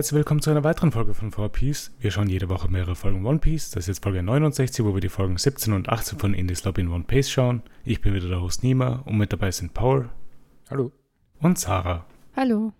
[0.00, 1.90] Herzlich willkommen zu einer weiteren Folge von 4Piece.
[2.00, 3.70] Wir schauen jede Woche mehrere Folgen One Piece.
[3.70, 6.80] Das ist jetzt Folge 69, wo wir die Folgen 17 und 18 von Indies Lobby
[6.80, 7.62] in One Piece schauen.
[7.84, 10.08] Ich bin wieder der Host Nima und mit dabei sind Paul.
[10.70, 10.90] Hallo.
[11.40, 12.06] Und Sarah.
[12.34, 12.72] Hallo.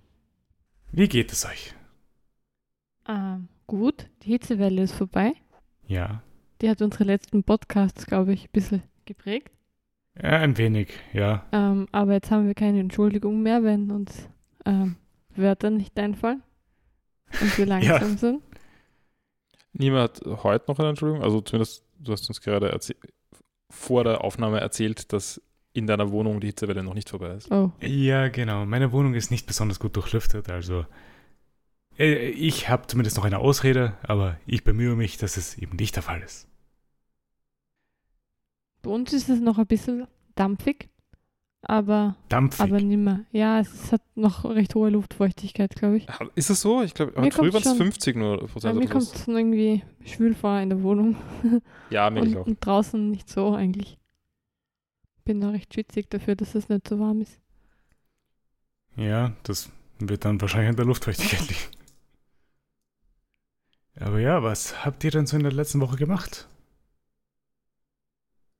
[0.92, 1.74] Wie geht es euch?
[3.06, 5.34] Ähm, gut, die Hitzewelle ist vorbei.
[5.86, 6.22] Ja.
[6.62, 9.52] Die hat unsere letzten Podcasts, glaube ich, ein bisschen geprägt.
[10.16, 11.44] Ja, ein wenig, ja.
[11.52, 14.26] Ähm, aber jetzt haben wir keine Entschuldigung mehr, wenn uns
[14.64, 14.96] ähm,
[15.36, 16.42] Wörter nicht einfallen
[17.40, 18.16] und wir langsam ja.
[18.16, 18.42] sind.
[19.72, 22.78] Niemand hat heute noch eine Entschuldigung, also zumindest du hast uns gerade
[23.70, 25.40] vor der Aufnahme erzählt, dass
[25.72, 27.50] in deiner Wohnung die Hitzewelle noch nicht vorbei ist.
[27.50, 27.70] Oh.
[27.80, 28.66] Ja, genau.
[28.66, 30.84] Meine Wohnung ist nicht besonders gut durchlüftet, also
[31.98, 35.94] äh, ich habe zumindest noch eine Ausrede, aber ich bemühe mich, dass es eben nicht
[35.96, 36.48] der Fall ist.
[38.82, 40.88] Bei uns ist es noch ein bisschen dampfig,
[41.62, 42.60] aber, dampfig.
[42.60, 43.24] aber nicht mehr.
[43.32, 46.06] Ja, es hat noch recht hohe Luftfeuchtigkeit, glaube ich.
[46.34, 46.82] Ist es so?
[46.82, 48.74] Ich glaube, früher waren es 50 nur Prozent.
[48.74, 51.16] Ja, mir kommt es irgendwie schwül vor in der Wohnung.
[51.90, 52.46] Ja, mir und, auch.
[52.46, 53.98] Und draußen nicht so eigentlich.
[55.24, 57.40] Bin da recht schwitzig dafür, dass es nicht so warm ist.
[58.96, 61.60] Ja, das wird dann wahrscheinlich an der Luftfeuchtigkeit liegen.
[63.98, 66.48] Aber ja, was habt ihr denn so in der letzten Woche gemacht?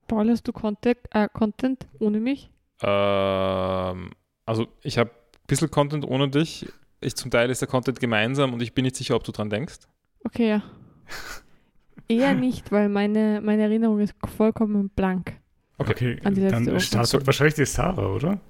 [0.08, 2.50] Paul, hast du Content, äh, Content ohne mich?
[2.82, 4.10] Ähm,
[4.46, 6.66] also ich habe ein bisschen Content ohne dich.
[7.00, 9.50] Ich, zum Teil ist der Content gemeinsam und ich bin nicht sicher, ob du dran
[9.50, 9.78] denkst.
[10.24, 10.62] Okay, ja.
[12.08, 15.34] Eher nicht, weil meine, meine Erinnerung ist vollkommen blank.
[15.78, 18.40] Okay, okay dann startet wahrscheinlich die Sarah, oder?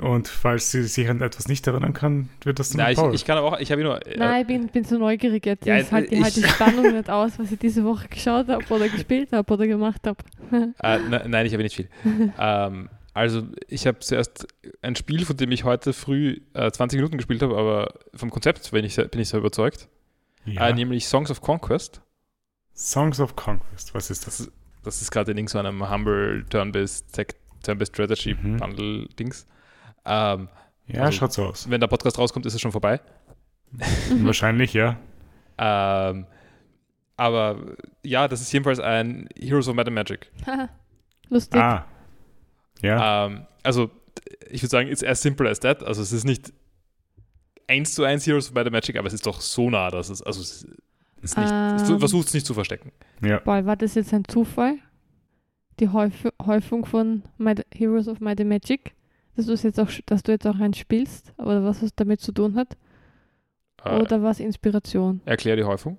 [0.00, 3.24] Und falls sie sich an etwas nicht erinnern kann, wird das dann Nein, ich, ich,
[3.24, 4.04] kann aber auch, ich habe nur...
[4.04, 5.66] Äh, Nein, ich bin, bin so neugierig jetzt.
[5.66, 8.88] Ja, ich halte halt die Spannung nicht aus, was ich diese Woche geschaut habe oder
[8.88, 10.18] gespielt habe oder gemacht habe.
[10.82, 11.88] Äh, ne, nein, ich habe nicht viel.
[12.38, 14.48] ähm, also ich habe zuerst
[14.82, 18.72] ein Spiel, von dem ich heute früh äh, 20 Minuten gespielt habe, aber vom Konzept
[18.72, 19.88] bin ich, bin ich sehr überzeugt.
[20.44, 20.68] Ja.
[20.68, 22.02] Äh, nämlich Songs of Conquest.
[22.74, 24.38] Songs of Conquest, was ist das?
[24.38, 27.06] Das, das ist gerade in so einem Humble Turn-Based
[27.62, 28.56] Turn Strategy mhm.
[28.58, 29.46] Bundle Dings.
[30.04, 30.48] Ähm,
[30.88, 31.70] ja, also, schaut so aus.
[31.70, 33.00] Wenn der Podcast rauskommt, ist es schon vorbei.
[34.22, 34.96] Wahrscheinlich, ja.
[35.56, 36.26] Ähm,
[37.16, 40.30] aber ja, das ist jedenfalls ein Heroes of and Magic.
[41.30, 41.60] Lustig.
[41.60, 41.86] Ah.
[42.82, 43.26] Ja.
[43.26, 43.90] Ähm, also,
[44.50, 45.82] ich würde sagen, it's as simple as that.
[45.82, 46.52] Also, es ist nicht
[47.66, 50.10] eins zu eins Heroes of Might and Magic, aber es ist doch so nah, dass
[50.10, 50.64] es, also, es
[51.22, 52.92] ist nicht, ähm, es versucht es nicht zu verstecken.
[53.22, 53.38] Ja.
[53.40, 54.76] Boah, war das jetzt ein Zufall?
[55.80, 58.94] Die Häufung von Might, Heroes of Might and Magic?
[59.36, 62.32] dass, du jetzt auch, dass du jetzt auch eins spielst, oder was es damit zu
[62.32, 62.76] tun hat?
[63.84, 65.20] Äh, oder war es Inspiration?
[65.24, 65.98] Erklär die Häufung.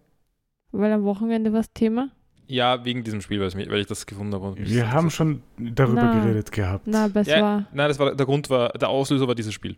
[0.72, 2.10] Weil am Wochenende war es Thema?
[2.48, 4.56] Ja, wegen diesem Spiel, weil ich das gefunden habe.
[4.58, 6.86] Wir haben schon darüber na, geredet gehabt.
[6.88, 7.68] Na, es ja, war.
[7.74, 9.78] Nein, das war der Grund war, der Auslöser war dieses Spiel.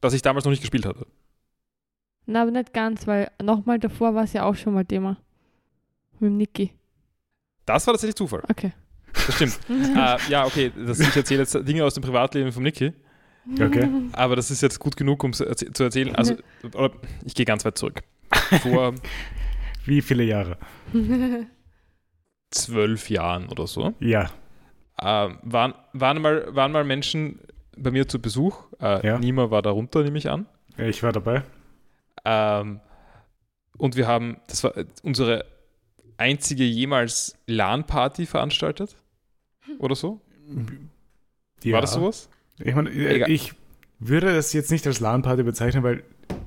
[0.00, 1.06] Das ich damals noch nicht gespielt hatte.
[2.26, 5.16] Na, aber nicht ganz, weil nochmal davor war es ja auch schon mal Thema.
[6.18, 6.72] Mit dem Niki.
[7.66, 8.42] Das war tatsächlich Zufall.
[8.48, 8.72] Okay.
[9.12, 9.58] Das stimmt.
[9.68, 12.92] uh, ja, okay, das, ich erzähle jetzt Dinge aus dem Privatleben von Niki.
[13.60, 13.88] Okay.
[14.12, 16.14] Aber das ist jetzt gut genug, um zu erzählen.
[16.14, 16.36] Also,
[17.24, 18.00] ich gehe ganz weit zurück.
[18.62, 18.94] Vor.
[19.84, 20.58] Wie viele Jahre?
[22.52, 23.94] Zwölf Jahren oder so.
[24.00, 24.30] Ja.
[25.00, 27.40] Uh, waren, waren, mal, waren mal Menschen
[27.76, 28.64] bei mir zu Besuch.
[28.80, 29.18] Uh, ja.
[29.18, 30.46] Nima war darunter, nehme ich an.
[30.76, 31.42] Ich war dabei.
[32.24, 32.80] Ähm,
[33.78, 35.44] und wir haben, das war unsere
[36.16, 38.96] einzige jemals LAN-Party veranstaltet
[39.78, 40.20] oder so?
[41.62, 41.74] Ja.
[41.74, 42.28] War das sowas?
[42.58, 43.54] Ich meine, äh, ich
[43.98, 46.04] würde es jetzt nicht als LAN-Party bezeichnen, weil,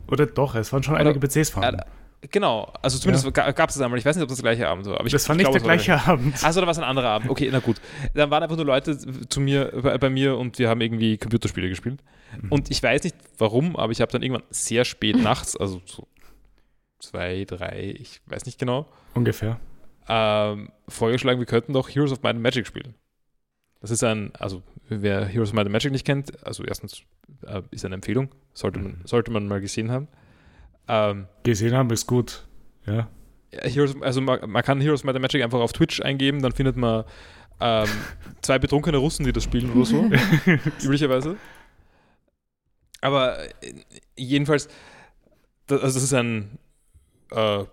[0.08, 1.82] oder doch, es waren schon oder, einige PCs vorhanden.
[2.22, 3.52] Äh, genau, also zumindest ja.
[3.52, 4.00] gab es das einmal.
[4.00, 5.00] Ich weiß nicht, ob das der gleiche Abend war.
[5.00, 6.44] Aber ich, das war nicht glaube, der gleiche war Abend.
[6.44, 7.30] Also, da war es ein anderer Abend.
[7.30, 7.78] Okay, na gut.
[8.14, 11.70] Dann waren einfach nur Leute zu mir, bei, bei mir und wir haben irgendwie Computerspiele
[11.70, 12.02] gespielt.
[12.42, 12.52] Mhm.
[12.52, 16.08] Und ich weiß nicht warum, aber ich habe dann irgendwann sehr spät nachts, also so
[17.00, 18.88] zwei, drei, ich weiß nicht genau.
[19.14, 19.60] Ungefähr.
[20.08, 22.96] Ähm, vorgeschlagen, wir könnten doch Heroes of Might and Magic spielen.
[23.82, 27.04] Das ist ein, also wer Heroes of Might and Magic nicht kennt, also erstens
[27.46, 29.02] äh, ist eine Empfehlung, sollte man, mhm.
[29.06, 30.08] sollte man mal gesehen haben.
[30.88, 32.46] Ähm, gesehen haben ist gut,
[32.86, 33.10] ja.
[33.52, 36.76] Heroes, also man, man, kann Heroes of Might Magic einfach auf Twitch eingeben, dann findet
[36.76, 37.06] man
[37.60, 37.88] ähm,
[38.42, 40.10] zwei betrunkene Russen, die das spielen oder so,
[40.84, 41.38] üblicherweise.
[43.02, 43.50] Aber äh,
[44.18, 44.68] jedenfalls,
[45.68, 46.60] das, also das ist ein
[47.32, 47.64] äh,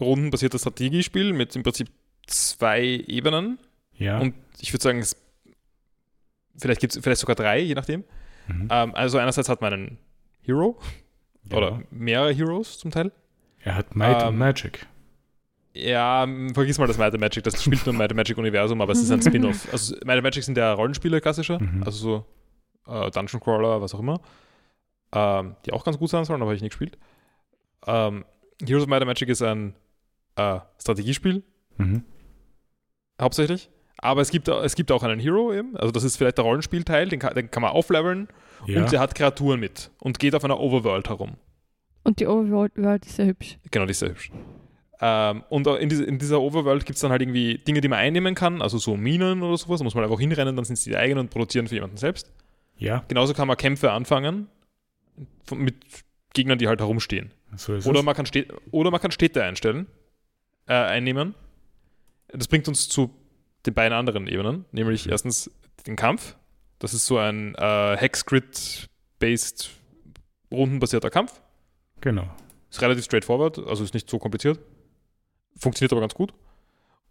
[0.00, 1.88] rundenbasiertes Strategiespiel mit im Prinzip
[2.26, 3.58] zwei Ebenen.
[3.94, 4.18] Ja.
[4.18, 5.16] Und ich würde sagen, es
[6.56, 8.04] Vielleicht gibt es vielleicht sogar drei, je nachdem.
[8.48, 8.68] Mhm.
[8.70, 9.98] Ähm, also einerseits hat man einen
[10.42, 10.78] Hero
[11.50, 11.56] ja.
[11.56, 13.12] oder mehrere Heroes zum Teil.
[13.60, 14.86] Er hat Might ähm, and Magic.
[15.74, 18.80] Ja, vergiss mal das Might and Magic, das spielt nur im Might and Magic Universum,
[18.80, 19.72] aber es ist ein Spin-off.
[19.72, 21.82] Also Might and Magic sind ja Rollenspiele klassischer, mhm.
[21.84, 22.26] also
[22.86, 24.20] so äh, Dungeon Crawler, was auch immer,
[25.12, 26.98] ähm, die auch ganz gut sein sollen, aber habe ich nicht gespielt.
[27.86, 28.24] ähm,
[28.62, 29.74] Heroes of Might and Magic ist ein
[30.36, 31.42] äh, Strategiespiel,
[31.78, 32.04] Mhm.
[33.20, 33.70] hauptsächlich.
[34.02, 35.76] Aber es gibt, es gibt auch einen Hero eben.
[35.76, 38.28] Also das ist vielleicht der Rollenspielteil, den kann, den kann man aufleveln
[38.66, 38.82] Ja.
[38.82, 41.36] und der hat Kreaturen mit und geht auf einer Overworld herum.
[42.04, 42.76] Und die Overworld
[43.06, 43.58] ist sehr hübsch.
[43.70, 44.30] Genau, die ist sehr hübsch.
[45.00, 47.98] Ähm, und in, diese, in dieser Overworld gibt es dann halt irgendwie Dinge, die man
[48.00, 49.78] einnehmen kann, also so Minen oder sowas.
[49.78, 52.30] Da muss man einfach hinrennen, dann sind es die eigenen und produzieren für jemanden selbst.
[52.76, 54.48] ja, Genauso kann man Kämpfe anfangen
[55.54, 55.76] mit
[56.34, 57.30] Gegnern, die halt herumstehen.
[57.56, 58.04] so ist Oder es.
[58.04, 59.86] man, kann Städte, oder man kann Städte einstellen,
[60.66, 61.34] äh, einnehmen.
[62.28, 63.10] Das bringt uns zu
[63.66, 65.50] den beiden anderen Ebenen, nämlich erstens
[65.86, 66.36] den Kampf.
[66.78, 69.70] Das ist so ein äh, Hex-Grid-based
[70.50, 71.40] rundenbasierter Kampf.
[72.00, 72.28] Genau.
[72.70, 74.58] Ist relativ straightforward, also ist nicht so kompliziert.
[75.56, 76.34] Funktioniert aber ganz gut.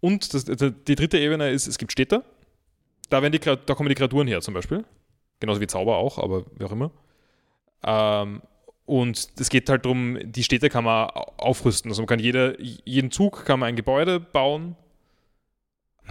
[0.00, 2.24] Und das, die dritte Ebene ist, es gibt Städte.
[3.08, 4.84] Da, werden die, da kommen die Kreaturen her zum Beispiel.
[5.40, 6.90] Genauso wie Zauber auch, aber wie auch immer.
[7.84, 8.42] Ähm,
[8.84, 11.90] und es geht halt darum, die Städte kann man au- aufrüsten.
[11.90, 14.76] Also man kann jede, jeden Zug kann man ein Gebäude bauen.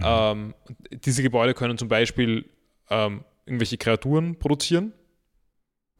[0.00, 0.54] Ähm,
[0.90, 2.48] diese Gebäude können zum Beispiel
[2.90, 4.92] ähm, irgendwelche Kreaturen produzieren.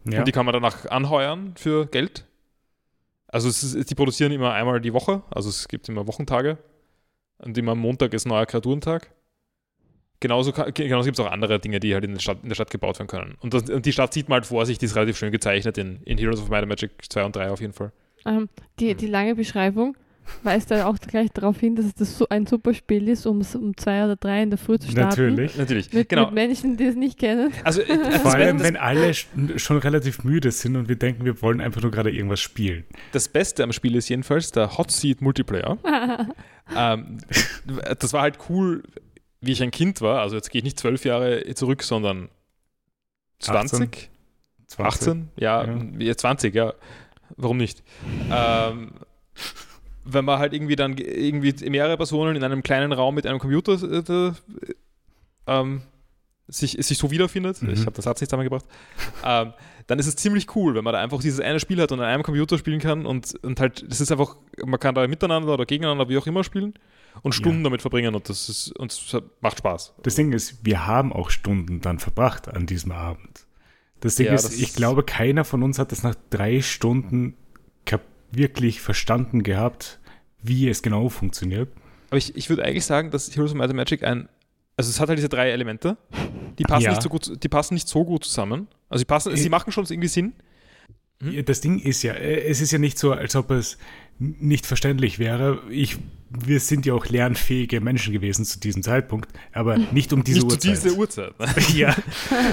[0.04, 0.20] Ja.
[0.20, 2.26] Und die kann man danach anheuern für Geld.
[3.28, 6.58] Also ist, die produzieren immer einmal die Woche, also es gibt immer Wochentage.
[7.38, 9.10] Und immer am Montag ist neuer Kreaturentag.
[10.20, 12.70] Genauso, genauso gibt es auch andere Dinge, die halt in der, Stadt, in der Stadt
[12.70, 13.36] gebaut werden können.
[13.40, 15.78] Und, das, und die Stadt sieht man halt vor sich, die ist relativ schön gezeichnet
[15.78, 17.90] in, in Heroes of Might and Magic 2 und 3 auf jeden Fall.
[18.24, 18.48] Ähm,
[18.78, 19.96] die, die lange Beschreibung
[20.42, 23.40] weist da auch gleich darauf hin, dass es das so ein super Spiel ist, um
[23.40, 25.08] es um zwei oder drei in der Früh zu starten.
[25.08, 25.56] Natürlich.
[25.56, 26.26] Natürlich, Mit, genau.
[26.26, 27.52] mit Menschen, die es nicht kennen.
[27.64, 31.40] Also, das, Vor allem, wenn alle sch- schon relativ müde sind und wir denken, wir
[31.42, 32.84] wollen einfach nur gerade irgendwas spielen.
[33.12, 35.78] das Beste am Spiel ist jedenfalls der Hot Seat Multiplayer.
[36.76, 37.18] ähm,
[37.98, 38.82] das war halt cool,
[39.40, 40.20] wie ich ein Kind war.
[40.20, 42.28] Also jetzt gehe ich nicht zwölf Jahre zurück, sondern
[43.40, 44.10] 20,
[44.68, 45.08] 20.
[45.08, 45.78] 18, ja, Ja.
[45.98, 46.16] ja.
[46.16, 46.74] 20, ja.
[47.36, 47.82] Warum nicht?
[48.30, 48.92] ähm,
[50.04, 53.38] wenn man halt irgendwie dann ge- irgendwie mehrere Personen in einem kleinen Raum mit einem
[53.38, 54.32] Computer äh, äh,
[55.46, 55.82] ähm,
[56.48, 57.70] sich, sich so wiederfindet, Mhm.
[57.70, 58.64] ich habe den Satz nicht zusammengebracht,
[59.24, 59.52] ähm,
[59.86, 62.06] dann ist es ziemlich cool, wenn man da einfach dieses eine Spiel hat und an
[62.06, 65.64] einem Computer spielen kann und, und halt, das ist einfach, man kann da miteinander oder
[65.66, 66.74] gegeneinander, wie auch immer spielen
[67.22, 67.64] und Stunden Ja.
[67.64, 69.94] damit verbringen und das ist, und es macht Spaß.
[70.02, 73.46] Das Ding ist, wir haben auch Stunden dann verbracht an diesem Abend.
[74.00, 76.60] Das Ding Ja, ist, das ich ist- glaube, keiner von uns hat das nach drei
[76.60, 77.36] Stunden
[78.32, 80.00] wirklich verstanden gehabt,
[80.42, 81.68] wie es genau funktioniert.
[82.10, 84.28] Aber ich, ich würde eigentlich sagen, dass Heroes of Might and Magic ein.
[84.76, 85.96] Also es hat halt diese drei Elemente.
[86.58, 86.90] Die passen, Ja.
[86.90, 88.68] nicht, so gut, die passen nicht so gut zusammen.
[88.88, 90.32] Also sie passen, sie Ich- machen schon irgendwie Sinn.
[91.20, 91.44] Mhm.
[91.44, 93.78] Das Ding ist ja, äh, es ist ja nicht so, als ob es
[94.18, 95.62] nicht verständlich wäre.
[95.70, 95.96] Ich,
[96.28, 100.44] wir sind ja auch lernfähige Menschen gewesen zu diesem Zeitpunkt, aber nicht um diese nicht
[100.52, 100.76] Uhrzeit.
[100.76, 101.34] zu dieser Uhrzeit.
[101.74, 101.94] ja,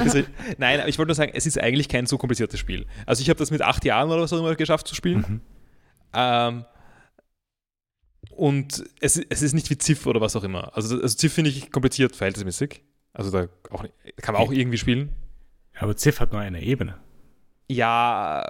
[0.01, 0.21] also,
[0.57, 2.85] nein, aber ich wollte nur sagen, es ist eigentlich kein so kompliziertes Spiel.
[3.05, 5.25] Also ich habe das mit acht Jahren oder was auch immer geschafft zu spielen.
[5.27, 5.41] Mhm.
[6.13, 6.65] Ähm,
[8.31, 10.75] und es, es ist nicht wie Ziff oder was auch immer.
[10.75, 12.81] Also, also Ziff finde ich kompliziert verhältnismäßig.
[13.13, 13.85] Also da auch,
[14.21, 15.13] kann man auch irgendwie spielen.
[15.77, 16.97] aber Ziff hat nur eine Ebene.
[17.67, 18.47] Ja,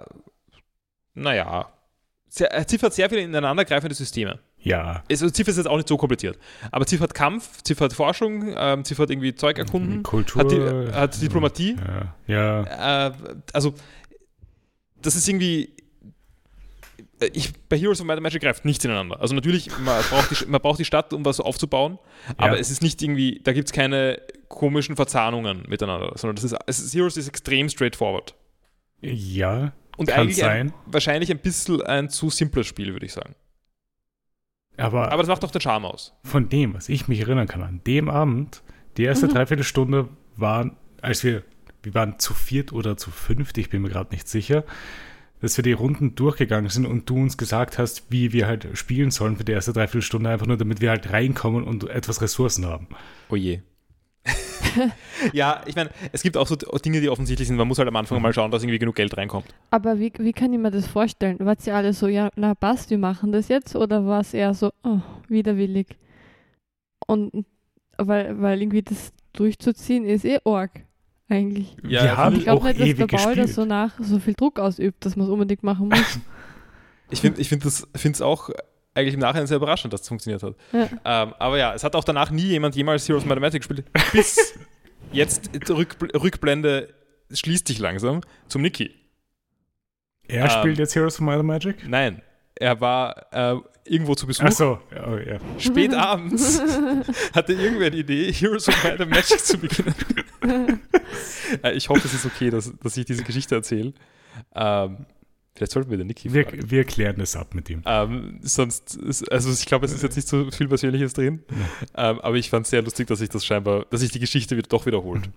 [1.14, 1.72] naja.
[2.38, 4.40] Äh, Ziff hat sehr viele ineinandergreifende Systeme.
[4.62, 6.38] Ja, Also Ziff ist jetzt auch nicht so kompliziert.
[6.72, 10.44] Aber Ziff hat Kampf, Ziff hat Forschung, ähm, Ziff hat irgendwie Zeug erkunden, Kultur.
[10.44, 11.78] hat, die, hat Diplomatie.
[11.78, 13.08] Ja, ja.
[13.08, 13.14] Äh,
[13.54, 13.74] also,
[15.02, 15.74] das ist irgendwie.
[17.20, 19.20] Äh, Ich, bei Heroes of Might and Magic greift nichts ineinander.
[19.22, 22.00] Also natürlich, man braucht die, man braucht die Stadt, um was aufzubauen,
[22.38, 22.60] aber Ja.
[22.60, 26.80] es ist nicht irgendwie, da gibt es keine komischen Verzahnungen miteinander, sondern das ist, es
[26.80, 28.36] ist Heroes ist extrem straightforward.
[29.02, 30.68] ja Und kann eigentlich sein.
[30.70, 33.36] Ein, wahrscheinlich ein bisschen ein zu simples Spiel, würde ich sagen.
[34.78, 36.14] Aber, Aber das macht doch den Charme aus.
[36.24, 38.64] von dem, was ich mich erinnern kann, an dem Abend,
[38.98, 39.32] die erste Mhm.
[39.34, 40.08] Dreiviertelstunde
[40.38, 41.44] waren, als wir,
[41.84, 44.64] wir waren zu viert oder zu fünft, ich bin mir gerade nicht sicher,
[45.42, 49.12] dass wir die Runden durchgegangen sind und du uns gesagt hast, wie wir halt spielen
[49.12, 52.88] sollen für die erste Dreiviertelstunde, einfach nur damit wir halt reinkommen und etwas Ressourcen haben.
[53.30, 53.62] Oh je.
[55.34, 57.58] ja, ich meine, es gibt auch so Dinge, die offensichtlich sind.
[57.58, 59.48] Man muss halt am Anfang mal schauen, dass irgendwie genug Geld reinkommt.
[59.72, 61.38] Aber wie, wie kann ich mir das vorstellen?
[61.40, 63.76] Wart ihr alle so, ja, na passt, wir machen das jetzt?
[63.76, 65.88] Oder war es eher so, oh, widerwillig?
[67.08, 67.46] Und
[67.98, 70.86] weil, weil irgendwie das durchzuziehen ist eh arg,
[71.30, 71.76] eigentlich.
[71.84, 73.50] Ja, wir haben ich glaube nicht, dass der ewig Paul da gespielt.
[73.56, 76.20] so nach so viel Druck ausübt, dass man es unbedingt machen muss.
[77.10, 78.50] Ich finde ich find es auch
[78.96, 80.56] eigentlich im Nachhinein sehr überraschend, dass es funktioniert hat.
[80.74, 80.90] Ja.
[81.06, 83.88] Ähm, aber ja, es hat auch danach nie jemand jemals Heroes of Mathematics gespielt.
[84.12, 84.58] Bis
[85.12, 86.94] jetzt Rück, Rückblende
[87.32, 88.92] schließt sich langsam zum Niki.
[90.28, 91.88] Er Ähm, spielt jetzt Heroes of Might and Magic?
[91.88, 92.22] Nein,
[92.56, 93.56] er war äh,
[93.86, 94.46] irgendwo zu Besuch.
[94.46, 95.38] Ach so, oh, ja.
[95.58, 96.62] Spät abends
[97.34, 99.96] hatte irgendwer die Idee, Heroes of Might and Magic zu beginnen.
[101.64, 103.94] äh, ich hoffe, es ist okay, dass, dass ich diese Geschichte erzähle.
[104.56, 105.06] Ähm,
[105.56, 106.72] Vielleicht sollten wir den Niki Wir, fragen.
[106.72, 107.82] wir klären das ab mit ihm.
[107.86, 111.44] Ähm, sonst, ist, also ich glaube, es ist jetzt nicht so viel Persönliches drin,
[111.98, 114.56] ähm, aber ich fand es sehr lustig, dass sich das scheinbar, dass sich die Geschichte
[114.56, 115.30] wieder, doch wiederholt.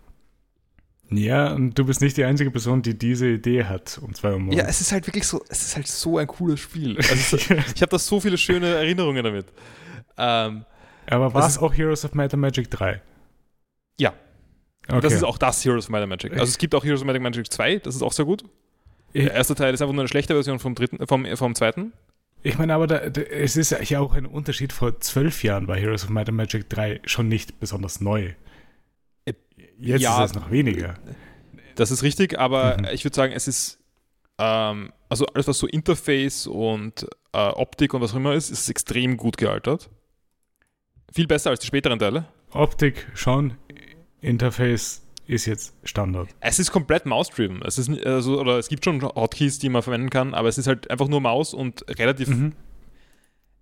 [1.10, 4.38] Ja, und du bist nicht die einzige Person, die diese Idee hat, um zwei Uhr
[4.38, 4.56] morgens.
[4.62, 6.96] Ja, es ist halt wirklich so, es ist halt so ein cooles Spiel.
[6.98, 9.46] Also es ist, ich habe da so viele schöne Erinnerungen damit.
[10.16, 10.64] Ähm,
[11.06, 13.02] Aber war es es ist- auch Heroes of Might and Magic 3?
[13.98, 14.14] Ja.
[14.88, 15.00] Okay.
[15.00, 16.32] Das ist auch das Heroes of Might and Magic.
[16.32, 18.44] Also es gibt auch Heroes of Might and Magic 2, das ist auch sehr gut.
[19.12, 21.92] Ich- Der erste Teil ist einfach nur eine schlechte Version vom dritten, vom, vom zweiten.
[22.42, 24.72] Ich meine, aber da, da, es ist ja auch ein Unterschied.
[24.72, 28.32] Vor zwölf Jahren war Heroes of Might and Magic 3 schon nicht besonders neu.
[29.24, 29.34] Äh,
[29.78, 30.24] Jetzt ja.
[30.24, 30.94] ist es noch weniger.
[31.76, 32.86] Das ist richtig, aber Mhm.
[32.92, 33.78] ich würde sagen, es ist,
[34.38, 38.68] ähm, also alles, was so Interface und äh, Optik und was auch immer ist, ist
[38.68, 39.88] extrem gut gealtert.
[41.14, 42.26] Viel besser als die späteren Teile.
[42.52, 43.54] Optik schon,
[44.22, 46.28] Interface ist jetzt Standard.
[46.40, 47.62] Es ist komplett Mouse-driven.
[47.62, 50.66] Es ist also, oder es gibt schon Hotkeys, die man verwenden kann, aber es ist
[50.66, 52.28] halt einfach nur Maus und relativ.
[52.28, 52.52] Mhm.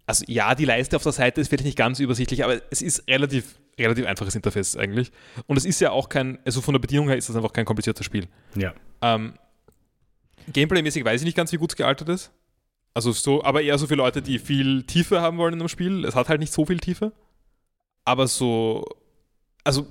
[0.07, 3.09] Also ja, die Leiste auf der Seite ist vielleicht nicht ganz übersichtlich, aber es ist
[3.09, 5.13] relativ, relativ einfaches Interface eigentlich.
[5.47, 7.65] Und es ist ja auch kein, also von der Bedienung her ist das einfach kein
[7.65, 8.27] kompliziertes Spiel.
[8.57, 8.75] Ja.
[9.03, 9.35] Ähm,
[10.53, 12.33] Gameplay-mäßig weiß ich nicht ganz, wie gut es gealtert ist.
[12.93, 16.05] Also so, aber eher so für Leute, die viel Tiefe haben wollen in einem Spiel.
[16.05, 17.13] Es hat halt nicht so viel Tiefe.
[18.05, 18.85] Aber so,
[19.63, 19.87] also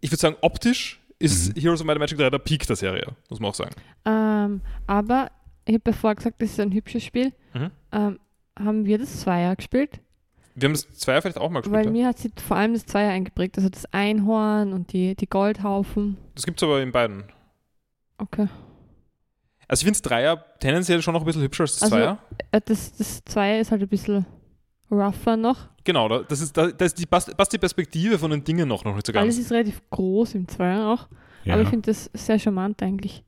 [0.00, 1.60] ich würde sagen, optisch ist Mhm.
[1.60, 3.74] Heroes of Might and Magic 3 der Peak der Serie, muss man auch sagen.
[4.04, 5.30] Ähm, aber
[5.64, 7.32] ich habe ja vorher gesagt, das ist ein hübsches Spiel.
[7.54, 7.70] Mhm.
[7.92, 8.18] Ähm,
[8.58, 10.00] haben wir das Zweier gespielt?
[10.54, 11.78] Wir haben das Zweier vielleicht auch mal gespielt.
[11.78, 11.90] Weil ja.
[11.90, 13.56] mir hat sich vor allem das Zweier eingeprägt.
[13.58, 16.16] Also das Einhorn und die, die Goldhaufen.
[16.34, 17.24] Das gibt es aber in beiden.
[18.18, 18.48] Okay.
[19.68, 22.18] Also ich finde das Dreier tendenziell schon noch ein bisschen hübscher als das Also- Zweier.
[22.52, 24.24] Äh, das, das Zweier ist halt ein bisschen
[24.90, 25.68] rougher noch.
[25.84, 28.84] Genau, da- das ist, da, das ist die, passt, die Perspektive von den Dingen noch,
[28.84, 29.22] noch nicht so ganz.
[29.24, 31.08] Alles ist relativ groß im Zweier auch.
[31.44, 31.54] ja.
[31.54, 33.22] Aber ich finde das sehr charmant eigentlich.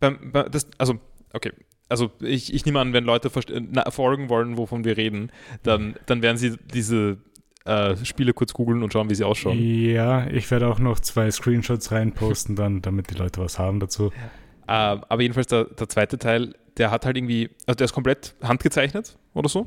[0.00, 0.94] Beim, bei, das, also,
[1.32, 1.52] okay.
[1.88, 5.30] Also ich, ich nehme an, wenn Leute verste- na, folgen wollen, wovon wir reden,
[5.62, 7.18] dann, dann werden sie diese
[7.66, 9.58] äh, Spiele kurz googeln und schauen, wie sie ausschauen.
[9.58, 14.06] ja, ich werde auch noch zwei Screenshots reinposten, dann, damit die Leute was haben dazu.
[14.66, 18.34] Äh, aber jedenfalls der, der zweite Teil, der hat halt irgendwie, also der ist komplett
[18.42, 19.66] handgezeichnet oder so.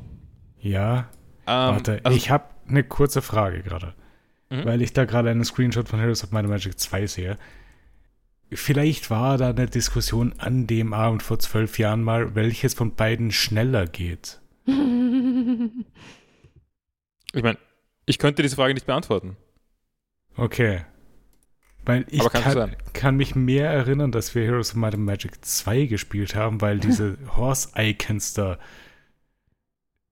[0.60, 1.08] Ja,
[1.46, 3.94] Ähm, warte, also, ich habe eine kurze Frage gerade,
[4.50, 4.64] Mhm.
[4.64, 7.36] weil ich da gerade einen Screenshot von Heroes of Might and Magic 2 sehe.
[8.52, 13.32] Vielleicht war da eine Diskussion an dem Abend vor zwölf Jahren mal, welches von beiden
[13.32, 14.40] schneller geht.
[17.32, 17.58] ich meine,
[18.06, 19.36] ich könnte diese Frage nicht beantworten.
[20.36, 20.82] Okay.
[21.84, 25.86] Weil ich kann kann, mich mehr erinnern, dass wir Heroes of Might and Magic 2
[25.86, 28.58] gespielt haben, weil diese Horse-Icons da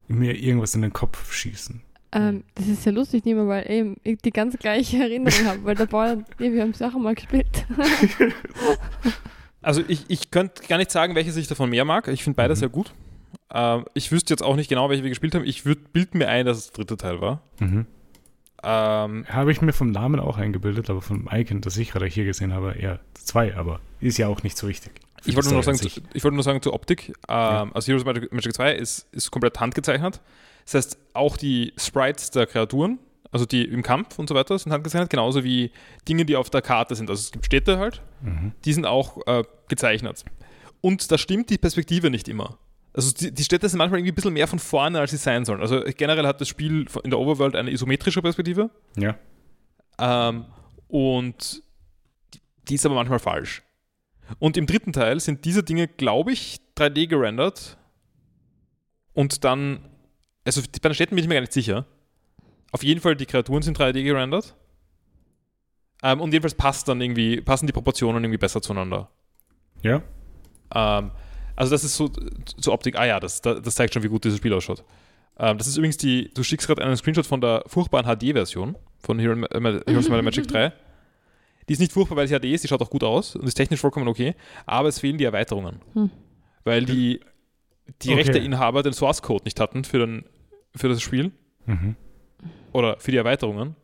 [0.09, 1.81] mir irgendwas in den Kopf schießen.
[2.13, 5.65] ähm, das ist ja lustig, nicht mehr, weil eben ich die ganz gleiche Erinnerung habe.
[5.65, 7.67] Weil der Bauer, nee, wir haben Sachen mal gespielt.
[9.63, 12.09] Also ich, ich könnte gar nicht sagen, welches ich davon mehr mag.
[12.09, 12.59] Ich finde beide Mhm.
[12.59, 12.93] sehr gut.
[13.51, 15.45] Ähm, ich wüsste jetzt auch nicht genau, welche wir gespielt haben.
[15.47, 17.41] Ich würde bild mir ein, dass es der dritte Teil war.
[17.61, 17.87] Mhm.
[18.63, 22.27] Ähm, Habe ich mir vom Namen auch eingebildet, aber vom Icon, das ich gerade hier
[22.27, 24.93] gesehen habe, eher zwei, aber ist ja auch nicht so wichtig.
[25.27, 27.13] Ich, wollte nur noch sagen, zu, ich wollte nur sagen zur Optik.
[27.29, 30.21] Ähm, Also Heroes of Magic, Magic 2 ist, ist komplett handgezeichnet.
[30.65, 32.99] Das heißt, auch die Sprites der Kreaturen,
[33.31, 35.71] also die im Kampf und so weiter, sind handgezeichnet, genauso wie
[36.09, 37.11] Dinge, die auf der Karte sind.
[37.11, 38.53] Also es gibt Städte halt, Mhm.
[38.65, 40.25] die sind auch äh, gezeichnet.
[40.81, 42.59] Und da stimmt die Perspektive nicht immer.
[42.95, 45.45] Also die, die Städte sind manchmal irgendwie ein bisschen mehr von vorne, als sie sein
[45.45, 45.61] sollen.
[45.61, 48.71] Also generell hat das Spiel in der Overworld eine isometrische Perspektive.
[48.97, 49.17] Ja.
[49.99, 50.45] Ähm,
[50.89, 51.63] und
[52.69, 53.63] die ist aber manchmal falsch.
[54.39, 57.77] Und im dritten Teil sind diese Dinge, glaube ich, 3D gerendert.
[59.13, 59.81] Und dann,
[60.45, 61.87] also die- bei den Städten bin ich mir gar nicht sicher.
[62.73, 64.57] Auf jeden Fall, die Kreaturen sind 3D gerendert.
[66.03, 69.11] Ähm, und jedenfalls passt dann irgendwie, passen die Proportionen irgendwie besser zueinander.
[69.83, 70.03] Ja.
[70.75, 71.13] Ähm,
[71.57, 74.39] also das ist so zur Optik, ah ja, das, das zeigt schon, wie gut dieses
[74.39, 74.83] Spiel ausschaut.
[75.39, 79.19] Ähm, das ist übrigens die, du schickst gerade einen Screenshot von der furchtbaren HD-Version von
[79.19, 80.73] Hero, Heroes of Magic 3.
[81.69, 83.55] Die ist nicht furchtbar, weil sie HD ist, die schaut auch gut aus und ist
[83.55, 84.35] technisch vollkommen okay,
[84.67, 85.81] aber es fehlen die Erweiterungen.
[85.95, 86.11] Hm.
[86.65, 87.21] Weil die,
[88.03, 88.19] die Okay.
[88.19, 90.25] Rechteinhaber den Source-Code nicht hatten für, den,
[90.75, 91.33] für das Spiel
[91.67, 91.97] Mhm.
[92.73, 93.75] oder für die Erweiterungen.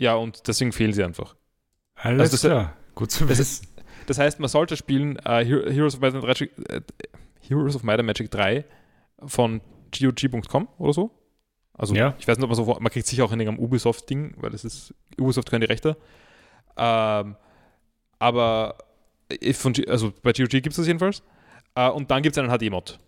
[0.00, 1.34] Ja, und deswegen fehlen sie einfach.
[1.96, 2.76] Alles Also das- klar.
[2.94, 3.66] Gut zu das wissen.
[4.06, 6.80] Das heißt, man sollte spielen äh, Hero- Heroes, of Might and Magic, äh,
[7.40, 8.64] Heroes of Might and Magic 3
[9.26, 9.60] von
[9.98, 11.10] GOG.com oder so.
[11.74, 12.14] Also Ja.
[12.18, 14.64] ich weiß nicht, ob man so, man kriegt sicher auch in irgendeinem Ubisoft-Ding, weil das
[14.64, 15.96] ist, Ubisoft können die Rechte.
[16.78, 17.36] Ähm,
[18.18, 18.76] aber
[19.52, 21.22] von, also bei GOG gibt es das jedenfalls.
[21.74, 22.98] Äh, und dann gibt es einen HD-Mod.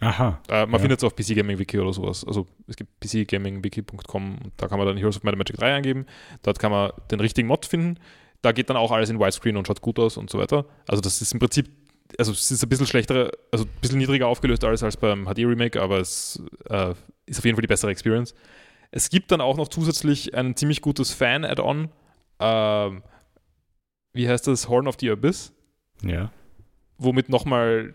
[0.00, 0.40] Aha.
[0.48, 0.78] Äh, man Ja.
[0.78, 2.24] findet es auf PC Gaming Wiki oder sowas.
[2.24, 6.06] Also es gibt pcgamingwiki.com und da kann man dann Heroes of Might Magic 3 eingeben.
[6.42, 7.98] Dort kann man den richtigen Mod finden.
[8.42, 10.66] Da geht dann auch alles in Widescreen und schaut gut aus und so weiter.
[10.86, 11.68] Also das ist im Prinzip
[12.16, 15.78] also es ist ein bisschen schlechter, also ein bisschen niedriger aufgelöst als, als beim HD-Remake,
[15.82, 16.94] aber es äh,
[17.26, 18.34] ist auf jeden Fall die bessere Experience.
[18.90, 21.90] Es gibt dann auch noch zusätzlich ein ziemlich gutes Fan-Add-on.
[22.40, 23.02] Ähm,
[24.12, 24.68] wie heißt das?
[24.68, 25.52] Horn of the Abyss,
[26.02, 26.30] Ja.
[26.98, 27.94] womit nochmal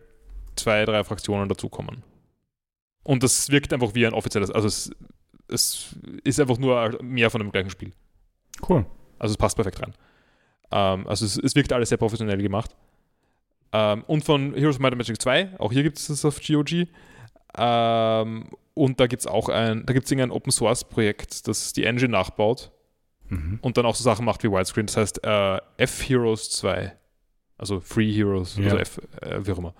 [0.55, 2.03] zwei, drei Fraktionen dazukommen.
[3.03, 4.91] Und das wirkt einfach wie ein offizielles, also es,
[5.49, 7.91] es ist einfach nur mehr von dem gleichen Spiel.
[8.67, 8.85] Cool.
[9.19, 9.93] Also es passt perfekt rein.
[10.71, 12.75] Ähm, also es, es wirkt alles sehr professionell gemacht.
[13.73, 16.39] Ähm, und von Heroes of Might and Magic 2, auch hier gibt es das auf
[16.39, 16.87] GOG.
[17.57, 21.73] Ähm, und da gibt es auch ein, da gibt es ein Open Source Projekt, das
[21.73, 22.71] die Engine nachbaut
[23.29, 23.59] Mhm.
[23.61, 24.85] und dann auch so Sachen macht wie Widescreen.
[24.87, 26.95] Das heißt äh, F-Heroes 2.
[27.57, 28.65] Also Free Heroes, Ja.
[28.65, 29.73] also F, äh, wie auch immer.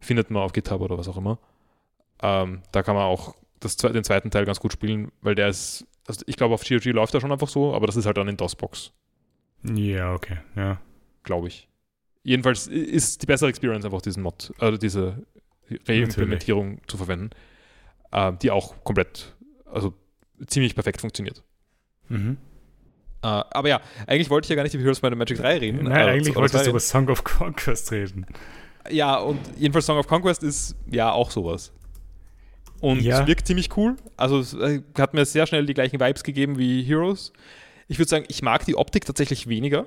[0.00, 1.38] Findet man auf GitHub oder was auch immer.
[2.22, 5.86] Ähm, da kann man auch das, den zweiten Teil ganz gut spielen, weil der ist,
[6.06, 8.28] also ich glaube auf GOG läuft er schon einfach so, aber das ist halt dann
[8.28, 8.92] in DOS-Box.
[9.64, 10.38] Ja, okay.
[10.56, 10.80] Ja.
[11.22, 11.68] glaube ich.
[12.24, 15.24] Jedenfalls ist die bessere Experience einfach diesen Mod, also diese
[15.88, 17.30] Reimplementierung zu verwenden,
[18.10, 19.34] äh, die auch komplett,
[19.64, 19.94] also
[20.46, 21.42] ziemlich perfekt funktioniert.
[22.08, 22.36] Mhm.
[23.22, 25.84] Äh, aber ja, eigentlich wollte ich ja gar nicht über Heroes and Magic 3 reden.
[25.84, 28.26] Nein, äh, eigentlich wolltest zwei du über Song of Conquest reden.
[28.90, 31.72] Ja, und jedenfalls Song of Conquest ist ja auch sowas.
[32.80, 33.20] Und Ja.
[33.20, 33.96] es wirkt ziemlich cool.
[34.16, 37.32] Also es äh, hat mir sehr schnell die gleichen Vibes gegeben wie Heroes.
[37.86, 39.86] Ich würde sagen, ich mag die Optik tatsächlich weniger.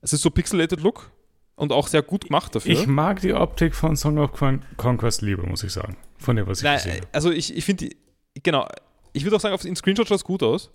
[0.00, 1.12] Es ist so pixelated Look
[1.54, 2.72] und auch sehr gut gemacht dafür.
[2.72, 5.96] Ich mag die Optik von Song of Con Conquest lieber, muss ich sagen.
[6.18, 7.06] Von dem, was ich Nein, gesehen habe.
[7.12, 7.96] also ich, ich finde, die-
[8.42, 8.66] genau,
[9.12, 10.70] ich würde auch sagen, auf den Screenshot schaut es gut aus.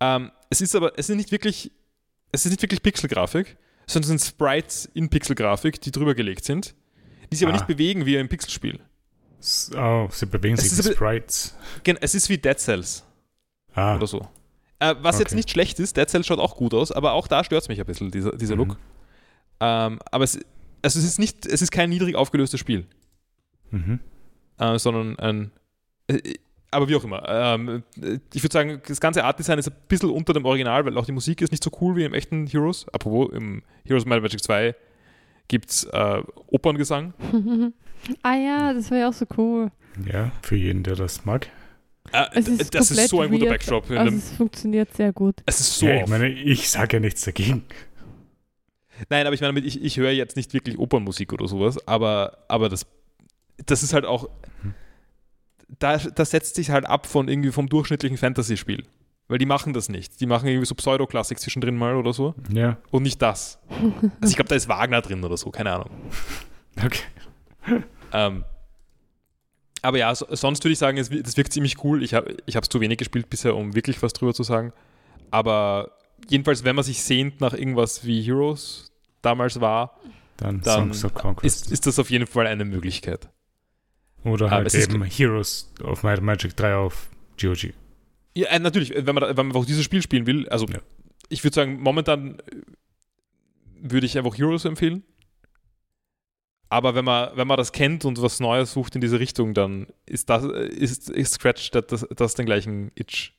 [0.00, 1.72] Ähm, es ist aber, es ist nicht wirklich,
[2.32, 6.74] es ist nicht wirklich Pixelgrafik, sondern es sind Sprites in Pixelgrafik, die drüber gelegt sind,
[7.30, 7.56] die sich aber Ah.
[7.58, 8.80] nicht bewegen wie im Pixelspiel.
[9.76, 11.54] Oh, sie bewegen sich ein bi- Sprites.
[11.84, 13.04] Gen- Es ist wie Dead Cells
[13.74, 14.28] Ah, oder so.
[14.78, 15.36] Äh, was jetzt Okay.
[15.36, 17.78] nicht schlecht ist, Dead Cells schaut auch gut aus, aber auch da stört es mich
[17.80, 18.60] ein bisschen, dieser, dieser Mhm.
[18.60, 18.78] Look.
[19.60, 20.38] Ähm, aber es,
[20.82, 22.86] also es ist nicht, es ist kein niedrig aufgelöstes Spiel.
[23.70, 24.00] mhm.
[24.58, 25.50] äh, sondern ein.
[26.08, 26.34] Äh,
[26.70, 27.22] aber wie auch immer.
[27.28, 30.96] Ähm, äh, ich würde sagen, das ganze Art-Design ist ein bisschen unter dem Original, weil
[30.98, 32.86] auch die Musik ist nicht so cool wie im echten Heroes.
[32.92, 34.74] Apropos, im Heroes of and Magic 2
[35.48, 37.14] gibt es äh, Operngesang.
[38.22, 39.70] ah ja, das war ja auch so cool.
[40.10, 41.48] Ja, für jeden, der das mag.
[42.12, 43.58] Äh, Es ist das ist so ein guter weird.
[43.58, 43.90] Backdrop.
[43.90, 45.42] In Also es funktioniert sehr gut.
[45.46, 47.64] es ist so ja, ich meine, ich sage ja nichts dagegen.
[49.10, 52.38] Nein, aber ich meine, damit, ich, ich höre jetzt nicht wirklich Opernmusik oder sowas, aber,
[52.48, 52.86] aber das,
[53.66, 54.28] das ist halt auch.
[55.68, 58.84] Da, das setzt sich halt ab von irgendwie vom durchschnittlichen Fantasy-Spiel.
[59.28, 60.20] Weil die machen das nicht.
[60.20, 62.34] Die machen irgendwie so Pseudoklassik zwischendrin mal oder so.
[62.52, 63.58] Ja, Und nicht das.
[64.20, 65.90] Also ich glaube, da ist Wagner drin oder so, keine Ahnung.
[66.84, 67.02] okay.
[68.12, 68.44] Ähm,
[69.82, 72.02] aber ja, so, sonst würde ich sagen, es, das wirkt ziemlich cool.
[72.02, 74.72] Ich habe es zu wenig gespielt bisher, um wirklich was drüber zu sagen.
[75.32, 75.90] Aber
[76.28, 79.98] jedenfalls, wenn man sich sehnt nach irgendwas wie Heroes damals war,
[80.36, 80.92] Dann, Dann
[81.42, 83.28] ist, ist das auf jeden Fall eine Möglichkeit.
[84.26, 87.08] Oder aber halt eben Heroes of Might and Magic 3 auf
[87.40, 87.72] GOG.
[88.34, 90.78] Ja, äh, natürlich, wenn man, da- wenn man einfach dieses Spiel spielen will, also Ja.
[91.28, 92.42] ich würde sagen, momentan äh,
[93.80, 95.02] würde ich einfach Heroes empfehlen.
[96.68, 99.86] Aber wenn man, wenn man das kennt und was Neues sucht in diese Richtung, dann
[100.04, 103.32] ist das, äh, ist, ist Scratch das, das, den gleichen Itch.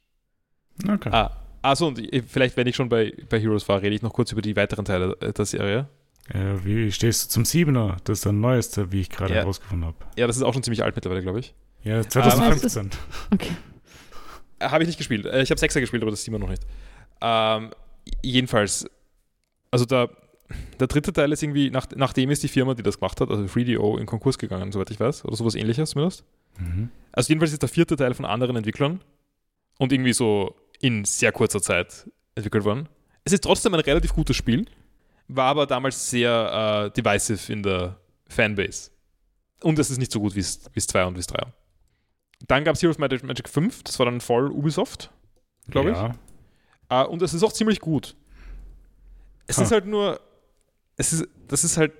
[0.88, 1.10] Okay.
[1.12, 4.14] Ah, also und ich- vielleicht, wenn ich schon bei, bei Heroes war, rede ich noch
[4.14, 5.90] kurz über die weiteren Teile äh, der Serie.
[6.34, 7.98] Äh, wie stehst du zum 7er?
[8.04, 9.40] Das ist der neueste, wie ich gerade Ja.
[9.42, 9.98] herausgefunden habe.
[10.18, 11.54] Ja, das ist auch schon ziemlich alt mittlerweile, glaube ich.
[11.84, 12.90] Ja, 2015.
[13.34, 13.52] Okay.
[14.60, 15.26] Äh, Habe ich nicht gespielt.
[15.26, 16.64] Äh, Ich habe Sechser gespielt, aber das Siebener noch nicht.
[17.22, 17.72] Ähm,
[18.24, 18.86] jedenfalls,
[19.72, 20.10] also der,
[20.80, 23.44] der dritte Teil ist irgendwie, nach, nachdem ist die Firma, die das gemacht hat, also
[23.44, 25.26] 3DO, in Konkurs gegangen, soweit ich weiß.
[25.26, 26.24] Oder sowas ähnliches zumindest.
[26.60, 26.90] Mhm.
[27.12, 29.02] Also jedenfalls ist der vierte Teil von anderen Entwicklern
[29.78, 32.90] und irgendwie so in sehr kurzer Zeit entwickelt worden.
[33.24, 34.66] Es ist trotzdem ein relativ gutes Spiel,
[35.28, 38.92] war aber damals sehr äh, divisive in der Fanbase.
[39.62, 41.42] Und es ist nicht so gut wie es 2 und wie es 3.
[42.48, 45.12] Dann gab es Heroes Magic, Magic 5, das war dann voll Ubisoft,
[45.70, 46.08] glaube ja.
[46.08, 46.14] ich.
[46.90, 48.16] Äh, und es ist auch ziemlich gut.
[49.48, 49.64] Es Ha.
[49.64, 50.20] ist halt nur,
[50.98, 51.94] es ist, das ist halt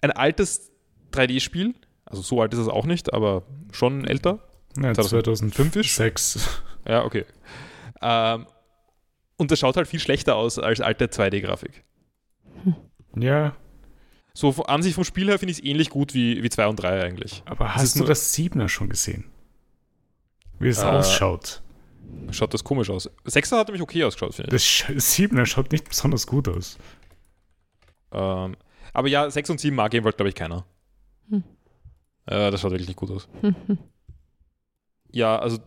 [0.00, 0.70] ein altes
[1.12, 1.74] 3D-Spiel.
[2.04, 4.40] Also so alt ist es auch nicht, aber schon älter.
[4.78, 5.94] ja 2005 ist?
[5.94, 6.60] 2006.
[6.86, 7.24] Ja, okay.
[8.02, 8.46] Ähm,
[9.38, 11.82] und das schaut halt viel schlechter aus als alte 2D-Grafik.
[13.16, 13.54] Ja,
[14.32, 16.76] So an sich vom Spiel her finde ich es ähnlich gut wie, wie 2 und
[16.76, 17.42] 3 eigentlich.
[17.46, 19.24] aber hast du nur- das 7er schon gesehen?
[20.58, 21.62] Wie es Äh, ausschaut.
[22.30, 23.08] Schaut das komisch aus.
[23.24, 24.52] 6er hat nämlich okay ausgeschaut, finde ich.
[24.52, 26.78] Das Sch- 7er schaut nicht besonders gut aus.
[28.12, 28.56] Ähm,
[28.92, 30.64] aber ja, 6 und 7 mag jedenfalls, glaube ich, keiner.
[31.30, 31.42] Hm.
[32.26, 33.28] Äh, das schaut wirklich nicht gut aus.
[35.10, 35.58] Ja, also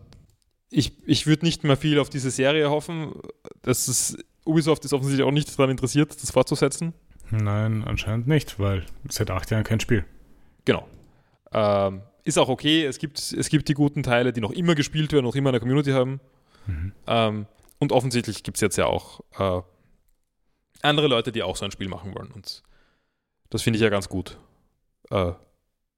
[0.69, 3.13] ich, ich würde nicht mehr viel auf diese Serie hoffen.
[3.61, 6.93] Das ist, Ubisoft ist offensichtlich auch nicht daran interessiert, das fortzusetzen.
[7.31, 10.05] Nein, anscheinend nicht, weil seit acht Jahren kein Spiel.
[10.65, 10.87] Genau.
[11.51, 12.85] Ähm, ist auch okay.
[12.85, 15.59] Es gibt, es gibt die guten Teile, die noch immer gespielt werden, noch immer eine
[15.59, 16.19] Community haben.
[16.65, 16.91] Mhm.
[17.07, 17.45] Ähm,
[17.79, 19.61] und offensichtlich gibt es jetzt ja auch äh,
[20.81, 22.31] andere Leute, die auch so ein Spiel machen wollen.
[22.31, 22.63] Und
[23.49, 24.37] das finde ich ja ganz gut.
[25.09, 25.31] Äh,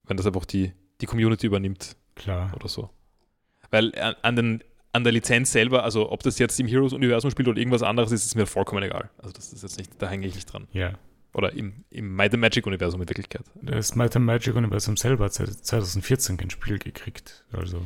[0.03, 2.51] wenn das einfach die, die Community übernimmt Klar.
[2.55, 2.89] oder so.
[3.71, 4.63] Weil an, an, den,
[4.93, 8.25] an der Lizenz selber, also ob das jetzt im Heroes-Universum spielt oder irgendwas anderes ist,
[8.25, 9.09] ist mir vollkommen egal.
[9.17, 10.67] Also das ist jetzt nicht, da hänge ich nicht dran.
[10.73, 10.93] Ja.
[11.33, 13.43] Oder im, im Might and Magic-Universum in Wirklichkeit.
[13.61, 17.45] Das Might and Magic Universum selber hat seit 2014 kein Spiel gekriegt.
[17.51, 17.85] Also,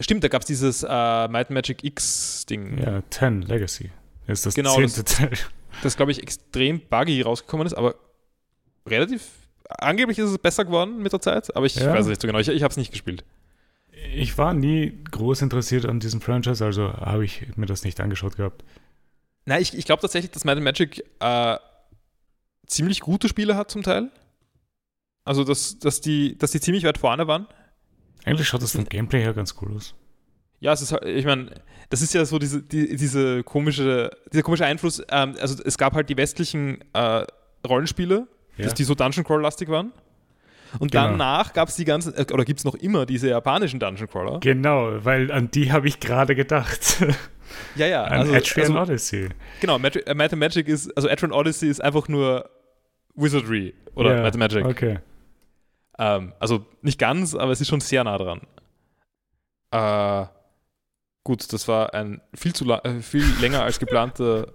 [0.00, 0.86] Stimmt, da gab es dieses äh,
[1.28, 2.78] Might and Magic X-Ding.
[2.78, 3.90] ja, 10 Legacy.
[4.26, 5.32] Das ist das Genau, zehnte Teil.
[5.82, 7.94] das glaube ich extrem buggy rausgekommen ist, aber
[8.86, 9.22] relativ
[9.68, 11.92] angeblich ist es besser geworden mit der Zeit, aber ich Ja.
[11.92, 12.38] weiß es nicht so genau.
[12.40, 13.24] Ich, ich habe es nicht gespielt.
[14.14, 18.36] Ich war nie groß interessiert an diesem Franchise, also habe ich mir das nicht angeschaut
[18.36, 18.64] gehabt.
[19.44, 21.56] Nein, ich, ich glaube tatsächlich, dass Might and Magic äh,
[22.70, 24.10] ziemlich gute Spiele hat zum Teil.
[25.24, 27.46] Also, dass, dass, die, dass die ziemlich weit vorne waren.
[28.24, 29.94] Eigentlich schaut das vom Gameplay her ganz cool aus.
[30.60, 31.50] Ja, es ist, halt- ich meine,
[31.88, 35.02] das ist ja so diese, die, diese komische, dieser komische Einfluss.
[35.10, 37.24] Ähm, also, es gab halt die westlichen äh,
[37.66, 38.64] Rollenspiele, Ja.
[38.64, 39.92] dass die so Dungeon Crawl-lastig waren.
[40.78, 41.08] Und Genau.
[41.08, 44.38] danach gab es die ganzen, äh, oder gibt es noch immer diese japanischen Dungeon Crawler?
[44.40, 46.98] Genau, weil an die habe ich gerade gedacht.
[47.74, 48.04] Ja, ja.
[48.04, 49.28] an Also, Etrian also, Odyssey.
[49.60, 52.48] genau, Magic, äh, Magic ist, also Etrian Odyssey ist einfach nur
[53.20, 54.64] Wizardry oder and Magic.
[54.64, 54.98] Okay.
[55.98, 58.40] Ähm, also nicht ganz, aber es ist schon sehr nah dran.
[59.70, 60.26] Äh,
[61.24, 64.52] gut, das war ein viel zu äh, viel länger als geplanter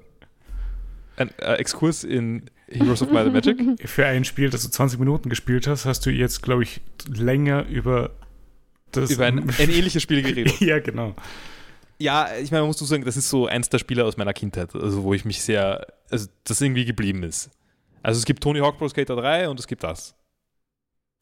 [1.18, 3.90] ein, äh, Exkurs in Heroes of Might and Magic.
[3.90, 7.66] Für ein Spiel, das du 20 Minuten gespielt hast, hast du jetzt, glaube ich, länger
[7.68, 8.12] über
[8.92, 9.12] das.
[9.12, 10.60] Über ein, ein ähnliches Spiel geredet.
[10.60, 11.16] ja, genau.
[11.98, 14.34] Ja, ich meine, man muss so sagen, das ist so eins der Spiele aus meiner
[14.34, 17.50] Kindheit, also wo ich mich sehr, also das irgendwie geblieben ist.
[18.06, 20.16] Also es gibt Tony Hawk Pro Skater 3 und es gibt das.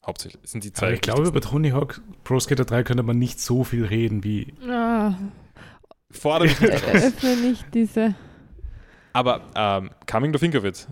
[0.04, 0.86] Hauptsächlich das sind die zwei.
[0.88, 4.22] Aber ich glaube, über Tony Hawk Pro Skater 3 könnte man nicht so viel reden
[4.22, 4.52] wie.
[4.68, 5.14] Ah,
[6.10, 8.14] Fordere mich nicht öffne nicht diese.
[9.14, 10.86] Aber ähm, coming to think of it.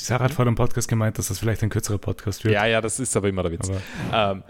[0.00, 2.54] Die Sarah hat vor dem Podcast gemeint, dass das vielleicht ein kürzerer Podcast wird.
[2.54, 3.70] Ja, ja, das ist aber immer der Witz.
[4.10, 4.44] Aber Ähm,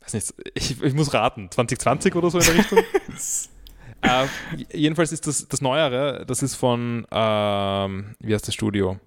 [0.00, 2.78] weiß nicht, ich, ich muss raten, 2020 oder so in der Richtung.
[4.02, 4.26] äh,
[4.72, 9.00] jedenfalls ist das, das Neuere, das ist von, ähm, wie heißt das Studio?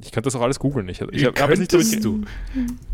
[0.00, 0.88] Ich könnte das auch alles googeln.
[0.88, 1.72] Ich, ich habe nicht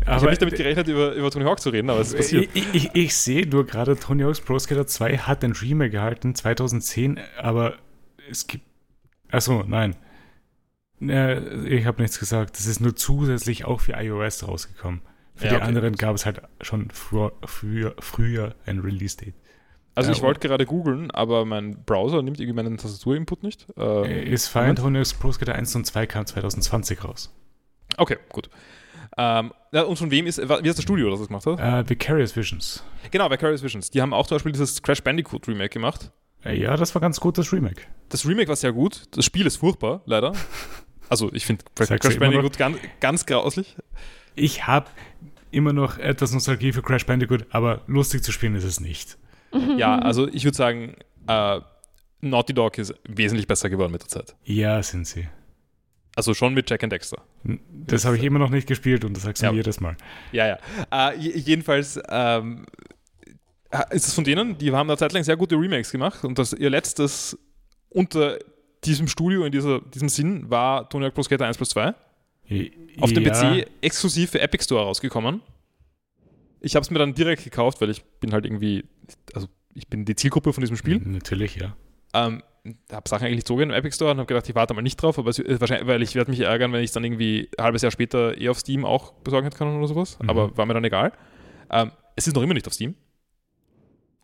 [0.05, 2.49] hab nicht damit gerechnet, über, über Tony Hawk zu reden, aber es ist passiert.
[2.53, 6.35] Ich, ich, ich sehe nur gerade, Tony Hawk's Pro Skater 2 hat ein Remake gehalten,
[6.35, 7.75] 2010, aber
[8.29, 8.65] es gibt.
[9.31, 9.95] Achso, nein.
[10.99, 12.57] Ich habe nichts gesagt.
[12.59, 15.01] Das ist nur zusätzlich auch für iOS rausgekommen.
[15.33, 15.65] Für Ja, die okay.
[15.65, 19.33] anderen gab es halt schon früher, früher, früher ein Release-Date.
[20.01, 23.65] Also Ja, ich wollte gerade googeln, aber mein Browser nimmt irgendwie meinen Tastatur-Input nicht.
[23.77, 24.51] Äh, ist.
[24.53, 27.33] Tony Hawk's Pro Skater 1 und 2 kam 2020 raus.
[27.97, 28.49] okay, gut.
[29.17, 31.59] Ähm, ja, und von wem ist, wie ist das Studio, das das gemacht hat?
[31.59, 32.83] Äh, Vicarious Visions.
[33.11, 33.89] Genau, Vicarious Visions.
[33.89, 36.11] Die haben auch zum Beispiel dieses Crash Bandicoot Remake gemacht.
[36.43, 37.81] Äh, ja, das war ganz gut, das Remake.
[38.09, 39.03] Das Remake war sehr gut.
[39.11, 40.33] Das Spiel ist furchtbar, leider.
[41.09, 43.75] Also ich finde Crash Bandicoot ganz, ganz grauslich.
[44.33, 44.87] Ich habe
[45.51, 49.17] immer noch etwas Nostalgie für Crash Bandicoot, aber lustig zu spielen ist es nicht.
[49.77, 50.95] Ja, also ich würde sagen,
[51.27, 51.59] äh,
[52.21, 54.35] Naughty Dog ist wesentlich besser geworden mit der Zeit.
[54.43, 55.27] Ja, sind sie.
[56.15, 57.21] Also schon mit Jack and Dexter.
[57.69, 59.51] Das habe ich immer noch nicht gespielt und das sagst du Ja.
[59.51, 59.95] mir jedes Mal.
[60.31, 60.47] Ja,
[60.91, 61.11] ja.
[61.11, 62.65] Äh, jedenfalls ähm,
[63.91, 66.51] ist es von denen, die haben eine Zeit lang sehr gute Remakes gemacht und das,
[66.53, 67.37] ihr letztes
[67.89, 68.37] unter
[68.83, 71.93] diesem Studio in dieser, diesem Sinn war Tony Hawk Pro Skater 1 plus 2.
[72.99, 75.41] Auf dem PC exklusiv für Epic Store rausgekommen.
[76.61, 78.85] Ich habe es mir dann direkt gekauft, weil ich bin halt irgendwie,
[79.33, 80.99] also ich bin die Zielgruppe von diesem Spiel.
[80.99, 81.75] Natürlich, ja.
[82.13, 82.43] Ähm,
[82.91, 85.17] habe Sachen eigentlich gezogen im Epic Store und habe gedacht, ich warte mal nicht drauf,
[85.17, 87.63] aber es, äh, wahrscheinlich, weil ich werde mich ärgern, wenn ich es dann irgendwie ein
[87.63, 90.19] halbes Jahr später eh auf Steam auch besorgen hätte können oder sowas.
[90.21, 90.29] Mhm.
[90.29, 91.11] Aber war mir dann egal.
[91.71, 92.95] Ähm, es ist noch immer nicht auf Steam.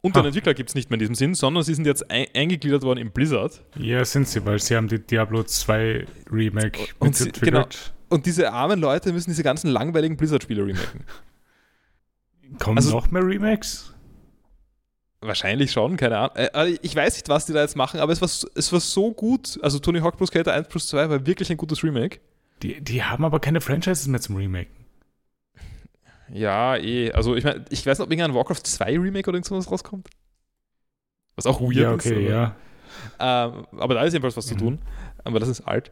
[0.01, 0.27] Und den Ha.
[0.27, 2.99] Entwickler gibt es nicht mehr in diesem Sinn, sondern sie sind jetzt ein, eingegliedert worden
[2.99, 3.63] in Blizzard.
[3.79, 7.93] Ja, sind sie, weil sie haben die Diablo 2 Remake Und sie- mitentwickelt.
[8.09, 11.03] Und diese armen Leute müssen diese ganzen langweiligen Blizzard-Spiele remaken.
[12.59, 13.93] Kommen Also- noch mehr Remakes?
[15.19, 16.35] Wahrscheinlich schon, keine Ahnung.
[16.35, 19.11] Äh, ich weiß nicht, was die da jetzt machen, aber es war, es war so
[19.13, 19.59] gut.
[19.63, 22.19] Also Tony Hawk Pro Skater 1 plus 2 war wirklich ein gutes Remake.
[22.61, 24.69] Die, die haben aber keine Franchises mehr zum Remake.
[26.31, 27.11] Ja, eh.
[27.13, 30.07] Also ich meine, ich weiß nicht, ob irgendein Warcraft 2 Remake oder irgendwas rauskommt.
[31.35, 32.05] Was auch weird ja, ist.
[32.05, 32.55] okay, aber,
[33.19, 33.55] ja.
[33.57, 34.59] ähm, aber da ist jedenfalls was zu Mhm.
[34.59, 34.79] tun.
[35.23, 35.91] Aber das ist alt.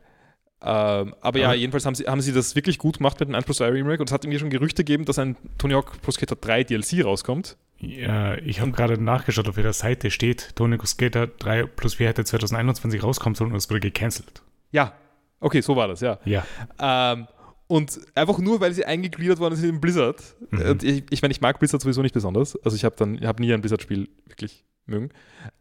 [0.61, 3.35] Ähm, aber ja, Aber- jedenfalls haben sie, haben sie das wirklich gut gemacht mit dem
[3.35, 6.01] 1 plus 2 Remake und es hat irgendwie schon Gerüchte gegeben, dass ein Tony Hawk
[6.01, 7.57] Pro Skater 3 DLC rauskommt.
[7.77, 12.07] Ja, ich habe gerade nachgeschaut, auf ihrer Seite steht, Tony Hawk Skater 3 plus 4
[12.07, 14.41] hätte 2021 rauskommen sollen und es wurde gecancelt.
[14.71, 14.93] Ja,
[15.41, 16.19] okay, so war das, ja.
[16.25, 16.45] Ja.
[16.79, 17.27] Ähm,
[17.67, 20.21] und einfach nur, weil sie eingegliedert worden sind in Blizzard.
[20.51, 20.77] Mhm.
[20.83, 22.55] Ich, ich meine, ich mag Blizzard sowieso nicht besonders.
[22.63, 25.09] Also ich habe dann, ich habe nie ein Blizzard-Spiel wirklich mögen.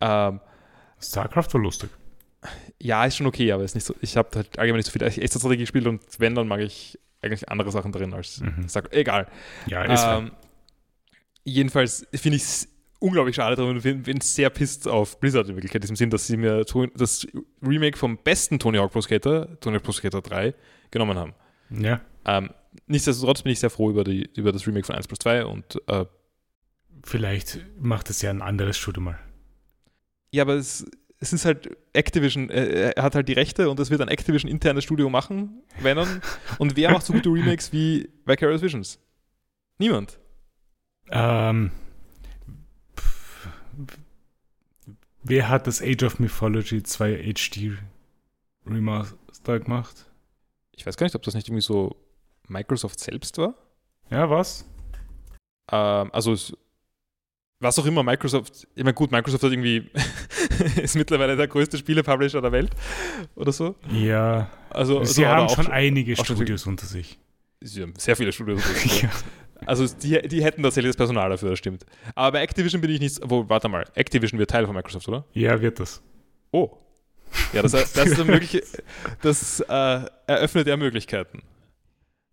[0.01, 0.41] Ähm,
[1.01, 1.91] StarCraft war lustig.
[2.81, 3.95] Ja, ist schon okay, aber ist nicht so.
[4.01, 6.99] Ich habe halt allgemein nicht so viel echte Strategie gespielt und wenn, dann mag ich
[7.23, 8.69] eigentlich andere Sachen drin als Mhm.
[8.69, 9.27] Star Egal.
[9.67, 10.33] Ja, ist Ähm,
[11.45, 12.69] jedenfalls finde ich es
[13.01, 16.27] unglaublich schade drum und bin, sehr pisst auf Blizzard in Wirklichkeit, in diesem Sinn, dass
[16.27, 17.27] sie mir das
[17.63, 20.55] Remake vom besten Tony Hawk Pro Skater, Tony Hawk Pro Skater 3,
[20.91, 21.35] genommen haben.
[21.71, 22.01] ja.
[22.27, 22.51] Ähm,
[22.87, 25.81] nichtsdestotrotz bin ich sehr froh über, die, über das Remake von 1 plus 2 und
[25.89, 26.07] äh,
[27.03, 29.19] Vielleicht macht es ja ein anderes Studio mal.
[30.31, 30.87] ja, aber es,
[31.25, 34.51] es ist halt Activision, äh, er hat halt die Rechte und es wird ein Activision
[34.51, 36.07] internes Studio machen, wenn er,
[36.59, 38.99] und wer macht so gute Remakes wie Vicarious Visions?
[39.79, 40.19] Niemand.
[41.09, 41.71] Ähm,
[42.99, 43.49] pff,
[45.23, 47.79] wer hat das Age of Mythology 2 HD
[48.67, 50.11] Remaster gemacht?
[50.73, 51.97] Ich weiß gar nicht, ob das nicht irgendwie so
[52.49, 53.55] Microsoft selbst war.
[54.11, 54.67] Ja, was?
[55.73, 56.55] Ähm, also es,
[57.65, 59.91] was auch immer Microsoft, ich meine gut, Microsoft hat irgendwie
[60.83, 62.71] ist mittlerweile der größte Spielepublisher der Welt
[63.35, 63.75] oder so.
[63.91, 67.19] Ja, Also sie so haben auch schon einige schon- Studios unter sich.
[67.61, 68.63] Sie haben sehr viele Studios.
[69.03, 69.11] Ja.
[69.67, 71.87] Also die, die hätten tatsächlich das Personal dafür, das stimmt.
[72.15, 75.25] Aber bei Activision bin ich nicht, wo, warte mal, Activision wird Teil von Microsoft, oder?
[75.33, 76.03] ja, wird das.
[76.51, 76.71] Oh.
[77.55, 78.63] Ja, das, das eine mögliche,
[79.23, 81.43] das äh, eröffnet ja Möglichkeiten.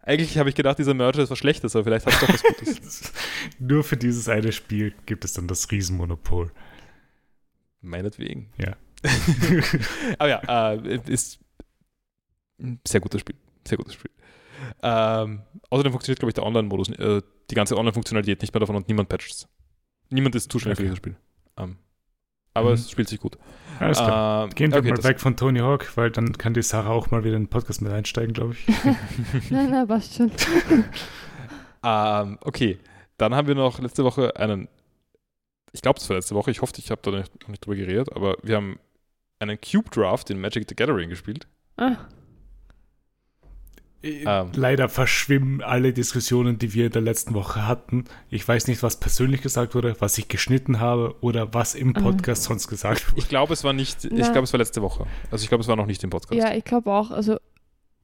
[0.04, 2.44] Eigentlich habe ich gedacht, dieser Merger ist was Schlechtes, aber vielleicht hat es doch was
[2.44, 3.14] Gutes.
[3.60, 6.52] Nur für dieses eine Spiel gibt es dann das Riesenmonopol.
[7.82, 8.50] Meinetwegen.
[8.58, 8.76] Ja.
[10.20, 11.40] Aber ja, äh, ist
[12.60, 13.36] ein sehr gutes Spiel.
[13.68, 14.12] Sehr gutes Spiel.
[14.84, 18.88] Ähm, außerdem funktioniert, glaube ich, der Online-Modus, äh, die ganze Online-Funktionalität nicht mehr davon und
[18.88, 19.48] niemand patcht es.
[20.10, 20.90] Niemand ist zuständig für Okay.
[20.90, 21.16] dieses Spiel.
[21.58, 21.78] Ähm,
[22.54, 22.76] aber Mhm.
[22.76, 23.38] es spielt sich gut.
[23.80, 24.44] Alles klar.
[24.46, 27.10] Ähm, Gehen wir okay, mal weg von Tony Hawk, weil dann kann die Sarah auch
[27.10, 28.68] mal wieder in den Podcast mit einsteigen, glaube ich.
[29.50, 30.32] Nein, nein, passt schon.
[31.84, 32.78] Ähm, okay,
[33.18, 34.68] dann haben wir noch letzte Woche einen,
[35.72, 37.76] ich glaube, das war letzte Woche, ich hoffe, ich habe da nicht, noch nicht drüber
[37.76, 38.78] geredet, aber wir haben
[39.40, 41.48] einen Cube Draft in Magic the Gathering gespielt.
[41.78, 41.96] Ah.
[44.04, 48.06] Leider verschwimmen alle Diskussionen, die wir in der letzten Woche hatten.
[48.30, 52.02] Ich weiß nicht, was persönlich gesagt wurde, was ich geschnitten habe oder was im Ah.
[52.02, 53.20] Podcast sonst gesagt wurde.
[53.20, 54.32] Ich glaube, es war nicht, ich Na.
[54.32, 55.06] glaube, es war letzte Woche.
[55.30, 56.34] Also ich glaube, es war noch nicht im Podcast.
[56.34, 57.12] ja, ich glaube auch.
[57.12, 57.38] Also,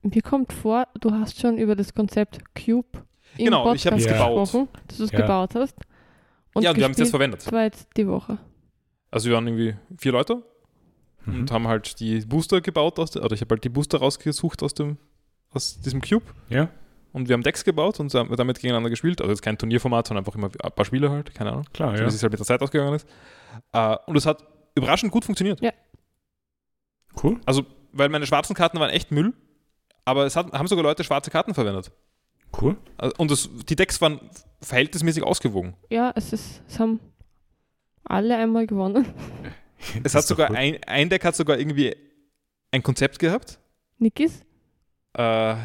[0.04, 2.86] mir kommt vor, du hast schon über das Konzept Cube
[3.38, 4.42] im Genau, ich habe Podcast es gebaut.
[4.44, 5.22] gesprochen, dass du es Ja.
[5.22, 5.76] gebaut hast.
[6.54, 7.42] Und ja, und wir haben es jetzt verwendet.
[7.46, 8.38] Das war jetzt die Woche.
[9.10, 10.44] Also wir waren irgendwie vier Leute
[11.26, 11.40] Mhm.
[11.42, 14.62] und haben halt die Booster gebaut, aus der, oder ich habe halt die Booster rausgesucht
[14.64, 14.98] aus, dem,
[15.52, 16.70] aus diesem Cube Ja,
[17.18, 19.22] und wir haben Decks gebaut und haben damit gegeneinander gespielt.
[19.22, 21.66] Also jetzt kein Turnierformat, sondern einfach immer ein paar Spiele halt, keine Ahnung.
[21.74, 22.10] klar, so ja.
[22.10, 23.08] wie es halt mit der Zeit ausgegangen ist.
[23.74, 24.44] Äh, und es hat
[24.76, 25.60] überraschend gut funktioniert.
[27.24, 27.40] Cool.
[27.46, 29.34] Also, weil meine schwarzen Karten waren echt Müll,
[30.06, 31.92] aber es hat, haben sogar Leute schwarze Karten verwendet.
[32.62, 32.78] Cool.
[32.98, 34.20] Also, Und das, die Decks waren
[34.62, 35.76] verhältnismäßig ausgewogen.
[35.90, 37.00] Ja, es ist, es haben
[38.04, 39.06] alle einmal gewonnen.
[40.04, 40.56] Es hat sogar cool.
[40.56, 41.96] ein, ein Deck hat sogar irgendwie
[42.72, 43.60] ein Konzept gehabt.
[44.00, 44.42] Nikis?
[45.18, 45.56] Äh,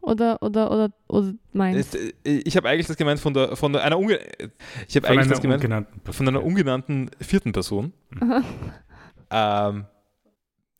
[0.00, 1.94] Oder, oder, oder, oder meins?
[1.94, 4.18] es- äh, ich habe eigentlich das gemeint von der von der, einer unge
[4.88, 7.92] ich habe Von eigentlich einer das gemeint von einer ungenannten vierten Person.
[8.20, 8.42] Aha.
[9.28, 9.86] Ähm,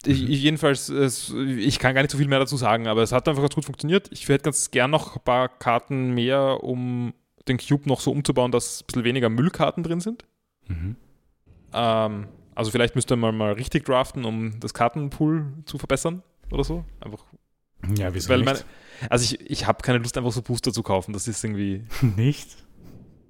[0.04, 0.28] ich, Mhm.
[0.30, 3.26] ich jedenfalls, es, ich kann gar nicht so viel mehr dazu sagen, aber es hat
[3.26, 4.08] einfach ganz gut funktioniert.
[4.12, 7.12] Ich hätte ganz gern noch ein paar Karten mehr, um
[7.48, 10.24] den Cube noch so umzubauen, dass ein bisschen weniger Müllkarten drin sind.
[10.68, 10.94] Mhm.
[11.72, 16.84] Ähm, also vielleicht müsste man mal richtig draften, um das Kartenpool zu verbessern oder so.
[17.00, 17.24] Einfach,
[17.96, 18.46] Ja, wieso weil nicht?
[18.46, 21.12] meine, also ich, ich habe keine Lust, einfach so Booster zu kaufen.
[21.12, 21.84] Das ist irgendwie.
[22.16, 22.56] nicht?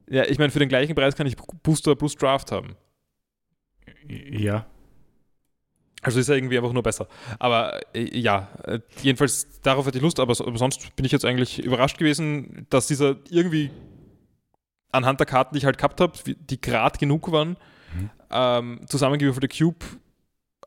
[0.09, 2.77] Ja, ich meine, für den gleichen Preis kann ich Booster plus Draft haben.
[4.09, 4.67] Ja.
[6.03, 7.09] Also ist er irgendwie einfach nur besser.
[7.41, 11.11] Aber äh, ja, äh, jedenfalls darauf hätte ich Lust, aber, so- aber sonst bin ich
[11.13, 13.71] jetzt eigentlich überrascht gewesen, dass dieser irgendwie
[14.93, 17.57] anhand der Karten, die ich halt gehabt habe, die gerade genug waren,
[17.95, 18.11] Mhm.
[18.31, 19.85] ähm, zusammengewürfelte Cube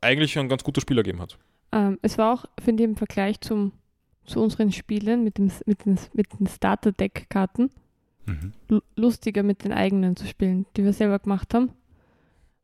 [0.01, 1.37] eigentlich ein ganz guter Spiel ergeben hat.
[1.71, 3.71] Ähm, es war auch, finde ich, im Vergleich zum,
[4.25, 7.69] zu unseren Spielen mit, dem, mit den, mit den Starter-Deck-Karten
[8.25, 8.51] Mhm.
[8.67, 11.71] lu- lustiger mit den eigenen zu spielen, die wir selber gemacht haben.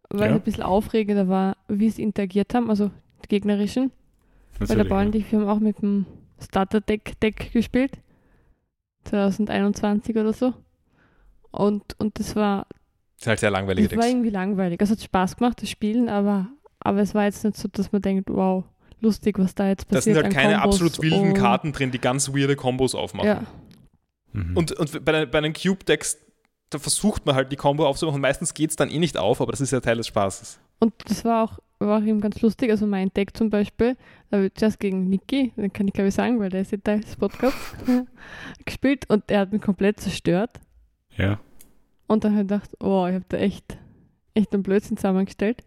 [0.09, 0.35] Weil Ja.
[0.35, 2.91] es ein bisschen aufregender war, wie sie interagiert haben, also
[3.23, 3.91] die gegnerischen.
[4.59, 5.31] Weil der Natürlich, Ball ja.
[5.31, 6.05] wir haben auch mit dem
[6.39, 7.97] Starter-Deck-Deck gespielt.
[9.05, 10.53] 2021 oder so.
[11.51, 12.67] Und, und das war
[13.17, 14.81] sind halt sehr langweilige Es war irgendwie langweilig.
[14.81, 16.47] Es hat Spaß gemacht, das Spielen, aber,
[16.79, 18.65] aber es war jetzt nicht so, dass man denkt, wow,
[19.01, 20.25] lustig, was da jetzt Da sind passiert.
[20.25, 23.27] halt keine Kombos absolut wilden Karten drin, die ganz weirde Kombos aufmachen.
[23.27, 23.43] Ja,
[24.34, 24.58] Mhm.
[24.58, 26.17] Und, und bei, den- bei den Cube-Decks,
[26.69, 28.19] da versucht man halt die Combo aufzumachen.
[28.19, 30.60] Meistens geht es dann eh nicht auf, aber das ist ja Teil des Spaßes.
[30.79, 32.69] und das war auch, war auch eben ganz lustig.
[32.69, 33.95] Also mein Deck zum Beispiel,
[34.29, 36.71] da habe ich zuerst gegen Niki, den kann ich glaube ich sagen, weil der ist
[36.73, 37.75] ja Teil des Podcasts,
[38.65, 40.60] gespielt und er hat mich komplett zerstört.
[41.17, 41.39] ja.
[42.08, 43.77] Und dann habe ich gedacht, oh, ich habe da echt,
[44.36, 45.63] echt einen Blödsinn zusammengestellt.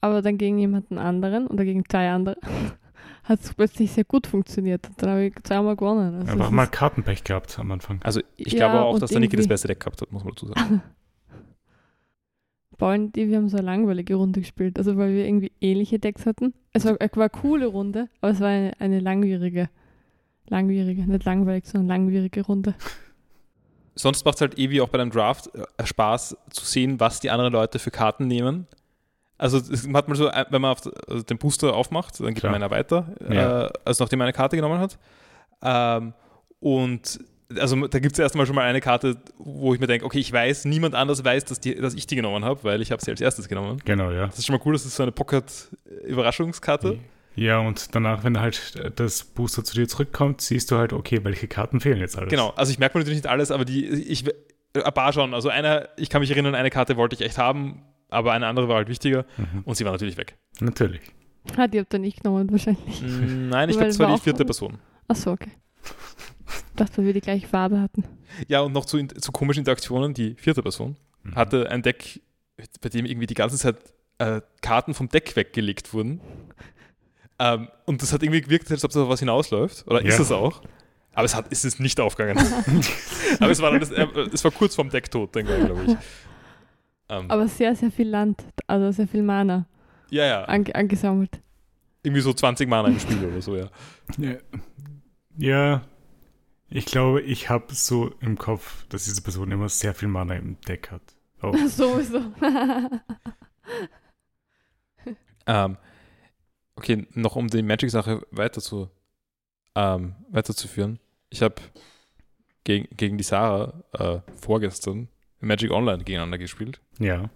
[0.00, 2.36] Aber dann gegen jemanden anderen oder gegen zwei andere
[3.24, 4.88] hat es plötzlich sehr gut funktioniert.
[4.88, 6.14] Und dann habe ich zweimal gewonnen.
[6.14, 8.00] Also Einfach mal Kartenpech gehabt am Anfang.
[8.02, 10.34] Also ich Ja, glaube auch, dass der Niki das beste Deck gehabt hat, muss man
[10.34, 10.82] dazu sagen.
[12.78, 14.78] Paul und ich, wir haben so eine langweilige Runde gespielt.
[14.78, 16.54] Also weil wir irgendwie ähnliche Decks hatten.
[16.72, 19.68] Es war, es war eine coole Runde, aber es war eine, eine langwierige,
[20.46, 22.74] langwierige, nicht langweilig, sondern langwierige Runde.
[23.96, 27.18] Sonst macht es halt eh wie auch bei einem Draft äh, Spaß zu sehen, was
[27.18, 28.68] die anderen Leute für Karten nehmen.
[29.38, 32.38] Also es hat man so, äh, wenn man auf also den Booster aufmacht, dann geht
[32.40, 32.52] Klar.
[32.52, 33.66] man einer weiter, Ja.
[33.66, 34.98] äh, also nachdem man eine Karte genommen hat.
[35.62, 36.12] Ähm,
[36.60, 37.20] und
[37.58, 40.30] also da gibt es erstmal schon mal eine Karte, wo ich mir denke, okay, ich
[40.32, 43.10] weiß, niemand anders weiß, dass, die, dass ich die genommen habe, weil ich habe sie
[43.10, 43.80] als erstes genommen.
[43.86, 44.26] Genau, ja.
[44.26, 46.98] Das ist schon mal cool, das ist so eine Pocket-Überraschungskarte.
[47.36, 51.46] Ja, und danach, wenn halt das Booster zu dir zurückkommt, siehst du halt, okay, welche
[51.46, 52.30] Karten fehlen jetzt alles.
[52.30, 54.24] Genau, also ich merke mir natürlich nicht alles, aber die, ich,
[54.74, 55.34] ein paar schon.
[55.34, 58.68] Also eine, ich kann mich erinnern, eine Karte wollte ich echt haben, aber eine andere
[58.68, 59.62] war halt wichtiger Mhm.
[59.64, 60.36] und sie war natürlich weg.
[60.60, 61.02] Natürlich.
[61.56, 63.00] Hat ihr habt da nicht genommen wahrscheinlich.
[63.02, 64.78] Mm, Nein, ich glaube, das war die vierte Person.
[65.08, 65.50] Achso, okay.
[65.84, 68.04] Ich dachte, weil wir die gleiche Farbe hatten.
[68.48, 71.34] Ja, und noch zu, zu komischen Interaktionen, die vierte Person Mhm.
[71.34, 72.20] hatte ein Deck,
[72.80, 73.76] bei dem irgendwie die ganze Zeit
[74.18, 76.20] äh, Karten vom Deck weggelegt wurden.
[77.38, 79.86] Ähm, und das hat irgendwie gewirkt, als ob da was hinausläuft.
[79.86, 80.22] Oder ist Ja.
[80.22, 80.60] es auch.
[81.12, 82.38] Aber es, hat, es ist nicht aufgegangen.
[83.40, 85.96] Aber es war, das, äh, es war kurz vorm Decktod, denke ich, glaube ich.
[87.08, 89.66] Ähm, Aber sehr, sehr viel Land, also sehr viel Mana
[90.10, 90.44] ja, ja.
[90.44, 91.40] ange angesammelt.
[92.02, 93.68] Irgendwie so 20 Mana im Spiel oder so, ja.
[94.18, 94.36] Ja.
[95.36, 95.82] ja,
[96.70, 100.60] ich glaube, ich habe so im Kopf, dass diese Person immer sehr viel Mana im
[100.62, 101.02] Deck hat.
[101.42, 101.52] Oh.
[101.68, 102.20] Sowieso.
[105.48, 105.78] Ähm,
[106.76, 108.90] okay, noch um die Magic-Sache weiter zu,
[109.74, 111.00] ähm, weiterzuführen.
[111.30, 111.56] Ich habe
[112.64, 115.08] gegen, gegen die Sarah äh, vorgestern
[115.40, 116.80] Magic Online gegeneinander gespielt.
[116.98, 117.30] Ja.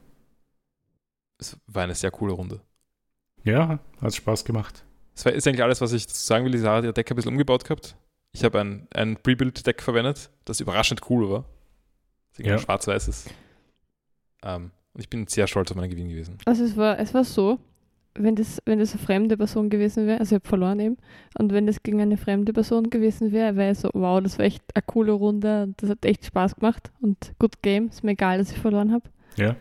[1.38, 2.60] Es war eine sehr coole Runde.
[3.44, 4.84] Ja, hat Spaß gemacht.
[5.14, 6.52] Das war, ist eigentlich alles, was ich dazu sagen will.
[6.52, 7.96] Die Sarah hat ihr Deck ein bisschen umgebaut gehabt.
[8.32, 11.44] Ich habe ein, ein Pre-Build-Deck verwendet, das überraschend cool war.
[12.36, 12.58] Das Ja.
[12.58, 13.30] schwarz-weiß ist.
[14.42, 16.38] Ähm, und ich bin sehr stolz auf meinen Gewinn gewesen.
[16.46, 17.58] Also es war, es war so,
[18.14, 20.96] wenn das, wenn das eine fremde Person gewesen wäre, also ich habe verloren eben,
[21.38, 24.44] und wenn das gegen eine fremde Person gewesen wäre, wäre ich so, wow, das war
[24.44, 28.12] echt eine coole Runde, und das hat echt Spaß gemacht und good game, ist mir
[28.12, 29.04] egal, dass ich verloren habe.
[29.36, 29.56] Ja.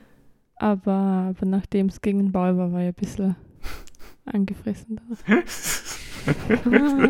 [0.56, 3.36] Aber, aber nachdem es gegen den Ball war, war ich ein bisschen
[4.26, 5.00] angefressen.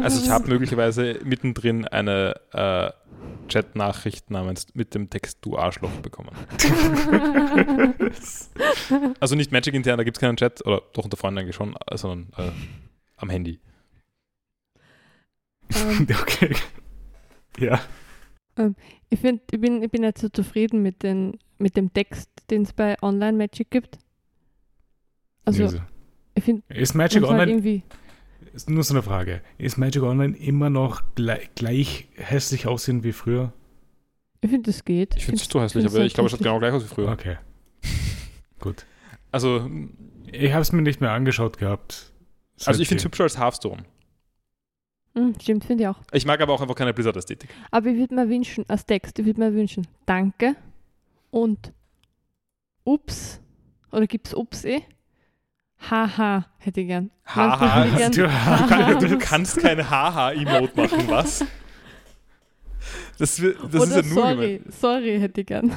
[0.03, 2.91] Also ich habe möglicherweise mittendrin eine äh,
[3.51, 6.31] Chat-Nachricht namens mit dem Text Du Arschloch bekommen.
[9.19, 11.75] Also nicht Magic intern, da gibt es keinen Chat, oder doch unter Freunden eigentlich schon,
[11.87, 12.51] äh, sondern äh,
[13.17, 13.59] am Handy.
[15.75, 16.55] ähm, okay.
[17.57, 17.79] Ja.
[19.09, 22.63] ich, find, ich, bin, ich bin nicht so zufrieden mit, den, mit dem Text, den
[22.63, 23.97] es bei Online Magic gibt.
[25.45, 25.79] Also Also,
[26.35, 27.83] ich finde, ist Magic halt Online, irgendwie
[28.53, 33.11] ist nur so eine Frage, ist Magic Online immer noch gleich, gleich hässlich aussehen wie
[33.13, 33.53] früher?
[34.41, 35.15] Ich finde, das geht.
[35.15, 37.09] Ich finde es so hässlich, aber ich glaube, es schaut genau gleich aus wie früher.
[37.11, 37.37] Okay.
[38.59, 38.85] Gut.
[39.31, 39.69] Also,
[40.31, 42.11] Ich habe es mir nicht mehr angeschaut gehabt.
[42.65, 43.83] also ich finde es hübscher als Hearthstone.
[45.13, 45.99] Hm, stimmt, finde ich auch.
[46.13, 47.49] Ich mag aber auch einfach keine Blizzard-Ästhetik.
[47.69, 50.55] Aber ich würde mir wünschen, als Text, ich würde mir wünschen, danke
[51.31, 51.73] und
[52.85, 53.41] ups,
[53.91, 54.81] oder gibt es ups eh?
[55.89, 57.09] Haha, hätte ich gern.
[57.25, 58.67] Haha, gern du- Du, Haha.
[58.67, 61.39] kann, du kannst keine Haha-Emote machen, was?
[63.17, 64.35] Das, das ist Oder ja nur gemein.
[64.37, 65.71] sorry, sorry hätte ich gern.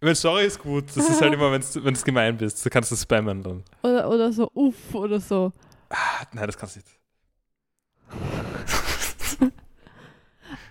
[0.00, 1.62] Wenn sorry ist gut, das ist halt immer, wenn
[1.94, 3.62] du gemein bist, du kannst das spammen dann.
[3.82, 5.52] Oder, oder so uff oder so.
[5.90, 6.90] Ah, nein, das kannst du nicht.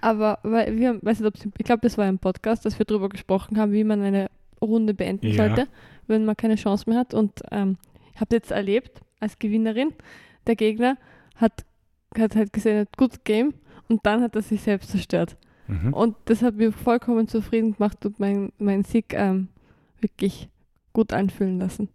[0.02, 3.58] Aber weil wir, weiß nicht, ich glaube, das war ein Podcast, dass wir darüber gesprochen
[3.58, 4.30] haben, wie man eine
[4.62, 5.36] Runde beenden Ja.
[5.48, 5.68] sollte,
[6.08, 7.14] wenn man keine Chance mehr hat.
[7.14, 7.78] Und ähm,
[8.16, 9.94] ich habe jetzt erlebt, als Gewinnerin,
[10.48, 10.98] der Gegner
[11.36, 11.66] hat,
[12.18, 13.54] hat halt gesehen, gut Game
[13.90, 15.38] und dann hat er sich selbst zerstört.
[15.68, 15.94] Mhm.
[15.94, 19.50] Und das hat mir vollkommen zufrieden gemacht und mein, mein Sieg ähm,
[20.00, 20.50] wirklich
[20.94, 21.90] gut anfühlen lassen.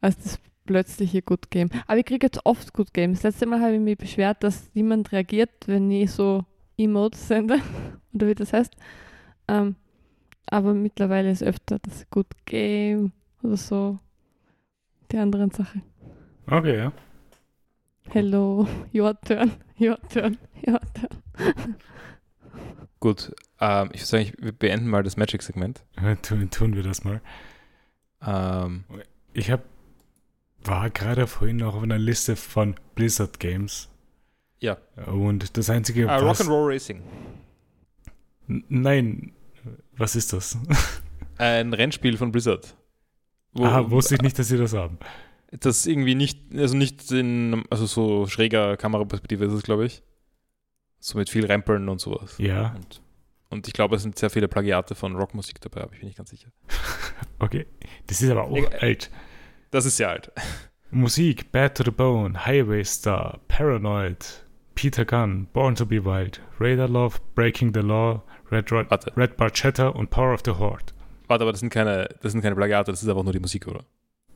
[0.00, 1.68] Als das plötzliche Good Game.
[1.86, 3.12] Aber ich kriege jetzt oft Good Game.
[3.12, 6.44] Das letzte Mal habe ich mich beschwert, dass niemand reagiert, wenn ich so
[6.78, 7.58] Emotes sende.
[8.14, 8.74] Oder wie das heißt.
[9.48, 9.76] Ähm,
[10.46, 13.12] aber mittlerweile ist öfter das Good Game
[13.42, 13.98] oder so
[15.12, 15.82] die anderen Sachen.
[16.46, 16.92] Okay, ja.
[18.08, 21.76] Hello, your turn, your turn, your turn.
[22.98, 25.84] Gut, ähm, ich würde sagen, wir beenden mal das Magic-Segment.
[26.22, 27.20] Tun, tun wir das mal.
[28.26, 28.84] Ähm,
[29.32, 29.62] Ich hab,
[30.64, 33.88] war gerade vorhin noch auf einer Liste von Blizzard Games.
[34.58, 34.76] Ja.
[35.06, 36.40] Und das einzige, ah, was...
[36.40, 37.02] Rock'n'Roll Racing.
[38.46, 39.32] Nein,
[39.96, 40.58] was ist das?
[41.38, 42.76] Ein Rennspiel von Blizzard.
[43.52, 44.98] Wo, ah, wusste ich nicht, dass sie das haben.
[45.50, 50.02] Das irgendwie nicht, also nicht in, also so schräger Kameraperspektive ist es, glaube ich.
[51.00, 52.36] So mit viel Rempeln und sowas.
[52.38, 53.00] Ja, Und,
[53.48, 56.18] und ich glaube, es sind sehr viele Plagiate von Rockmusik dabei, aber ich bin nicht
[56.18, 56.50] ganz sicher.
[57.40, 57.66] okay.
[58.06, 58.78] Das ist aber auch Egal.
[58.80, 59.10] alt.
[59.70, 60.30] Das ist sehr alt.
[60.92, 64.44] Musik, Bad to the Bone, Highway Star, Paranoid,
[64.74, 69.88] Peter Gunn, Born to be Wild, Radar Love, Breaking the Law, Red, Warte, Red Barchetta
[69.88, 70.92] und Power of the Horde.
[71.30, 73.66] Warte, aber das sind keine, das sind keine Plagiate, das ist einfach nur die Musik,
[73.66, 73.84] oder?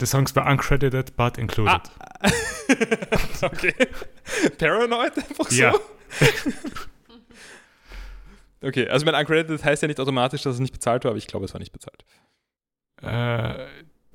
[0.01, 1.83] The songs were uncredited but included.
[2.21, 2.31] Ah.
[3.43, 3.75] okay.
[4.59, 5.63] Paranoid einfach so?
[5.63, 5.75] Ja.
[8.63, 11.27] okay, also mein Uncredited heißt ja nicht automatisch, dass es nicht bezahlt war, aber ich
[11.27, 12.05] glaube, es war nicht bezahlt.
[13.03, 13.67] Uh,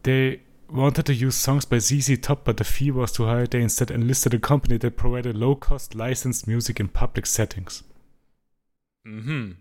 [0.04, 3.48] they wanted to use songs by ZZ Top, but the fee was too high.
[3.48, 7.84] They instead enlisted a company that provided low-cost licensed music in public settings.
[9.06, 9.58] Mhm.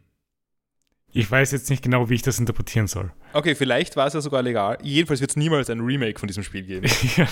[1.19, 3.11] Ich weiß jetzt nicht genau, wie ich das interpretieren soll.
[3.33, 4.79] Okay, vielleicht war es ja sogar legal.
[4.83, 7.27] Jedenfalls wird es niemals ein Remake von diesem Spiel geben, ja,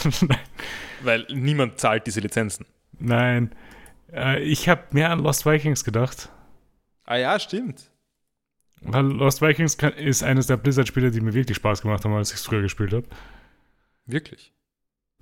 [1.05, 2.66] weil niemand zahlt diese Lizenzen.
[2.99, 3.55] nein.
[4.12, 6.30] Äh, ich habe mehr an Lost Vikings gedacht.
[7.05, 7.93] Ah ja, stimmt.
[8.80, 12.30] Weil Lost Vikings kann, ist eines der Blizzard-Spiele, die mir wirklich Spaß gemacht haben, als
[12.30, 13.07] ich es früher gespielt habe.
[14.05, 14.53] Wirklich.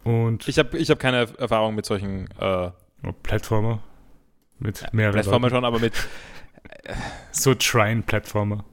[0.04, 2.70] Und Ich habe ich hab keine Erfahrung mit solchen äh,
[3.02, 3.82] oh, Plattformer.
[4.58, 5.54] Mit mehreren Plattformen Leuten.
[5.54, 5.92] schon, aber mit.
[7.32, 8.64] So Shrine-Plattformer.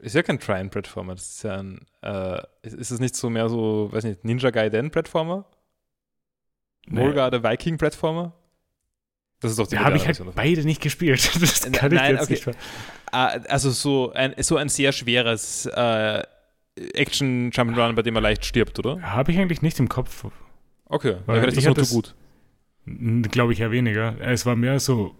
[0.00, 1.86] Ist ja kein Trine-Plattformer, das ist ja ein.
[2.02, 5.46] Äh, ist, ist es nicht so mehr so, weiß nicht, Ninja Gaiden-Plattformer?
[6.86, 8.32] Volga der Viking-Plattformer?
[9.40, 11.30] Das ist doch die Die habe ich halt beide nicht gespielt.
[11.40, 12.32] Das kann ich nein, jetzt okay.
[12.46, 12.58] nicht
[13.12, 16.22] Ah, also so ein, so ein sehr schweres äh,
[16.94, 19.00] Action Jump'n'Run, bei dem man leicht stirbt, oder?
[19.02, 20.24] Habe ich eigentlich nicht im Kopf.
[20.86, 22.12] Okay, Weil ja, vielleicht ist ich das nur zu
[22.86, 23.30] gut.
[23.30, 24.20] Glaube ich ja weniger.
[24.20, 25.14] Es war mehr so.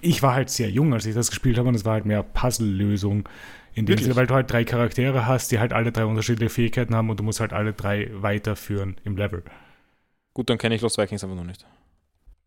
[0.00, 2.22] Ich war halt sehr jung, als ich das gespielt habe, und es war halt mehr
[2.22, 3.28] Puzzle-Lösung.
[3.74, 3.98] In dem?
[3.98, 7.20] Sinne, weil du halt drei Charaktere hast, die halt alle drei unterschiedliche Fähigkeiten haben und
[7.20, 9.44] du musst halt alle drei weiterführen im Level.
[10.34, 11.64] Gut, dann kenne ich Lost Vikings einfach noch nicht.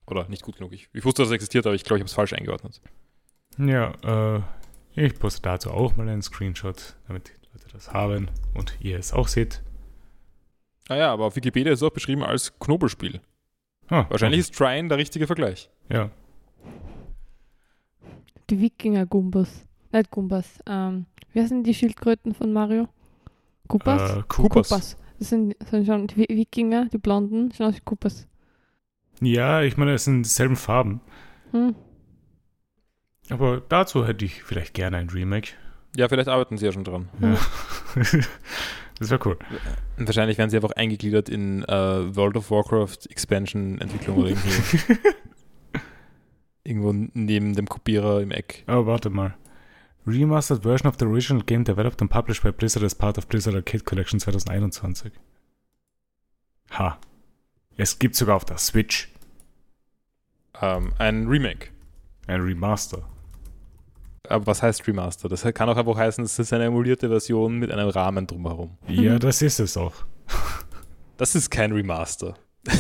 [0.07, 0.73] Oder nicht gut genug.
[0.73, 2.82] Ich, ich wusste, dass es existiert, aber ich glaube, ich habe es falsch eingeordnet.
[3.57, 4.41] Ja, äh,
[4.95, 9.13] ich poste dazu auch mal einen Screenshot, damit die Leute das haben und ihr es
[9.13, 9.61] auch seht.
[10.89, 13.21] Ah ja, aber auf Wikipedia ist es auch beschrieben als Knobelspiel.
[13.88, 15.69] Ah, Wahrscheinlich ist Trine der richtige Vergleich.
[15.89, 16.09] Ja.
[18.52, 19.66] Die Wikinger-Gumbas.
[19.93, 20.60] Nicht Gumbas.
[20.68, 22.88] Ähm, wer sind die Schildkröten von Mario?
[23.68, 24.18] Koopas?
[24.18, 24.70] Äh, Koopas.
[24.70, 24.97] Koopas.
[25.20, 28.28] Das sind, sind schon die Wi- Wikinger, die Blonden, schauen aus wie Koopas.
[29.22, 30.99] Ja, ich meine, es sind dieselben Farben.
[31.52, 31.76] Hm.
[33.30, 35.52] Aber dazu hätte ich vielleicht gerne ein Remake.
[35.95, 37.08] Ja, vielleicht arbeiten sie ja schon dran.
[37.22, 37.38] Ja.
[38.99, 39.38] das wäre cool.
[39.97, 44.97] Und wahrscheinlich werden sie einfach eingegliedert in äh, World of Warcraft Expansion Entwicklung oder irgendwie
[46.64, 48.64] irgendwo neben dem Kopierer im Eck.
[48.68, 49.36] Aber warte mal.
[50.07, 53.53] Remastered version of the original game developed and published by Blizzard as part of Blizzard
[53.55, 55.12] Arcade Collection 2021.
[56.72, 56.97] Ha.
[57.78, 59.09] Es gibt sogar auf der Switch
[60.59, 61.70] Ähm, ein Remake.
[62.28, 63.07] ein Remaster.
[64.28, 65.28] Aber was heißt Remaster?
[65.30, 68.78] Das kann auch einfach heißen, es ist eine emulierte Version mit einem Rahmen drumherum.
[68.88, 69.93] Ja, das ist es auch.
[71.18, 72.36] Das ist kein Remaster.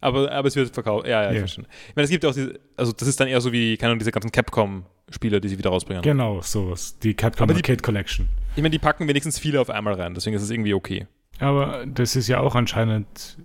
[0.00, 1.06] aber, aber es wird verkauft.
[1.06, 1.40] Ja, ja, ich Ja.
[1.40, 1.64] verstehe.
[1.88, 3.90] Ich meine, es gibt ja auch diese, also das ist dann eher so wie, keine
[3.90, 6.02] Ahnung, diese ganzen Capcom-Spiele, die sie wieder rausbringen.
[6.02, 6.98] genau, sowas.
[7.00, 8.28] Die Capcom Aber die- Arcade Collection.
[8.56, 11.06] Ich meine, die packen wenigstens viele auf einmal rein, deswegen ist es irgendwie okay.
[11.38, 13.38] Aber das ist ja auch anscheinend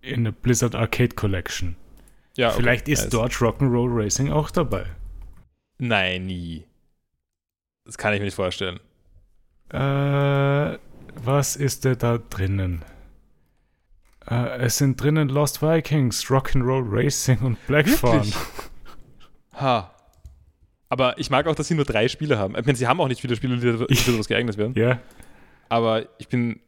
[0.00, 1.76] in der Blizzard Arcade Collection.
[2.36, 2.56] Ja, okay.
[2.58, 4.84] Vielleicht ist es- dort Rock'n'Roll Racing auch dabei.
[5.78, 6.64] Nein, nie.
[7.84, 8.80] Das kann ich mir nicht vorstellen.
[9.70, 10.78] Äh,
[11.24, 12.82] was ist denn da drinnen?
[14.30, 18.30] Äh, es sind drinnen Lost Vikings, Rock'n'Roll Racing und Blackthorn.
[19.54, 19.92] Ha.
[20.88, 22.54] Aber ich mag auch, dass sie nur drei Spiele haben.
[22.56, 24.72] Ich meine, sie haben auch nicht viele Spiele, die die für sowas geeignet werden.
[24.76, 25.00] Ja,
[25.68, 26.60] Aber ich bin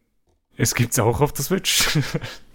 [0.57, 1.97] es gibt's auch auf der Switch.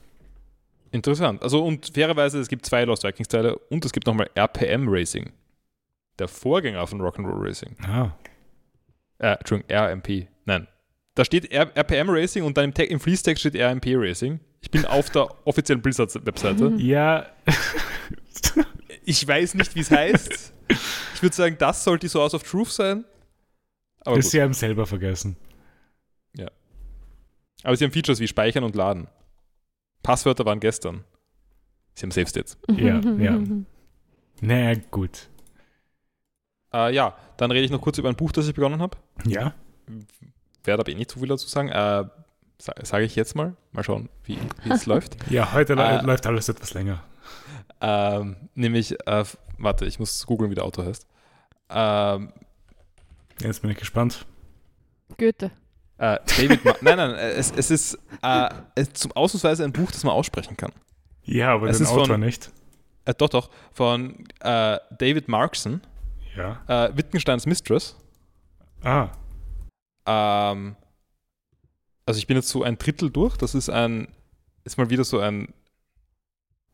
[0.92, 1.42] interessant.
[1.42, 5.32] Also, und fairerweise, es gibt zwei Lost Vikings-Teile und es gibt nochmal RPM Racing.
[6.20, 7.76] Der Vorgänger von Rock'n'Roll Racing.
[7.88, 8.12] ah,
[9.20, 10.28] Äh, Entschuldigung, RMP.
[10.46, 10.68] Nein.
[11.16, 14.40] Da steht R RPM Racing und dann im, Te- im Fließtext steht RMP Racing.
[14.66, 16.74] Ich bin auf der offiziellen Blizzard-Webseite.
[16.78, 17.28] ja,
[19.06, 20.54] Ich weiß nicht, wie es heißt.
[21.14, 23.06] Ich würde sagen, das sollte die Source of Truth sein.
[24.00, 24.32] Aber, das gut.
[24.32, 25.38] sie haben selber vergessen.
[27.64, 29.08] aber sie haben Features wie Speichern und Laden.
[30.04, 31.04] Passwörter waren gestern.
[31.94, 32.58] Sie haben Save States.
[32.70, 33.40] Ja, ja.
[34.42, 35.30] Na gut.
[36.74, 38.98] Äh, ja, dann rede ich noch kurz über ein Buch, das ich begonnen habe.
[39.26, 39.54] Ja?
[40.64, 41.70] Werde aber eh nicht zu viel dazu sagen.
[41.70, 42.06] Äh,
[42.58, 43.56] Sage ich jetzt mal.
[43.72, 44.38] Mal schauen, wie
[44.70, 45.18] es läuft.
[45.30, 47.04] Ja, heute Äh, läuft alles etwas länger.
[47.82, 49.26] Ähm, nämlich, äh,
[49.58, 51.06] warte, ich muss googeln, wie der Autor heißt.
[51.70, 52.32] Ähm,
[53.42, 54.26] Jetzt bin ich gespannt.
[55.18, 55.52] Goethe.
[55.98, 60.04] äh, David, Ma nein, nein, es, es ist äh, es zum Ausnahmsweise ein Buch, das
[60.04, 60.72] man aussprechen kann.
[61.24, 62.52] Ja, aber Es den ist von- Autor nicht.
[63.04, 65.82] Äh, doch, doch, von äh, David Markson,
[66.36, 66.62] Ja.
[66.68, 67.96] äh, Wittgensteins Mistress.
[68.84, 69.10] Ah,
[70.08, 70.76] Ähm,
[72.06, 73.38] also ich bin jetzt so ein Drittel durch.
[73.38, 74.08] Das ist ein,
[74.64, 75.54] ist mal wieder so ein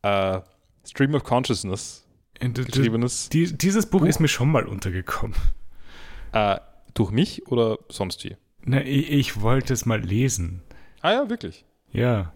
[0.02, 0.40] äh,
[0.84, 2.06] Stream of Consciousness
[2.40, 3.28] geschriebenes.
[3.28, 4.08] die, dieses Buch Buch.
[4.08, 5.36] ist mir schon mal untergekommen.
[6.32, 6.58] Äh,
[6.94, 8.36] durch mich oder sonst wie?
[8.64, 10.62] Na, ich, ich wollte es mal lesen.
[11.00, 11.64] Ah ja, wirklich.
[11.92, 12.32] Ja.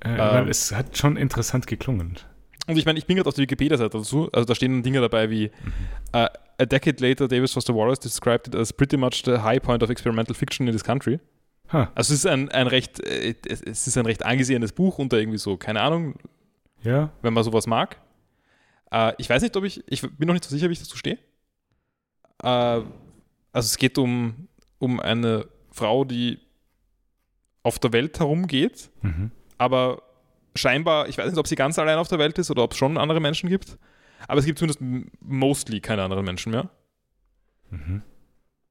[0.00, 2.18] Äh, weil es hat schon interessant geklungen.
[2.66, 4.30] Und ich meine, ich bin gerade auf der Wikipedia-Seite dazu.
[4.32, 5.50] Also da stehen Dinge dabei wie
[6.12, 9.82] äh, A decade later, Davis Foster Wallace described it as pretty much the high point
[9.82, 11.20] of experimental fiction in this country.
[11.72, 14.98] Ha, Also es ist ein, ein recht, äh, es es ist ein recht angesehenes Buch
[14.98, 16.16] unter irgendwie so, keine Ahnung,
[16.82, 17.10] ja.
[17.22, 17.98] wenn man sowas mag.
[18.90, 20.96] Äh, ich weiß nicht, ob ich, ich bin noch nicht so sicher, wie ich dazu
[20.96, 21.18] stehe.
[22.42, 22.86] Äh, also
[23.52, 24.48] es geht um,
[24.78, 26.38] um eine Frau, die
[27.62, 29.30] auf der Welt herumgeht, Mhm.
[29.58, 30.02] aber
[30.54, 32.78] scheinbar, ich weiß nicht, ob sie ganz allein auf der Welt ist oder ob es
[32.78, 33.78] schon andere Menschen gibt.
[34.28, 34.80] Aber es gibt zumindest
[35.20, 36.70] mostly keine anderen Menschen mehr.
[37.70, 38.02] Mhm.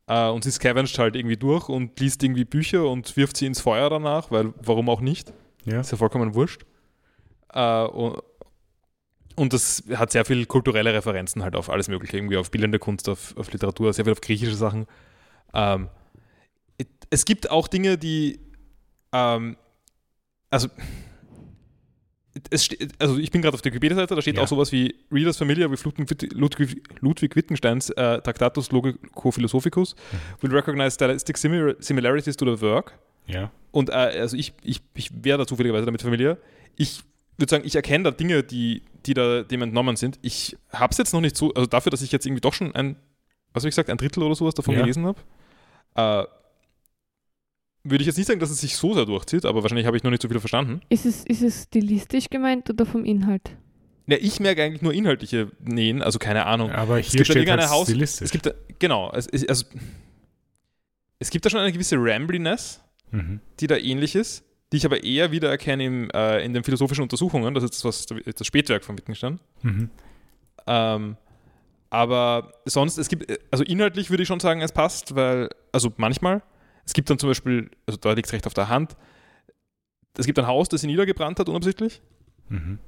[0.08, 3.62] Äh, und sie scavenged halt irgendwie durch und liest irgendwie Bücher und wirft sie ins
[3.62, 5.34] Feuer danach, weil warum auch nicht?
[5.66, 5.80] Ja.
[5.80, 6.66] Ist ja vollkommen wurscht.
[7.54, 8.22] Äh, und,
[9.36, 13.10] und das hat sehr viel kulturelle Referenzen halt auf alles Mögliche, irgendwie auf bildende Kunst,
[13.10, 14.86] auf, auf Literatur, sehr viel auf griechische Sachen.
[15.54, 15.90] Ähm,
[17.10, 18.40] es gibt auch Dinge, die,
[19.12, 19.56] ähm,
[20.50, 20.68] also,
[22.50, 24.44] es ste- also ich bin gerade auf der Wikipedia-Seite, da steht Ja.
[24.44, 29.96] auch sowas wie Readers familiar with Ludwig, Ludwig, Ludwig Wittgensteins äh, Tractatus Logico-Philosophicus
[30.42, 32.98] will recognize stylistic simil- similarities to the work.
[33.28, 33.52] Ja.
[33.72, 36.38] Und äh, also ich, ich, ich wäre da zufälligerweise damit familiär.
[36.76, 37.02] Ich
[37.38, 40.20] würde sagen, ich erkenne da Dinge, die, die da dem entnommen sind.
[40.22, 42.74] Ich habe es jetzt noch nicht so, also dafür, dass ich jetzt irgendwie doch schon
[42.76, 42.96] ein,
[43.54, 44.82] was habe ich gesagt, ein Drittel oder sowas davon Ja.
[44.82, 45.20] gelesen habe,
[45.96, 46.26] äh,
[47.84, 50.04] würde ich jetzt nicht sagen, dass es sich so sehr durchzieht, aber wahrscheinlich habe ich
[50.04, 50.82] noch nicht so viel verstanden.
[50.90, 53.58] Ist es, ist es stilistisch gemeint oder vom Inhalt?
[54.08, 56.72] Ja, ich merke eigentlich nur inhaltliche Nähen, also keine Ahnung.
[56.72, 58.26] Aber Es hier gibt da steht irgendeine halt Haus- stilistisch.
[58.26, 59.66] Es gibt da, genau, es, es, also,
[61.20, 62.82] es gibt da schon eine gewisse Rambliness,
[63.12, 63.40] mhm.
[63.60, 67.02] die da ähnlich ist, die ich aber eher wieder erkenne im, äh, in den philosophischen
[67.04, 67.54] Untersuchungen.
[67.54, 68.06] Das ist das, was,
[68.36, 69.40] das Spätwerk von Wittgenstein.
[69.62, 69.90] Mhm.
[70.68, 71.18] Ähm,
[71.90, 76.42] aber sonst, es gibt, also inhaltlich würde ich schon sagen, es passt, weil, also manchmal,
[76.86, 78.96] es gibt dann zum Beispiel, also da liegt es recht auf der Hand,
[80.18, 82.02] es gibt ein Haus, das sie niedergebrannt hat, unabsichtlich.
[82.50, 82.80] Mhm.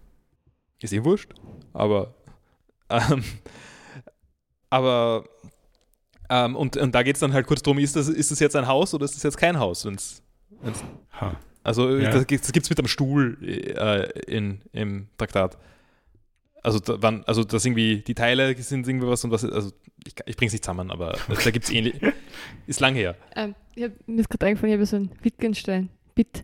[0.82, 1.34] Ist eh wurscht,
[1.74, 2.14] aber,
[2.90, 3.24] ähm,
[4.70, 5.24] aber,
[6.30, 8.56] ähm, und, und da geht es dann halt kurz darum, ist das, ist das jetzt
[8.56, 10.22] ein Haus oder ist das jetzt kein Haus, wenn's,
[10.62, 10.84] wenn's
[11.20, 11.40] Ha.
[11.64, 12.12] Also Ja.
[12.12, 15.58] das, das gibt es mit am Stuhl äh, in, im Traktat.
[16.66, 19.72] Also, da, wann, also das irgendwie, die Teile sind irgendwie was und was, also
[20.06, 21.96] ich, ich bring's nicht zusammen, aber da gibt es ähnlich.
[22.66, 23.16] Ist lang her.
[23.36, 26.42] Ähm, ich hab, mir ist gerade eingefallen, ich habe so ein Wittgenstein-Bit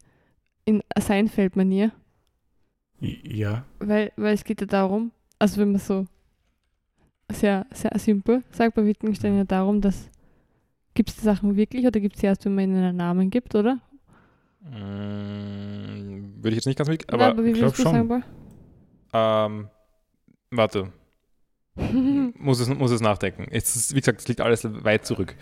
[0.66, 1.92] in Seinfeld-Manier,
[3.00, 3.66] Ja.
[3.80, 6.06] weil, weil es geht ja darum, also wenn man so
[7.32, 10.10] sehr, sehr simpel sagt bei Wittgenstein ja darum, dass
[10.94, 13.30] gibt es die Sachen wirklich oder gibt es sie erst, wenn man ihnen einen Namen
[13.32, 13.80] gibt, oder?
[14.62, 18.24] Mm, würde ich jetzt nicht ganz mit, Aber, aber aber wie glaub würdest du sagen,
[19.14, 19.68] ähm,
[20.52, 20.92] warte,
[21.76, 23.48] muss es, muss es nachdenken.
[23.52, 25.36] Es ist, wie gesagt, es liegt alles weit zurück.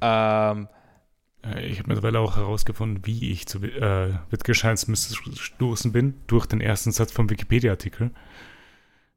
[0.00, 0.68] Ähm,
[1.44, 6.60] Äh, Ich habe mittlerweile auch herausgefunden, wie ich zu äh, Wittgensteins gestoßen bin, durch den
[6.60, 8.10] ersten Satz vom Wikipedia-Artikel.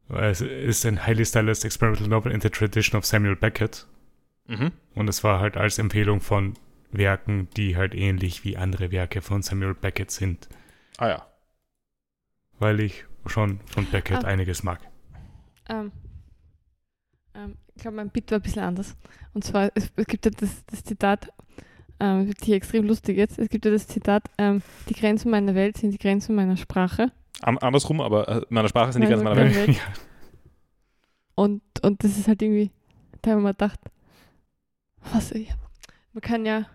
[0.09, 3.87] Es ist ein highly stylized experimental novel in the tradition of Samuel Beckett.
[4.47, 4.71] mhm.
[4.93, 6.55] Und es war halt als Empfehlung von
[6.91, 10.49] Werken, die halt ähnlich wie andere Werke von Samuel Beckett sind.
[10.97, 11.25] Ah ja.
[12.59, 14.27] Weil ich schon von Beckett Ah.
[14.27, 14.81] einiges mag.
[15.71, 15.91] Ähm,
[17.33, 18.95] ähm, ich glaube, mein Bit war ein bisschen anders.
[19.33, 21.31] Und zwar, es, es gibt ja das, das Zitat,
[21.99, 25.55] ähm, wird hier extrem lustig jetzt, es gibt ja das Zitat, ähm, die Grenzen meiner
[25.55, 27.11] Welt sind die Grenzen meiner Sprache.
[27.41, 29.37] An, andersrum, aber äh, meiner Sprache sind die Grenzen meiner.
[29.37, 29.55] Welt.
[29.55, 29.77] Welt.
[31.33, 32.69] Und, und das ist halt irgendwie,
[33.21, 33.79] da haben wir gedacht,
[35.11, 35.33] was,
[36.13, 36.67] man kann ja,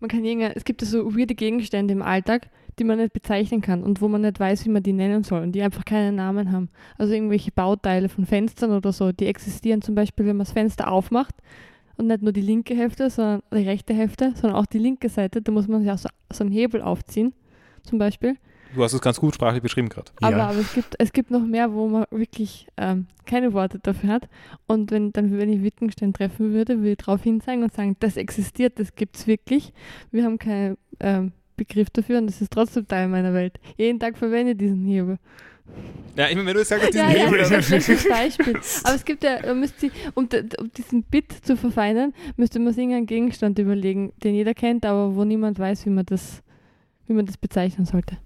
[0.00, 2.48] man kann irgendein, es gibt ja so weirde Gegenstände im Alltag,
[2.78, 5.42] die man nicht bezeichnen kann und wo man nicht weiß, wie man die nennen soll
[5.42, 6.68] und die einfach keinen Namen haben.
[6.98, 10.90] Also irgendwelche Bauteile von Fenstern oder so, die existieren zum Beispiel, wenn man das Fenster
[10.90, 11.34] aufmacht
[11.96, 15.40] und nicht nur die linke Hälfte, sondern die rechte Hälfte, sondern auch die linke Seite,
[15.42, 17.32] da muss man sich auch so, so einen Hebel aufziehen,
[17.82, 18.36] zum Beispiel.
[18.74, 20.10] Du hast es ganz gut sprachlich beschrieben gerade.
[20.20, 20.48] Aber, Ja.
[20.48, 24.28] aber es, gibt, es gibt noch mehr, wo man wirklich ähm, keine Worte dafür hat.
[24.66, 28.16] Und wenn, dann, wenn ich Wittgenstein treffen würde, würde ich darauf hinzeigen und sagen, das
[28.16, 29.72] existiert, das gibt es wirklich.
[30.10, 33.58] Wir haben keinen ähm, Begriff dafür und das ist trotzdem Teil meiner Welt.
[33.76, 35.18] Jeden Tag verwende ich diesen Hebel.
[36.16, 38.56] Ja, ich meine, wenn du sagst, diesen Ja, ja, Hebel, das dann- ist ein Beispiel.
[38.84, 40.28] Aber es gibt ja, müsst ihr, um,
[40.58, 45.16] um diesen Bit zu verfeinern, müsste man sich irgendeinen Gegenstand überlegen, den jeder kennt, aber
[45.16, 46.42] wo niemand weiß, wie man das,
[47.06, 48.16] wie man das bezeichnen sollte.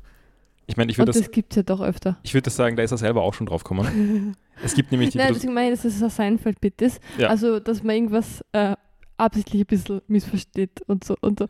[0.66, 2.18] ich meine, ich würde das, das gibt es ja doch öfter.
[2.22, 4.36] ich würd das sagen, da ist er selber auch schon drauf gekommen.
[4.62, 7.00] Es gibt nämlich die Nein, deswegen meine ich, dass es ein Seinfeld-Bit ist.
[7.16, 7.28] Ja.
[7.28, 8.76] Also, dass man irgendwas äh,
[9.20, 11.16] absichtlich ein bisschen missversteht und so.
[11.20, 11.48] Und so.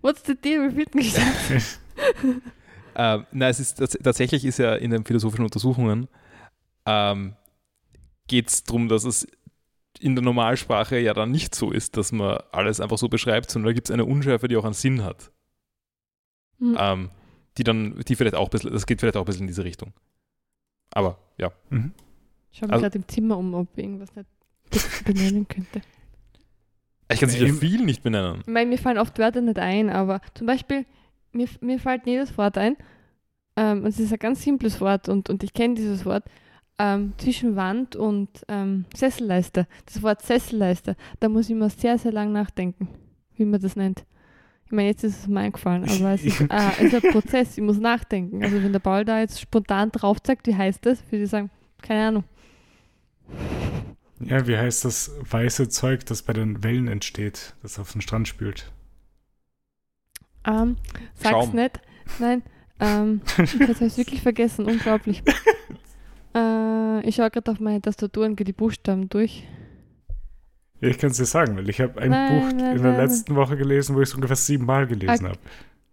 [0.00, 1.32] What's the deal with Wittgenstein?
[2.94, 6.08] Ähm, na, es ist tats tatsächlich ist ja in den philosophischen Untersuchungen
[6.84, 7.34] ähm,
[8.26, 9.26] geht es darum, dass es
[9.98, 13.68] in der Normalsprache ja dann nicht so ist, dass man alles einfach so beschreibt, sondern
[13.70, 15.32] da gibt es eine Unschärfe, die auch einen Sinn hat.
[16.58, 16.76] Hm.
[16.78, 17.10] Ähm,
[17.56, 19.64] die dann, die vielleicht auch ein bisschen, das geht vielleicht auch ein bisschen in diese
[19.64, 19.94] Richtung.
[20.90, 21.50] Aber ja.
[21.70, 21.92] Mhm.
[22.50, 24.28] Ich schaue mich also- gerade im Zimmer um, ob ich irgendwas nicht
[24.70, 25.80] be- benennen könnte.
[27.12, 28.40] Ich kann sicher Ähm, viel nicht benennen.
[28.40, 30.84] Ich meine, mir fallen oft Wörter nicht ein, aber zum Beispiel,
[31.32, 32.76] mir, mir fällt jedes Wort ein.
[33.56, 36.24] Ähm, und es ist ein ganz simples Wort und, und ich kenne dieses Wort.
[36.78, 39.66] Ähm, zwischen Wand und ähm, Sesselleiste.
[39.84, 42.88] Das Wort Sesselleiste, da muss ich mal sehr, sehr lang nachdenken,
[43.36, 44.04] wie man das nennt.
[44.64, 46.46] Ich meine, jetzt ist es mir eingefallen, aber es ist, äh,
[46.80, 48.42] es ist ein Prozess, ich muss nachdenken.
[48.42, 51.50] Also wenn der Paul da jetzt spontan drauf zeigt, wie heißt das, würde ich sagen,
[51.82, 52.24] keine Ahnung.
[54.26, 58.28] Ja, wie heißt das weiße Zeug, das bei den Wellen entsteht, das auf den Strand
[58.28, 58.70] spült?
[60.44, 60.76] Ähm,
[61.14, 61.54] sag's Schaum.
[61.54, 61.80] nicht.
[62.18, 62.42] Nein.
[62.80, 64.66] Ähm, jetzt habe ich es wirklich vergessen.
[64.66, 65.22] Unglaublich.
[66.34, 69.44] äh, ich schaue gerade auf meine Tastatur und gehe die Buchstaben durch.
[70.80, 72.92] Ja, ich kann es dir sagen, weil ich habe ein Nein, Buch nein, in der
[72.92, 75.38] nein, letzten Woche gelesen, wo ich es ungefähr siebenmal gelesen habe.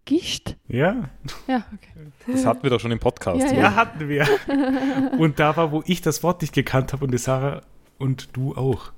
[0.06, 0.56] Gischt?
[0.68, 1.12] Ja,
[1.48, 2.12] Ja, okay.
[2.26, 3.40] Das hatten wir doch schon im Podcast.
[3.40, 3.60] Ja, oder?
[3.60, 4.28] ja, hatten wir.
[5.20, 7.62] Und da war, wo ich das Wort nicht gekannt habe und die Sarah
[8.00, 8.91] und du auch.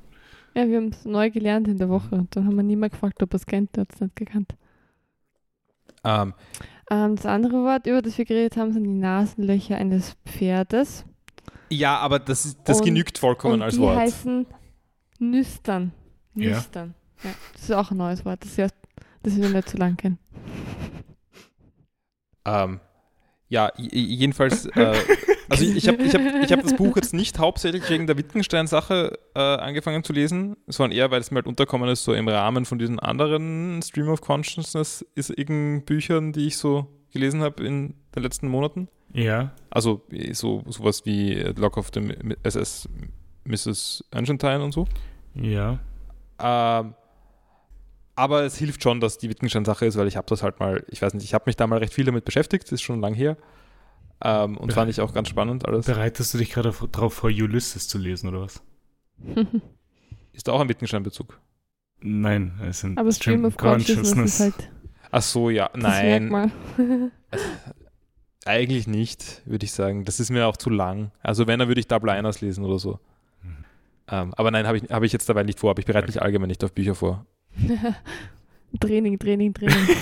[0.55, 2.15] Ja, wir haben es neu gelernt in der Woche.
[2.15, 3.75] Und dann haben wir niemand gefragt, ob er es kennt.
[3.75, 4.55] Der hat es nicht gekannt.
[6.03, 6.33] Ähm,
[6.89, 11.05] Ähm, das andere Wort, über das wir geredet haben, sind die Nasenlöcher eines Pferdes.
[11.69, 13.97] ja, aber das, ist- das Und- genügt vollkommen und als die Wort.
[13.97, 14.45] heißen
[15.19, 15.93] Nüstern.
[16.35, 16.49] Ja.
[16.57, 16.95] Nüstern.
[17.23, 17.29] Ja.
[17.53, 18.67] Das ist auch ein neues Wort, das, ja,
[19.23, 20.17] das wir nicht so lang kennen.
[22.45, 22.79] Ähm,
[23.47, 24.93] ja, jedenfalls, äh,
[25.51, 28.17] also ich, ich habe ich hab, ich hab das Buch jetzt nicht hauptsächlich wegen der
[28.17, 32.27] Wittgenstein-Sache äh, angefangen zu lesen, sondern eher, weil es mir halt unterkommen ist, so im
[32.27, 35.29] Rahmen von diesen anderen Stream of Consciousness ist
[35.85, 38.87] Büchern, die ich so gelesen habe in den letzten Monaten.
[39.13, 42.01] Ja, Also eh, so sowas wie Lock of the
[42.43, 42.87] SS
[43.43, 44.05] Mrs.
[44.11, 44.87] Argentine und so.
[45.35, 45.79] ja.
[46.39, 46.95] Ähm,
[48.15, 51.01] aber es hilft schon, dass die Wittgenstein-Sache ist, weil ich habe das halt mal, ich
[51.01, 53.13] weiß nicht, ich habe mich da mal recht viel damit beschäftigt, das ist schon lang
[53.13, 53.37] her.
[54.23, 54.75] Ähm, und Ja.
[54.75, 55.85] fand ich auch ganz spannend alles.
[55.85, 58.61] Bereitest du dich gerade auf- drauf vor, Ulysses zu lesen, oder was?
[60.33, 61.39] Ist da auch ein Wittgenstein-Bezug?
[62.01, 64.69] Nein, es sind Aber Stream of Consciousness ist halt
[65.11, 66.51] Ach so, ja, das nein, Merkmal.
[68.45, 70.05] eigentlich nicht, würde ich sagen.
[70.05, 71.11] Das ist mir auch zu lang.
[71.21, 72.99] Also wenn, dann würde ich Double Liners lesen oder so.
[73.43, 73.65] Mhm.
[74.07, 76.21] Ähm, aber nein, habe ich, hab ich jetzt dabei nicht vor, aber ich bereite mich
[76.21, 77.25] allgemein nicht auf Bücher vor.
[78.79, 79.95] Training, Training, Training.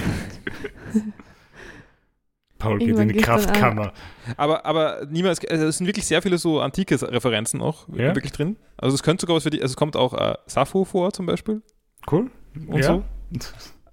[2.60, 3.94] Paul geht in die Kraftkammer.
[4.38, 8.14] Aber, aber niemals, also es sind wirklich sehr viele so antike Referenzen auch Ja?
[8.16, 8.58] wirklich drin.
[8.78, 11.26] Also es könnte sogar was für die, also es kommt auch äh, Sappho vor zum
[11.26, 11.62] Beispiel.
[12.12, 12.30] Cool.
[12.68, 13.04] Und so.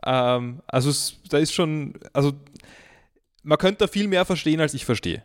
[0.04, 2.32] Ähm, also es, da ist schon, also
[3.42, 5.22] man könnte da viel mehr verstehen, als ich verstehe.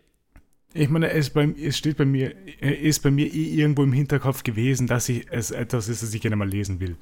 [0.73, 3.91] Ich meine, es, bei, es steht bei mir, äh, ist bei mir eh irgendwo im
[3.91, 6.95] Hinterkopf gewesen, dass ich es etwas ist, das ich gerne mal lesen will.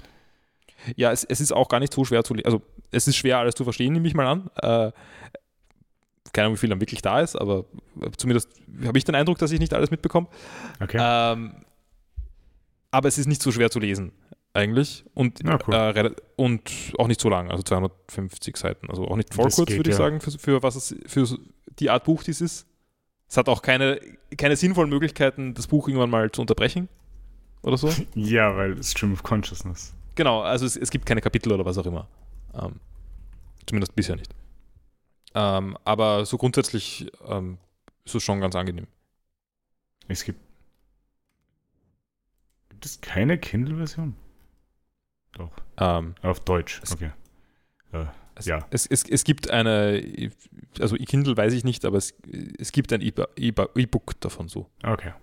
[0.96, 2.46] Ja, es, es ist auch gar nicht so schwer zu lesen.
[2.46, 2.62] Also
[2.92, 4.50] es ist schwer, alles zu verstehen, nehme ich mal an.
[4.62, 4.92] Äh,
[6.34, 7.66] keine Ahnung, wie viel dann wirklich da ist, aber
[8.18, 8.50] zumindest
[8.86, 10.28] habe ich den Eindruck, dass ich nicht alles mitbekomme.
[10.82, 10.98] Okay.
[11.00, 11.56] Ähm,
[12.92, 14.12] aber es ist nicht so schwer zu lesen,
[14.54, 15.06] eigentlich.
[15.14, 15.74] Und, Ja, cool.
[15.74, 18.90] äh, und auch nicht so lang, also 250 Seiten.
[18.90, 20.04] Also auch nicht voll Das kurz, würde ich ja.
[20.04, 21.28] sagen, für, für, was es, für
[21.80, 22.66] die Art Buch dies ist.
[23.28, 24.00] Es hat auch keine,
[24.38, 26.90] keine sinnvollen Möglichkeiten, das Buch irgendwann mal zu unterbrechen
[27.62, 27.94] oder so.
[28.16, 29.94] ja, weil Stream of Consciousness.
[30.16, 32.08] Genau, also es, es gibt keine Kapitel oder was auch immer.
[32.60, 32.80] Ähm,
[33.68, 34.34] zumindest bisher nicht.
[35.36, 37.58] Ähm, aber so grundsätzlich ähm,
[38.06, 38.88] ist es schon ganz angenehm.
[40.08, 40.40] Es gibt.
[42.70, 44.16] Gibt es keine Kindle-Version?
[45.34, 45.52] Doch.
[45.78, 46.80] Ähm, Auf Deutsch.
[46.84, 47.12] Es- Okay.
[48.36, 48.66] Es, Ja.
[48.70, 50.32] es, es, es gibt eine,
[50.80, 52.14] also Kindle weiß ich nicht, aber es,
[52.58, 54.70] es gibt ein E-Book davon so.
[54.84, 55.14] Okay.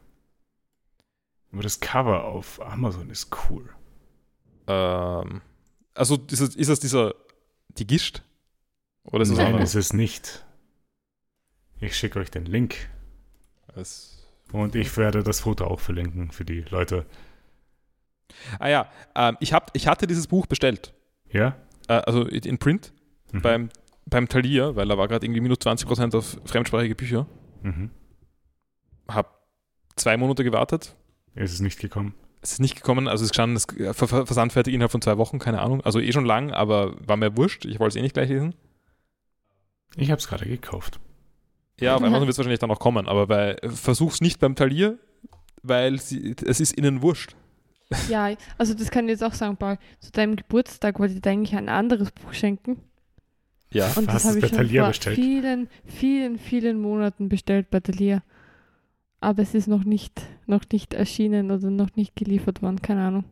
[1.53, 3.71] Aber das Cover auf Amazon ist cool.
[4.67, 5.41] Ähm,
[5.95, 7.15] also ist es, ist es dieser,
[7.79, 8.23] die Gischt?
[9.07, 9.71] Oder ist es Nein, anderes?
[9.75, 10.45] ist es nicht.
[11.81, 12.75] Ich schicke euch den Link.
[13.75, 17.07] Es- Und ich werde das Foto auch verlinken für die Leute.
[18.59, 20.93] Ah ja, ähm, ich, hab, ich hatte dieses Buch bestellt.
[21.31, 21.57] Ja?
[21.89, 22.93] Äh, also in Print
[23.33, 23.43] Mhm.
[23.43, 23.69] beim,
[24.07, 27.27] beim Thalia, weil da war gerade irgendwie minus 20% auf fremdsprachige Bücher.
[27.63, 27.91] Mhm.
[29.09, 29.43] Hab
[29.97, 30.95] zwei Monate gewartet.
[31.35, 32.15] Ist es nicht gekommen?
[32.41, 35.19] Es ist nicht gekommen, also es gestanden, das äh, Ver Ver- versandfertig innerhalb von zwei
[35.19, 35.81] Wochen, keine Ahnung.
[35.83, 37.65] Also eh schon lang, aber war mir wurscht.
[37.65, 38.55] Ich wollte es eh nicht gleich lesen.
[39.97, 40.99] Ich habe es gerade gekauft.
[41.81, 44.99] Ja, auf Amazon wird es wahrscheinlich dann noch kommen, aber bei, versuch's nicht beim Talier,
[45.63, 47.37] weil sie, es ist ihnen wurscht.
[48.09, 49.79] Ja, also das kann ich jetzt auch sagen, Paul.
[50.01, 52.81] Zu deinem Geburtstag wollte ich dir eigentlich ein anderes Buch schenken.
[53.71, 53.87] Ja.
[53.95, 55.15] Und Hast das du habe es ich bei schon Thalia vor bestellt?
[55.15, 58.25] vielen, vielen, vielen Monaten bestellt bei Thalia.
[59.21, 63.25] Aber es ist noch nicht, noch nicht erschienen oder noch nicht geliefert worden, keine Ahnung.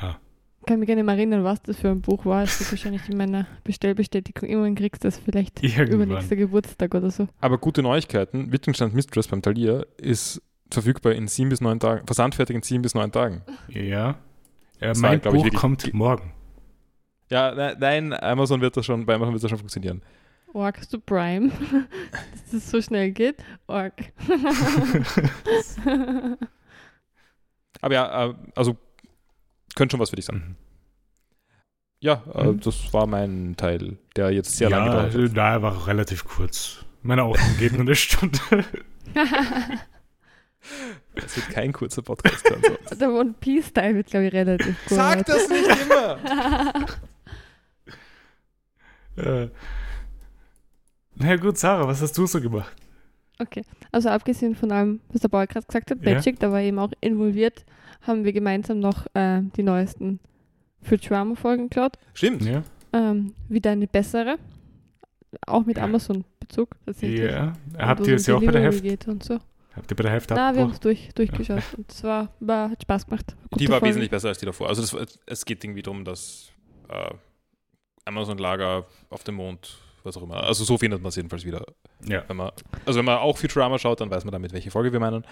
[0.00, 0.18] Ha.
[0.66, 2.42] Kann mich gar nicht mehr erinnern, was das für ein Buch war.
[2.42, 4.48] Es wird wahrscheinlich in meiner Bestellbestätigung.
[4.48, 5.92] Irgendwann kriegst du das vielleicht Irgendwann.
[6.02, 7.28] übernächster Geburtstag oder so.
[7.40, 12.56] Aber gute Neuigkeiten, Wittgenstein Mistress beim Talier ist verfügbar in sieben bis neun Tagen, versandfertig
[12.56, 13.42] in sieben bis neun Tagen.
[13.68, 14.10] Ja.
[14.80, 16.32] Äh, Das war, mein ich, Buch wirklich- kommt morgen.
[17.30, 20.02] Ja, ne- nein, Amazon wird das schon, bei Amazon wird das schon funktionieren.
[20.54, 21.50] Org, du Prime?
[22.32, 23.36] Dass das so schnell geht?
[23.66, 23.92] Org.
[27.80, 28.76] Aber ja, äh, also
[29.78, 30.36] könnte schon was für dich sein.
[30.36, 30.56] Mhm.
[32.00, 32.60] Ja, äh, Mhm.
[32.60, 35.36] das war mein Teil, der jetzt sehr ja, lange gedauert hat.
[35.36, 36.84] Da er war relativ kurz.
[37.02, 38.38] Meine Augen geht nur eine Stunde.
[41.14, 42.60] Es wird kein kurzer Podcast sein.
[43.00, 44.96] Der One Piece Teil wird, glaube ich, relativ gut.
[44.98, 46.18] Sag das nicht immer!
[49.44, 49.48] äh.
[51.14, 52.74] Na gut, Sarah, was hast du so gemacht?
[53.40, 56.14] Okay, also abgesehen von allem, was der Paul gerade gesagt hat, Ja.
[56.14, 57.64] Magic, da war eben auch involviert,
[58.02, 60.20] haben wir gemeinsam noch äh, die neuesten
[60.82, 61.98] Futurama-Folgen geschaut.
[62.14, 62.42] Stimmt.
[62.42, 62.62] Ja.
[62.92, 64.36] Ähm, wieder eine bessere,
[65.46, 67.20] auch mit Amazon-Bezug tatsächlich.
[67.30, 67.52] ja.
[67.74, 68.82] Und Habt ihr es ja auch bei der Heft?
[68.82, 69.38] geht und so.
[69.74, 72.70] Habt ihr bei der Heft Na, wir haben es durch, durchgeschaut und es war, war,
[72.70, 73.36] hat Spaß gemacht.
[73.54, 73.90] Die Gute war Folge.
[73.90, 74.68] wesentlich besser als die davor.
[74.68, 76.50] Also das, es geht irgendwie darum, dass
[76.88, 77.10] äh,
[78.06, 80.42] Amazon-Lager auf dem Mond, was auch immer.
[80.42, 81.64] Also so findet man es jedenfalls wieder.
[82.06, 82.24] Ja.
[82.26, 82.50] Wenn man,
[82.86, 85.24] also wenn man auch Futurama schaut, dann weiß man damit, welche Folge wir meinen.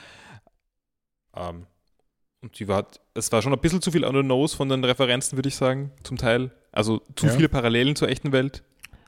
[1.35, 1.67] Ähm,
[2.47, 4.85] und die war, es war schon ein bisschen zu viel on the nose von den
[4.85, 6.53] Referenzen, würde ich sagen, zum Teil.
[6.71, 7.33] Also zu Ja.
[7.33, 8.63] viele Parallelen zur echten Welt.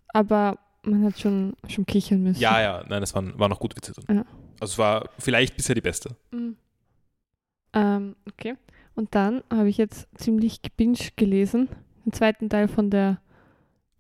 [0.09, 2.41] Aber man hat schon, schon kichern müssen.
[2.41, 4.17] Ja, ja, nein, es waren, waren noch gute Witze drin.
[4.17, 4.25] Ja.
[4.59, 6.17] Also es war vielleicht bisher die beste.
[6.33, 6.57] Mhm.
[7.75, 8.57] Ähm, okay.
[8.97, 11.69] Und dann habe ich jetzt ziemlich gebinged gelesen,
[12.05, 13.21] den zweiten Teil von der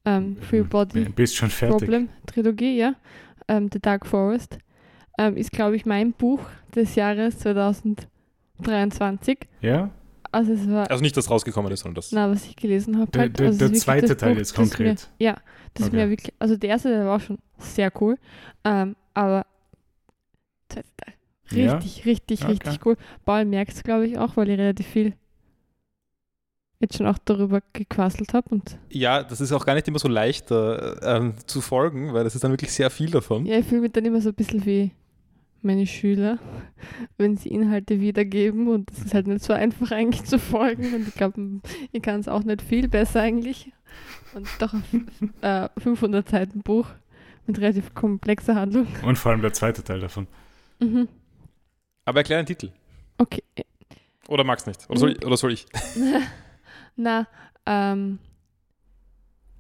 [0.05, 1.79] ähm, Free Body Du bist schon fertig.
[1.79, 2.95] Problem Trilogie, ja.
[3.47, 4.59] Ähm, The Dark Forest
[5.17, 6.41] ähm, ist, glaube ich, mein Buch
[6.75, 7.39] des Jahres
[8.65, 9.39] 2023.
[9.61, 9.91] Ja?
[10.31, 12.13] Also es war, Also nicht, dass rausgekommen ist, sondern das.
[12.13, 13.11] na, was ich gelesen habe.
[13.13, 13.39] Der, Halt.
[13.39, 15.09] der, Also der ist zweite das Teil Buch, jetzt das Mir, konkret.
[15.19, 15.37] ja,
[15.75, 15.97] das ist Okay.
[15.97, 18.19] mir wirklich, also der erste, der war schon sehr cool,
[18.65, 19.47] ähm, aber
[20.75, 21.15] der zweite Teil,
[21.65, 21.75] Ja?
[21.79, 22.53] richtig, richtig, Okay.
[22.53, 22.97] richtig cool.
[23.25, 25.15] Paul merkt es, glaube ich, auch, weil ich relativ viel
[26.81, 30.07] jetzt schon auch darüber gequasselt habe und Ja, das ist auch gar nicht immer so
[30.09, 30.75] leicht äh,
[31.17, 33.47] ähm, zu folgen, weil es ist dann wirklich sehr viel davon.
[33.47, 34.93] ja, ich fühle mich dann immer so ein bisschen wie
[35.63, 36.39] meine Schüler,
[37.17, 41.09] wenn sie Inhalte wiedergeben und es ist halt nicht so einfach eigentlich zu folgen und
[41.09, 41.61] ich glaube,
[41.93, 43.73] ich kann es auch nicht viel besser eigentlich
[44.35, 45.09] und doch ein
[45.43, 46.87] äh, 500 Seiten Buch
[47.47, 48.87] mit relativ komplexer Handlung.
[49.03, 50.27] Und vor allem der zweite Teil davon.
[50.81, 51.09] Mhm.
[52.05, 52.71] Aber erklär den Titel.
[53.19, 53.43] Okay,
[54.29, 54.89] Oder magst nicht?
[54.89, 55.27] Oder soll ich?
[55.27, 55.67] Oder soll ich?
[56.97, 57.27] na,
[57.67, 58.19] ähm,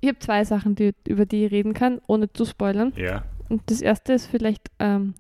[0.00, 2.92] ich habe zwei Sachen, die, über die ich reden kann, ohne zu spoilern.
[2.96, 3.24] Ja.
[3.48, 5.14] Und das erste ist vielleicht, ähm,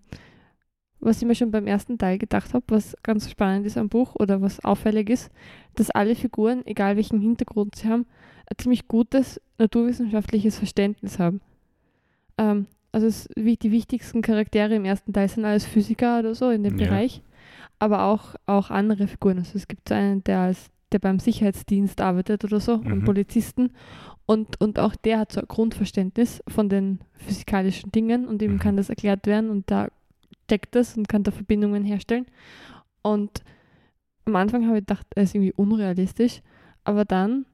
[1.00, 4.14] was ich mir schon beim ersten Teil gedacht habe, was ganz spannend ist am Buch
[4.18, 5.30] oder was auffällig ist,
[5.76, 8.06] dass alle Figuren, egal welchen Hintergrund sie haben,
[8.50, 11.40] ein ziemlich gutes naturwissenschaftliches Verständnis haben.
[12.38, 16.62] Ähm, also es, die wichtigsten Charaktere im ersten Teil sind alles Physiker oder so in
[16.62, 16.86] dem Ja.
[16.86, 17.22] Bereich,
[17.78, 19.38] aber auch, auch andere Figuren.
[19.38, 23.04] Also es gibt so einen, der als der beim Sicherheitsdienst arbeitet oder so, Mhm.
[23.04, 23.72] Polizisten.
[24.24, 28.58] Und, und auch der hat so ein Grundverständnis von den physikalischen Dingen und ihm Mhm.
[28.58, 29.88] kann das erklärt werden und da
[30.48, 32.26] checkt das und kann da Verbindungen herstellen.
[33.02, 33.42] Und
[34.24, 36.42] am Anfang habe ich gedacht, er ist irgendwie unrealistisch,
[36.84, 37.46] aber dann,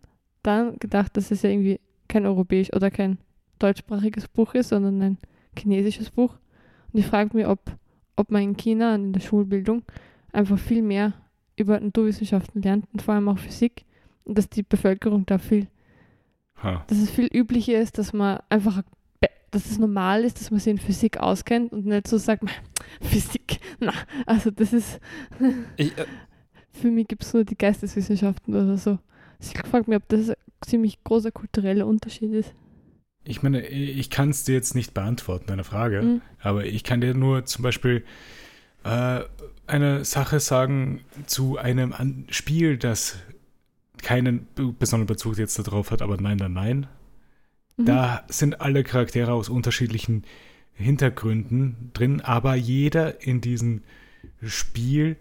[0.43, 3.19] dann gedacht, dass es ja irgendwie kein europäisch oder kein
[3.59, 5.19] deutschsprachiges Buch ist, sondern ein
[5.57, 6.35] chinesisches Buch.
[6.93, 7.61] Und ich frage mich, ob,
[8.17, 9.83] ob man in China und in der Schulbildung
[10.33, 11.13] einfach viel mehr
[11.57, 13.85] über Naturwissenschaften lernt und vor allem auch Physik
[14.25, 15.69] und dass die Bevölkerung da viel
[16.63, 16.85] Ha.
[16.87, 18.83] dass es viel üblicher ist, dass man einfach,
[19.55, 22.45] dass es normal ist, dass man sich in Physik auskennt und nicht so sagt,
[23.01, 23.93] Physik, na,
[24.27, 25.01] also das ist,
[25.77, 26.07] Ich, äh,
[26.73, 28.91] für mich gibt es nur die Geisteswissenschaften oder so.
[28.91, 28.99] Also
[29.41, 32.53] ich frage mich, ob das ein ziemlich großer kultureller Unterschied ist.
[33.27, 36.21] Ich meine, ich kann es dir jetzt nicht beantworten, deine Frage, Mhm.
[36.41, 38.05] aber ich kann dir nur zum Beispiel
[38.85, 39.21] äh,
[39.67, 43.17] eine Sache sagen zu einem An Spiel, das
[44.03, 46.87] keinen be- besonderen Bezug jetzt darauf hat, aber nein, nein, nein.
[47.77, 47.87] Mhm.
[47.87, 50.25] Da sind alle Charaktere aus unterschiedlichen
[50.75, 53.83] Hintergründen drin, aber jeder in diesem
[54.43, 55.17] Spiel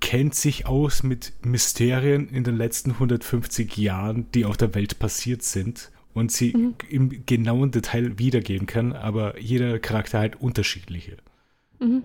[0.00, 5.42] kennt sich aus mit Mysterien in den letzten 150 Jahren, die auf der Welt passiert
[5.42, 6.74] sind und sie Mhm.
[6.90, 11.16] im genauen Detail wiedergeben kann, aber jeder Charakter halt unterschiedliche.
[11.80, 12.02] Mhm.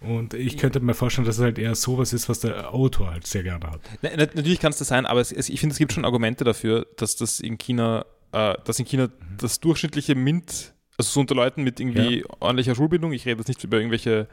[0.00, 3.26] Und ich könnte mir vorstellen, dass es halt eher sowas ist, was der Autor halt
[3.26, 3.80] sehr gerne hat.
[4.00, 6.04] Na, na- natürlich kann es das sein, aber es, es, ich finde, es gibt schon
[6.04, 9.08] Argumente dafür, dass das in China, äh, dass in China
[9.38, 13.62] das durchschnittliche MINT, also so unter Leuten mit irgendwie ordentlicher Schulbildung, ich rede jetzt nicht
[13.64, 14.28] über irgendwelche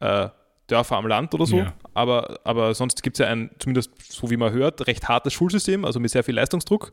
[0.00, 0.28] äh,
[0.66, 1.74] Dörfer am Land oder so, Ja.
[1.92, 5.84] aber, aber sonst gibt es ja ein, zumindest so wie man hört, recht hartes Schulsystem,
[5.84, 6.92] also mit sehr viel Leistungsdruck.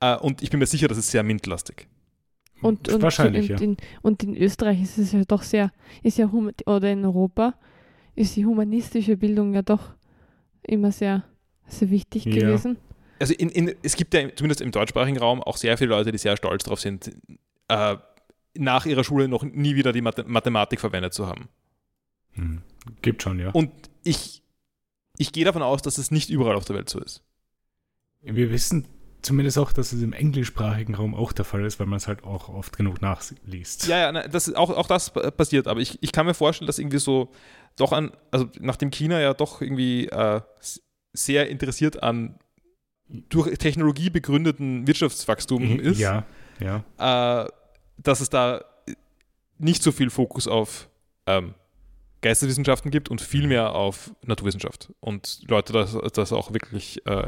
[0.00, 1.88] Äh, und ich bin mir sicher, das ist sehr MINT-lastig.
[2.60, 3.64] Und, und, Wahrscheinlich, und, ja.
[3.64, 5.70] in, und in Österreich ist es ja doch sehr,
[6.02, 6.28] ist ja
[6.66, 7.54] oder in Europa
[8.16, 9.94] ist die humanistische Bildung ja doch
[10.62, 11.22] immer sehr,
[11.68, 12.32] sehr wichtig Ja.
[12.34, 12.76] gewesen.
[13.18, 16.18] Also in, in, es gibt ja zumindest im deutschsprachigen Raum auch sehr viele Leute, die
[16.18, 17.10] sehr stolz darauf sind,
[17.68, 17.96] äh,
[18.54, 21.48] nach ihrer Schule noch nie wieder die Mathe Mathematik verwendet zu haben.
[22.32, 22.62] Hm.
[23.02, 23.50] Gibt schon, ja.
[23.50, 23.70] Und
[24.04, 24.42] ich,
[25.16, 27.22] ich gehe davon aus, dass es nicht überall auf der Welt so ist.
[28.22, 28.86] Wir wissen
[29.22, 32.24] zumindest auch, dass es im englischsprachigen Raum auch der Fall ist, weil man es halt
[32.24, 33.86] auch oft genug nachliest.
[33.88, 36.66] Ja, ja, nein, das auch, auch das pa- passiert, aber ich, ich kann mir vorstellen,
[36.66, 37.30] dass irgendwie so
[37.76, 40.40] doch an, also nachdem China ja doch irgendwie äh,
[41.12, 42.38] sehr interessiert an
[43.08, 46.24] durch Technologie begründeten Wirtschaftswachstum ist, Ja,
[46.60, 47.44] ja.
[47.44, 47.48] äh,
[47.98, 48.64] dass es da
[49.58, 50.88] nicht so viel Fokus auf
[51.26, 51.54] ähm,
[52.20, 54.92] Geisteswissenschaften gibt und viel mehr auf Naturwissenschaft.
[55.00, 57.26] Und Leute, das, das auch wirklich, äh,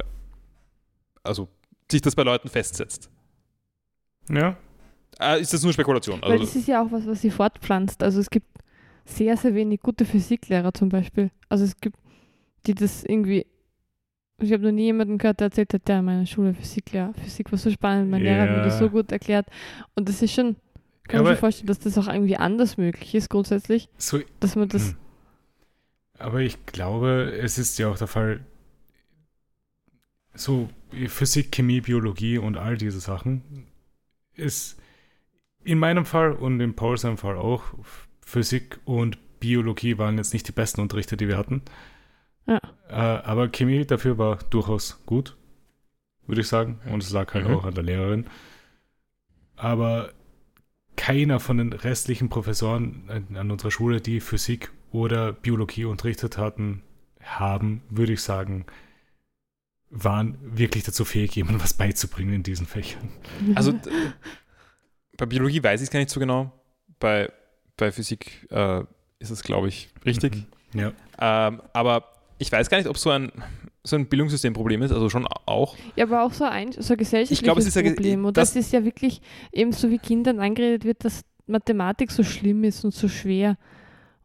[1.22, 1.48] also
[1.90, 3.10] sich das bei Leuten festsetzt.
[4.28, 4.56] Ja,
[5.18, 6.22] Äh, ist das nur Spekulation?
[6.22, 8.02] Weil Also, das ist ja auch was, was sie fortpflanzt.
[8.02, 8.46] Also es gibt
[9.04, 11.30] sehr, sehr wenig gute Physiklehrer zum Beispiel.
[11.48, 11.96] Also es gibt,
[12.66, 13.46] die das irgendwie.
[14.40, 17.12] Ich habe noch nie jemanden gehört, der erzählt hat, der in meiner Schule Physiklehrer.
[17.14, 18.86] Physik war so spannend, mein Lehrer hat mir das Ja.
[18.86, 19.46] so gut erklärt.
[19.94, 20.56] Und das ist schon,
[21.04, 23.88] kann Aber- man sich vorstellen, dass das auch irgendwie anders möglich ist, grundsätzlich.
[23.98, 24.90] so, Dass man das.
[24.90, 24.96] Hm.
[26.18, 28.40] Aber ich glaube, es ist ja auch der Fall,
[30.34, 30.68] so
[31.08, 33.66] Physik, Chemie, Biologie und all diese Sachen
[34.34, 34.78] ist
[35.64, 37.62] in meinem Fall und in Paul seinem Fall auch,
[38.24, 41.62] Physik und Biologie waren jetzt nicht die besten Unterrichte, die wir hatten.
[42.50, 42.60] Ja.
[42.88, 45.36] Äh, aber Chemie dafür war durchaus gut,
[46.26, 46.80] würde ich sagen.
[46.90, 47.54] Und es lag halt Mhm.
[47.54, 48.26] auch an der Lehrerin.
[49.56, 50.12] Aber
[50.96, 56.82] keiner von den restlichen Professoren an- unserer Schule, die Physik oder Biologie unterrichtet hatten,
[57.22, 58.66] haben, würde ich sagen,
[59.90, 63.08] waren wirklich dazu fähig, jemandem was beizubringen in diesen Fächern.
[63.54, 63.72] also
[65.16, 66.52] bei Biologie weiß ich es gar nicht so genau.
[66.98, 67.30] Bei,
[67.76, 68.82] bei Physik äh,
[69.20, 70.44] ist es, glaube ich, richtig.
[70.74, 70.80] Mhm.
[70.80, 70.92] Ja.
[71.20, 72.04] Ähm, aber
[72.40, 73.30] ich weiß gar nicht, ob so ein,
[73.84, 75.76] so ein Bildungssystemproblem ist, also schon auch.
[75.96, 78.24] Ja, aber auch so ein, so ein gesellschaftliches Ich glaube, es ist Problem.
[78.24, 79.20] Und das- das, ist ja wirklich
[79.52, 83.56] eben so, wie Kindern angeredet wird, dass Mathematik so schlimm ist und so schwer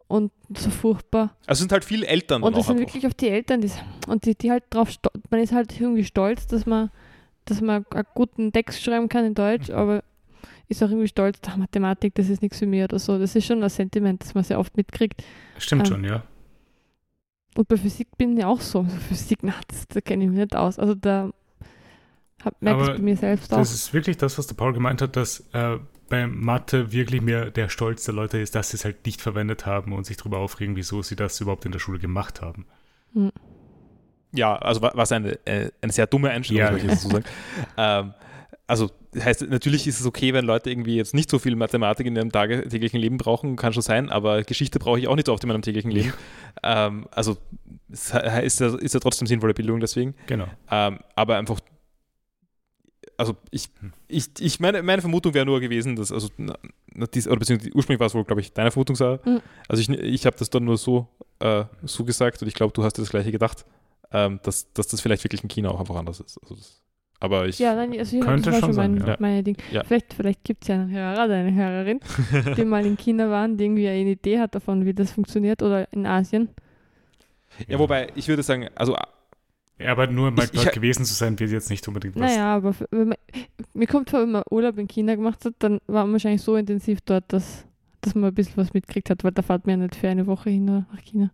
[0.07, 1.36] und so furchtbar.
[1.47, 2.88] Also es sind halt viele Eltern Und das sind einfach.
[2.93, 3.72] wirklich auf die Eltern, die,
[4.07, 4.89] und die, die halt drauf,
[5.32, 6.91] man ist halt irgendwie stolz, dass man,
[7.45, 9.76] dass man einen guten Text schreiben kann in Deutsch, Mhm.
[9.76, 10.03] aber
[10.68, 13.18] ist auch irgendwie stolz, ach, Mathematik, das ist nichts für mich oder so.
[13.20, 15.24] Das ist schon ein Sentiment, das man sehr oft mitkriegt.
[15.57, 16.24] Stimmt Ähm, schon, ja.
[17.58, 18.80] Und bei Physik bin ich auch so.
[18.82, 20.78] Also Physik, na, das, da kenne ich mich nicht aus.
[20.78, 21.32] Also da
[22.60, 23.58] merke ich Aber bei mir selbst auch.
[23.58, 25.78] Das ist wirklich das, was der Paul gemeint hat, dass äh,
[26.10, 29.66] bei Mathe wirklich mehr der Stolz der Leute ist, dass sie es halt nicht verwendet
[29.66, 32.66] haben und sich darüber aufregen, wieso sie das überhaupt in der Schule gemacht haben.
[34.34, 36.76] Ja, also wa- was eine, äh, eine sehr dumme Einstellung, Ja.
[36.76, 37.26] ich jetzt so sagen.
[37.78, 38.14] ähm,
[38.68, 42.16] also heißt, natürlich ist es okay, wenn Leute irgendwie jetzt nicht so viel Mathematik in
[42.16, 45.43] ihrem täglichen Leben brauchen, kann schon sein, aber Geschichte brauche ich auch nicht so oft
[45.43, 46.13] in meinem täglichen Leben.
[46.63, 47.38] Ähm, also
[47.89, 48.20] ist ja,
[48.76, 50.16] ist ja trotzdem sinnvolle Bildung deswegen.
[50.28, 50.47] Genau.
[50.72, 51.59] Ähm, aber einfach,
[53.18, 53.93] also ich, Hm.
[54.07, 56.55] ich, ich meine, meine Vermutung wäre nur gewesen, dass, also, na,
[57.13, 59.20] dies, oder beziehungsweise ursprünglich war es wohl, glaube ich, deine Vermutung, Sarah.
[59.26, 59.41] Mhm.
[59.68, 61.07] Also ich, ich habe das dann nur so,
[61.39, 63.66] äh, so gesagt und ich glaube, du hast dir das gleiche gedacht,
[64.11, 66.39] ähm, dass, dass das vielleicht wirklich in China auch einfach anders ist.
[66.41, 66.82] Also das,
[67.20, 69.16] aber ich, ja, nein, also Könnte schon schon mein, sein, ja.
[69.20, 69.57] meine Ding.
[69.72, 69.84] Ja.
[69.84, 71.99] Vielleicht, vielleicht gibt es ja einen Hörer oder eine Hörerin,
[72.57, 75.91] die mal in China waren, die irgendwie eine Idee hat davon, wie das funktioniert oder
[75.93, 76.49] in Asien.
[77.68, 78.95] ja, wobei ich würde sagen, also
[79.80, 82.22] Ja, aber nur mal dort gewesen zu sein, wird jetzt nicht unbedingt was.
[82.22, 83.18] Naja, aber für, wenn man,
[83.74, 86.55] mir kommt vor, wenn man Urlaub in China gemacht hat, dann war man wahrscheinlich so
[86.55, 87.66] intensiv dort, dass,
[88.01, 90.28] dass man ein bisschen was mitgekriegt hat, weil da fahrt man ja nicht für eine
[90.28, 91.32] Woche hin oder nach China.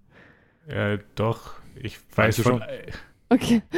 [0.68, 2.60] Äh, doch, ich weiß von.
[2.60, 2.64] schon?
[3.30, 3.62] Okay.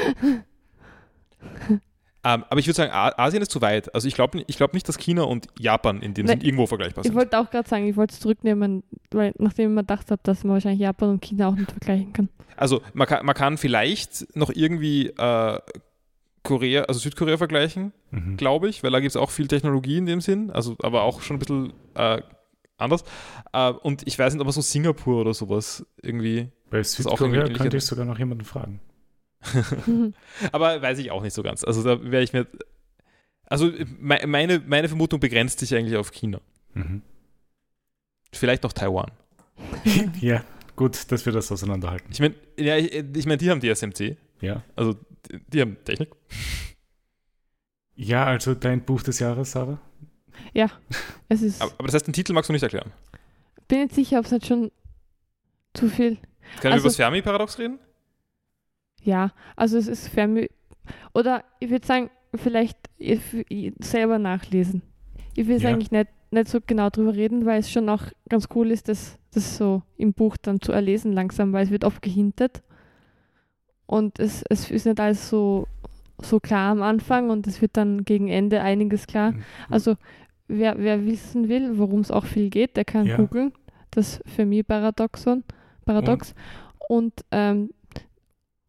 [2.26, 3.94] Ähm, aber ich würde sagen, Asien ist zu weit.
[3.94, 6.68] Also ich glaube ich glaub nicht, dass China und Japan in dem Nein, Sinn irgendwo
[6.68, 7.18] vergleichbar Ich sind.
[7.18, 10.44] wollte auch gerade sagen, ich wollte es zurücknehmen, weil nachdem ich mir gedacht habe, dass
[10.44, 12.30] man wahrscheinlich Japan und China auch nicht vergleichen kann.
[12.56, 15.60] Also man kann, man kann vielleicht noch irgendwie äh,
[16.44, 18.38] Korea, also Südkorea vergleichen, Mhm.
[18.38, 21.22] glaube ich, weil da gibt es auch viel Technologie in dem Sinn, also aber auch
[21.22, 22.22] schon ein bisschen äh,
[22.78, 23.04] anders.
[23.54, 27.42] Äh, und ich weiß nicht, ob man so Singapur oder sowas irgendwie, Bei auch Südkorea
[27.42, 28.82] irgendwie könnte ich sogar noch jemanden fragen.
[30.52, 31.64] aber weiß ich auch nicht so ganz.
[31.64, 32.48] Also da wäre ich mir,
[33.46, 36.40] also me meine, meine Vermutung begrenzt sich eigentlich auf China.
[36.74, 37.02] Mhm.
[38.32, 39.12] Vielleicht noch Taiwan.
[40.22, 40.44] ja,
[40.76, 42.08] gut, dass wir das auseinanderhalten.
[42.12, 44.64] Ich meine, ja, ich, ich mein, die haben DSMC, Ja.
[44.76, 44.96] also
[45.30, 46.10] die, die haben Technik.
[47.96, 49.80] Ja, also dein Buch des Jahres, Sarah?
[50.54, 50.72] ja,
[51.30, 51.62] es ist.
[51.62, 52.92] Aber, aber das heißt, den Titel magst du nicht erklären.
[53.68, 54.72] bin jetzt sicher, ob es halt schon
[55.76, 56.16] zu viel.
[56.16, 56.24] Können
[56.64, 57.80] wir Also- über das Fermi-Paradox reden?
[59.04, 60.50] Ja, also es ist Fermi.
[61.14, 62.78] Oder ich würde sagen, vielleicht
[63.80, 64.82] selber nachlesen.
[65.36, 65.70] Ich will es Ja.
[65.70, 69.18] eigentlich nicht, nicht so genau drüber reden, weil es schon auch ganz cool ist, das,
[69.34, 72.64] das so im Buch dann zu erlesen langsam, weil es wird oft gehintet.
[73.86, 75.68] Und es, es ist nicht alles so,
[76.22, 79.32] so klar am Anfang und es wird dann gegen Ende einiges klar.
[79.34, 79.44] Mhm.
[79.70, 79.96] Also
[80.48, 83.18] wer, wer wissen will, worum es auch viel geht, der kann Ja.
[83.18, 83.52] googeln.
[83.92, 85.44] Das Fermi-Paradoxon.
[85.86, 86.34] Paradox.
[86.88, 87.70] Und, ähm,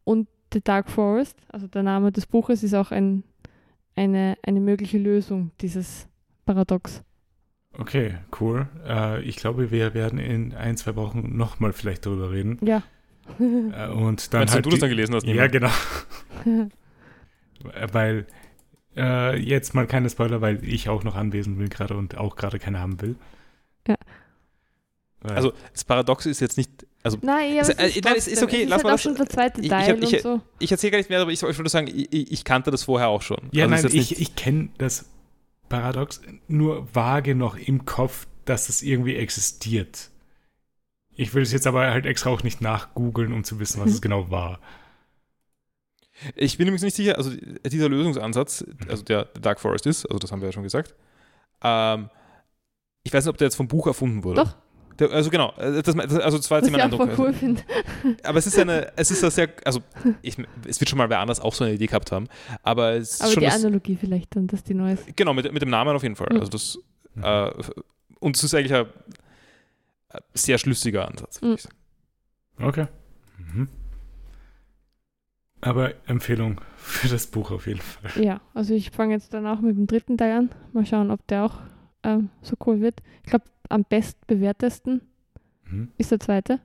[0.04, 3.24] und The Dark Forest, also der Name des Buches, ist auch ein,
[3.96, 6.08] eine, eine mögliche Lösung dieses
[6.46, 7.02] Paradox.
[7.76, 8.68] Okay, cool.
[8.86, 12.58] Äh, ich glaube, wir werden in ein, zwei Wochen nochmal vielleicht darüber reden.
[12.62, 12.82] Ja.
[13.40, 15.26] Äh, und dann Meinst du, halt du das dann gelesen hast?
[15.26, 15.70] Ja, genau.
[17.72, 18.26] Äh, Weil
[18.96, 22.58] äh, jetzt mal keine Spoiler, weil ich auch noch anwesend bin gerade und auch gerade
[22.58, 23.16] keine haben will.
[25.24, 25.30] Ja.
[25.30, 26.70] Weil- Also das Paradox ist jetzt nicht,
[27.02, 28.84] also Nein, aber Ist- äh, nein, es ist trotzdem- okay, es lass ist mal halt
[28.84, 30.40] auch das- schon der zweite ich- ich Teil hab- ich- und so.
[30.58, 33.08] ich erzähle gar nicht mehr, aber ich, ich würde sagen, ich, ich kannte das vorher
[33.08, 33.38] auch schon.
[33.52, 35.06] ja, also nein, ist ich, ich kenne das
[35.68, 40.10] Paradox nur vage noch im Kopf, dass es irgendwie existiert.
[41.16, 44.00] Ich will es jetzt aber halt extra auch nicht nachgoogeln, um zu wissen, was es
[44.02, 44.60] genau war.
[46.36, 47.30] Ich bin übrigens nicht sicher, also
[47.66, 48.90] dieser Lösungsansatz, Mhm.
[48.90, 50.94] also der Dark Forest ist, also das haben wir ja schon gesagt.
[51.62, 52.08] Ähm,
[53.02, 54.42] ich weiß nicht, ob der jetzt vom Buch erfunden wurde.
[54.44, 54.56] Doch.
[54.98, 57.62] Der, also genau, äh, das, also das war Was jetzt ich mein auch cool finde.
[58.22, 59.80] Aber es ist eine, es ist sehr, also
[60.22, 60.36] ich,
[60.68, 62.28] es wird schon mal wer anders auch so eine Idee gehabt haben,
[62.62, 65.16] aber es ist Aber schon die das, Analogie vielleicht dann, dass die neu ist.
[65.16, 66.28] genau mit, mit dem Namen auf jeden Fall.
[66.30, 66.40] Mhm.
[66.40, 66.78] Also das,
[67.20, 67.50] äh,
[68.20, 68.86] und es ist eigentlich ein
[70.10, 71.54] ein sehr schlüssiger Ansatz, würde Mhm.
[71.56, 71.76] ich sagen.
[72.60, 72.86] Okay.
[73.52, 73.68] Mhm.
[75.60, 78.22] Aber Empfehlung für das Buch auf jeden Fall.
[78.22, 80.50] Ja, also ich fange jetzt dann auch mit dem dritten Teil an.
[80.72, 81.58] Mal schauen, ob der auch
[82.02, 83.02] ähm, so cool wird.
[83.22, 85.00] Ich glaube, am bestbewertesten
[85.66, 85.88] Mhm.
[85.98, 86.60] ist der zweite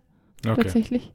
[0.45, 0.61] Okay.
[0.63, 1.13] tatsächlich.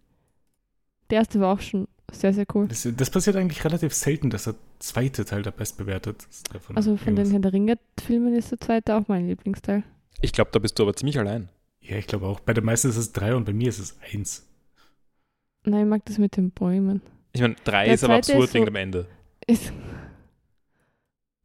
[1.10, 2.66] Der erste war auch schon sehr, sehr cool.
[2.68, 6.52] Das, das passiert eigentlich relativ selten, dass der zweite Teil der bestbewertet ist.
[6.54, 7.32] Davon Also von den irgendwas.
[7.32, 9.82] Herr der Ringe-Filmen ist der zweite auch mein Lieblingsteil.
[10.20, 11.48] Ich glaube, da bist du aber ziemlich allein.
[11.80, 12.40] Ja, ich glaube auch.
[12.40, 14.46] Bei den meisten ist es drei und bei mir ist es eins.
[15.66, 17.02] Nein, ich mag das mit den Bäumen.
[17.32, 19.06] Ich meine, drei Der ist aber absurd ist wegen so- dem Ende.
[19.46, 19.72] Ist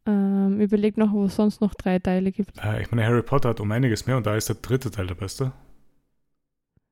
[0.10, 2.52] ähm, überleg noch, wo es sonst noch drei Teile gibt.
[2.64, 5.08] Äh, ich meine, Harry Potter hat um einiges mehr und da ist der dritte Teil
[5.08, 5.52] der beste.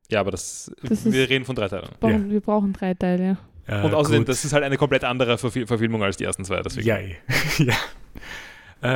[0.09, 1.89] Ja, aber das, Das wir ist- reden von drei Teilen.
[1.99, 3.38] Brauchen, Wir brauchen drei Teile,
[3.68, 3.82] ja.
[3.82, 4.30] Äh, Und außerdem, gut.
[4.30, 6.61] das ist halt eine komplett andere Verfil Verfilmung als die ersten zwei.
[6.61, 6.88] Deswegen.
[6.88, 6.97] Ja,
[7.57, 7.74] ja.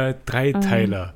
[0.10, 0.62] Äh, drei Ähm.
[0.62, 1.14] Teiler.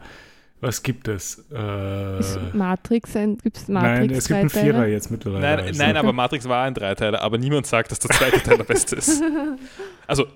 [0.62, 1.46] Was gibt es?
[1.54, 4.92] Äh, Ist Matrix ein, gibt es Matrix nein, es gibt einen Vierer Teile?
[4.92, 5.42] jetzt mittlerweile.
[5.42, 5.84] Nein, also.
[5.84, 8.96] nein, aber Matrix war ein Dreiteiler, aber niemand sagt, dass der zweite Teil der beste
[8.96, 9.22] ist.
[10.08, 10.28] Also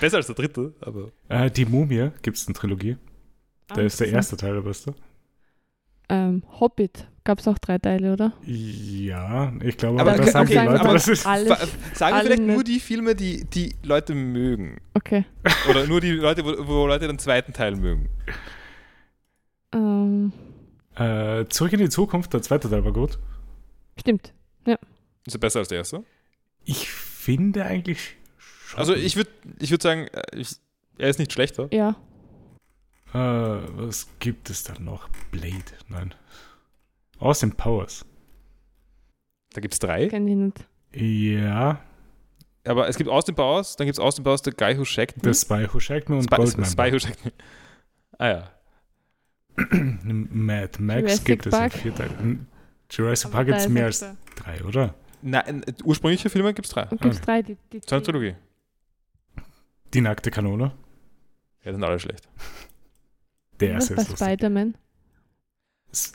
[0.00, 2.96] besser als der dritte, aber Äh, die Mumie gibt es eine Trilogie.
[3.68, 4.94] Da ist der erste Teil der beste.
[6.08, 8.32] Ähm, Hobbit gab es auch drei Teile, oder?
[8.44, 11.26] Ja, ich glaube, Aber aber, okay, das sagen die okay, Leute, aber- das ist.
[11.26, 11.56] Alle,
[11.94, 14.76] sagen wir vielleicht nur die Filme, die die Leute mögen.
[14.94, 15.24] okay.
[15.68, 18.08] Oder nur die Leute, wo, wo Leute den zweiten Teil mögen.
[19.72, 20.32] Ähm,
[20.94, 23.18] Äh, Zurück in die Zukunft, der zweite Teil war gut.
[23.98, 24.32] stimmt.
[25.26, 26.04] Ist er besser als der erste?
[26.64, 28.78] Ich finde eigentlich schon.
[28.78, 30.56] Also ich würde ich würd sagen, äh, ich,
[30.98, 31.68] er ist nicht schlechter.
[31.72, 31.96] Ja.
[33.12, 35.08] Äh, was gibt es dann noch?
[35.32, 35.64] Blade?
[35.88, 36.14] Nein.
[37.18, 38.04] Austin Powers.
[39.52, 40.06] Da gibt es drei.
[40.08, 40.66] Kenn ich nicht.
[40.94, 41.80] Ja,
[42.64, 45.34] Aber es gibt Austin Powers, dann gibt es Austin Powers, The Guy Who Shagged Me.
[45.34, 46.70] The Spy Who Shagged Me und Spy, Goldmember.
[46.70, 47.32] Spy Who Shagged Me.
[48.18, 48.50] Ah ja.
[49.56, 51.72] Mad Max Jurassic gibt es in Park.
[51.72, 52.46] vier Teilen.
[52.90, 54.94] Jurassic Aber Park gibt da es mehr als der- drei, oder?
[55.22, 56.84] Nein, ursprüngliche Filme gibt es drei.
[56.84, 58.34] Gibt es drei, die, die Trilogie.
[59.94, 60.72] Die nackte Kanone.
[61.64, 62.28] Ja, sind alle schlecht.
[63.60, 64.16] Der erste ist lustig.
[64.18, 64.76] Spider-Man?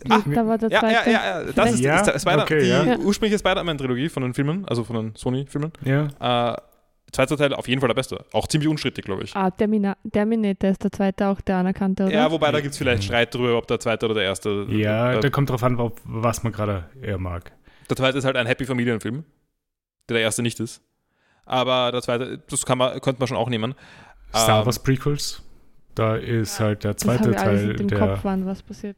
[0.09, 1.09] Ah, Da war der Ja, zweite.
[1.09, 2.97] ja, ja, ja, das ist, Ja, ist Spider okay, die ja.
[2.99, 5.71] ursprüngliche Spider-Man-Trilogie von den Filmen, also von den Sony-Filmen.
[5.83, 6.57] Ja, Äh,
[7.11, 8.23] zweiter Teil auf jeden Fall der beste.
[8.33, 9.35] Auch ziemlich unstrittig, glaube ich.
[9.35, 12.13] Ah, Termina Terminator ist der zweite auch der anerkannte, oder?
[12.13, 14.65] Ja, wobei da gibt es vielleicht Streit darüber, ob der zweite oder der erste.
[14.69, 17.51] ja äh, da kommt drauf an, ob- was man gerade eher mag.
[17.89, 19.25] Der zweite ist halt ein Happy Familienfilm,
[20.09, 20.81] der der erste nicht ist.
[21.45, 23.75] Aber der zweite, das kann man, könnte man schon auch nehmen.
[24.29, 25.43] Star Ähm, Wars Prequels,
[25.95, 28.63] da ist halt der das zweite ich alles Teil nicht im der, Kopf, wann was
[28.63, 28.95] passiert.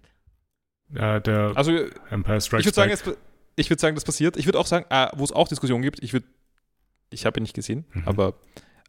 [0.94, 1.72] äh, der Also
[2.12, 3.08] Empire ich Strikes würde sagen, Back.
[3.08, 3.18] es,
[3.56, 4.38] ich würde sagen, das passiert.
[4.38, 6.28] Ich würde auch sagen, äh, wo es auch Diskussionen gibt, ich würde,
[7.14, 8.04] ich habe ihn nicht gesehen, Mhm.
[8.06, 8.34] aber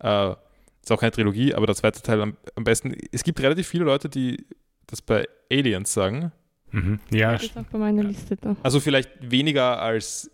[0.01, 0.35] äh,
[0.83, 2.95] ist auch keine Trilogie, aber der zweite Teil am, am besten.
[3.13, 4.47] Es gibt relativ viele Leute, die
[4.87, 6.33] das bei Aliens sagen.
[6.73, 6.99] Mhm.
[7.11, 8.55] Ja, Das ist auch bei meiner Liste da.
[8.63, 10.31] Also vielleicht weniger als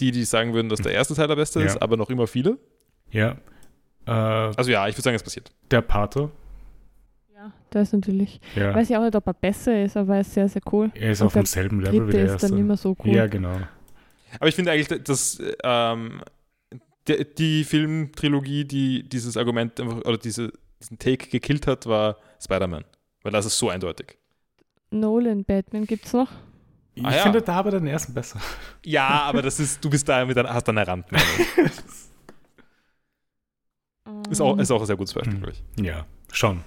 [0.00, 1.66] die, die, sagen würden, dass der erste Teil der beste Ja.
[1.66, 2.58] ist, aber noch immer viele.
[3.10, 3.36] ja.
[4.06, 5.50] Äh, Also ja, ich würde sagen, es passiert.
[5.70, 6.30] der Pater,
[7.34, 8.40] Ja, der ist natürlich.
[8.56, 8.74] ja.
[8.74, 10.90] Weiß ich auch nicht, ob er besser ist, aber er ist sehr, sehr cool.
[10.94, 12.48] er ist Und auf demselben Level wie der ist erste.
[12.48, 13.14] dann immer so cool.
[13.14, 13.56] Ja, genau.
[14.40, 16.20] Aber ich finde eigentlich, dass ähm,
[17.08, 22.84] die, die Filmtrilogie, die dieses Argument einfach, oder diese, diesen Take gekillt hat, war Spider-Man.
[23.22, 24.18] Weil das ist so eindeutig.
[24.90, 26.30] Nolan Batman gibt's noch.
[26.94, 27.22] Ich Ah, ja.
[27.22, 28.40] finde da aber den ersten besser.
[28.84, 31.28] Ja, aber das ist, du bist da mit einer, hast eine Randmeinung.
[34.30, 35.84] Ist auch, ist auch ein sehr gutes Beispiel, glaube ich.
[35.84, 36.60] Ja, schon.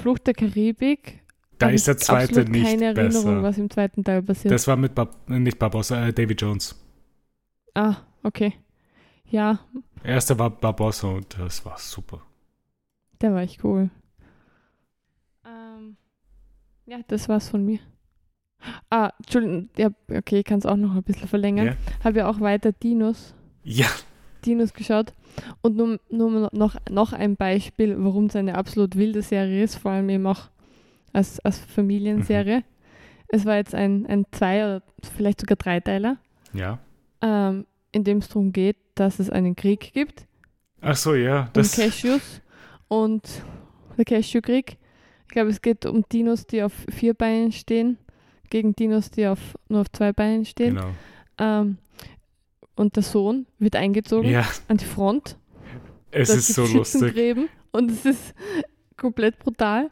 [0.00, 1.20] Flucht der Karibik.
[1.58, 3.42] Da ist der zweite nicht keine Erinnerung, besser.
[3.42, 4.52] was im zweiten Teil passiert.
[4.52, 6.74] Das war mit Bar äh, nicht Barbossa, äh, David Jones.
[7.74, 8.54] ah, okay.
[9.30, 9.58] Ja,
[10.02, 12.20] Erster war Barbossa und das war super.
[13.20, 13.90] der war echt cool.
[15.46, 15.96] Ähm,
[16.86, 17.78] ja, das war's von mir.
[18.90, 21.66] Ah, Entschuldigung, ja, okay, ich kann es auch noch ein bisschen verlängern.
[21.66, 21.76] Ja.
[22.02, 23.86] Habe ja auch weiter Dinos, Ja,
[24.46, 25.12] Dinos geschaut.
[25.62, 29.90] Und nur, nur noch, noch ein Beispiel, warum es eine absolut wilde Serie ist, vor
[29.90, 30.48] allem eben auch
[31.12, 32.58] als, als Familienserie.
[32.58, 32.64] Mhm.
[33.28, 34.82] Es war jetzt ein, ein Zwei- oder
[35.16, 36.18] vielleicht sogar Dreiteiler,
[36.52, 36.78] ja.
[37.20, 40.26] ähm, in dem es darum geht, dass es einen Krieg gibt
[40.80, 41.42] Ach so, ja.
[41.44, 42.42] um Das, Cashews
[42.88, 43.22] und
[43.96, 44.76] der Cashewkrieg.
[45.22, 47.96] Ich glaube, es geht um Dinos, die auf vier Beinen stehen,
[48.50, 49.38] gegen Dinos, die auf,
[49.68, 50.74] nur auf zwei Beinen stehen.
[50.74, 50.90] genau.
[51.38, 51.78] Ähm,
[52.76, 55.38] und der Sohn wird eingezogen Ja, an die Front.
[56.10, 57.36] es Da ist so lustig.
[57.72, 58.34] Und es ist
[58.96, 59.90] komplett brutal.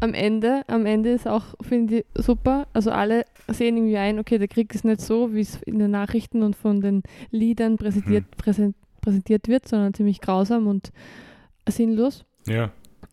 [0.00, 2.66] Am Ende, am Ende ist auch, finde ich, super.
[2.74, 5.90] Also alle sehen irgendwie ein, okay, der Krieg ist nicht so, wie es in den
[5.90, 8.36] Nachrichten und von den Liedern präsentiert, Mhm.
[8.36, 10.92] präsent, präsentiert wird, sondern ziemlich grausam und
[11.68, 12.24] sinnlos.
[12.46, 12.70] Ja,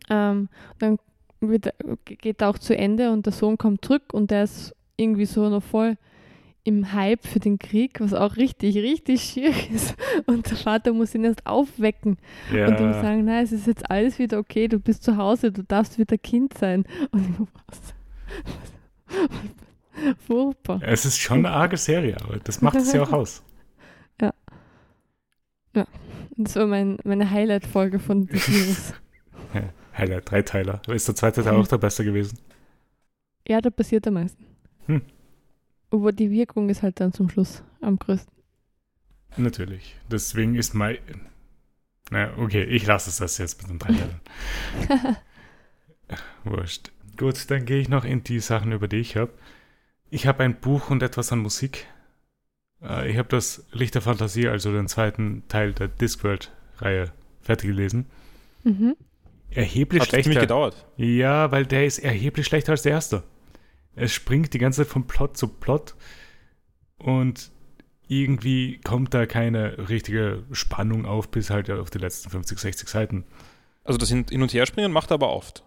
[0.09, 0.97] Ähm, dann
[1.39, 1.73] wird,
[2.05, 5.47] geht er auch zu Ende und der Sohn kommt zurück und der ist irgendwie so
[5.49, 5.95] noch voll
[6.64, 9.95] im Hype für den Krieg, was auch richtig, richtig schier ist.
[10.26, 12.18] Und der Vater muss ihn erst aufwecken
[12.53, 12.68] ja.
[12.68, 15.64] und ihm sagen, nein, es ist jetzt alles wieder okay, du bist zu Hause, du
[15.64, 16.86] darfst wieder Kind sein.
[17.11, 17.80] Und ich so, was?
[20.26, 20.82] Furchtbar.
[20.84, 23.43] Es ist schon eine arge Serie, aber das macht es ja auch aus.
[26.36, 28.28] Das war mein, meine Highlight-Folge von.
[29.53, 30.82] Ja, Highlight, Dreiteiler.
[30.88, 32.40] Ist der zweite Teil auch der beste gewesen?
[33.48, 34.45] Ja, da passiert am meisten.
[34.88, 35.02] Hm.
[35.94, 38.34] Aber die Wirkung ist halt dann zum Schluss am größten.
[39.38, 39.95] Natürlich.
[40.11, 40.98] Deswegen ist mein.
[42.11, 44.20] Na, okay, ich lasse es das jetzt mit den Dreiteilern.
[46.44, 46.91] Wurscht.
[47.18, 49.32] Gut, dann gehe ich noch in die Sachen, über die ich habe.
[50.10, 51.88] Ich habe ein Buch und etwas an Musik.
[52.82, 57.11] Äh, Ich habe das Licht der Fantasie, also den zweiten Teil der Discworld-Reihe,
[57.41, 58.07] fertig gelesen.
[58.64, 58.95] mhm.
[59.49, 60.41] Erheblich Hat ziemlich schlechter.
[60.41, 60.88] gedauert.
[60.98, 63.24] Ja, weil der ist erheblich schlechter als der erste.
[63.95, 65.95] Es springt die ganze Zeit von Plot zu Plot
[66.98, 67.52] und
[68.07, 73.24] irgendwie kommt da keine richtige Spannung auf, bis halt auf die letzten 50, 60 Seiten.
[73.84, 75.64] Also das Hin- und Herspringen macht er aber oft.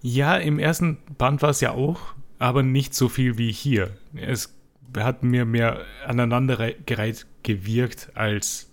[0.00, 3.96] Ja, im ersten Band war es ja auch, aber nicht so viel wie hier.
[4.14, 4.54] Es
[4.96, 8.68] hat mir mehr aneinandergereiht gewirkt als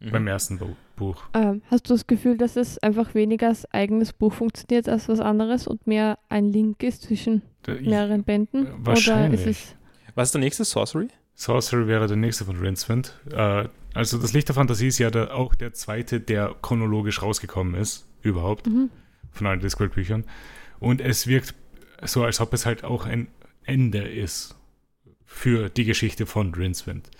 [0.00, 0.10] Mhm.
[0.10, 1.22] beim ersten Bu- Buch.
[1.34, 5.20] Ähm, hast du das Gefühl, dass es einfach weniger als eigenes Buch funktioniert als was
[5.20, 8.66] anderes und mehr ein Link ist zwischen ich- mehreren Bänden?
[8.78, 9.42] wahrscheinlich.
[9.42, 9.76] Oder ist es
[10.14, 10.64] Was ist der nächste?
[10.64, 11.08] Sorcery?
[11.34, 13.12] Sorcery wäre der nächste von Rincewind.
[13.30, 17.74] Äh, also das Licht der Fantasie ist ja der, auch der zweite, der chronologisch rausgekommen
[17.74, 18.90] ist, überhaupt, mhm.
[19.30, 20.24] von allen Discworld-Büchern.
[20.80, 21.54] Und es wirkt
[22.02, 23.28] so, als ob es halt auch ein
[23.64, 24.54] Ende ist
[25.24, 27.10] für die Geschichte von Rincewind.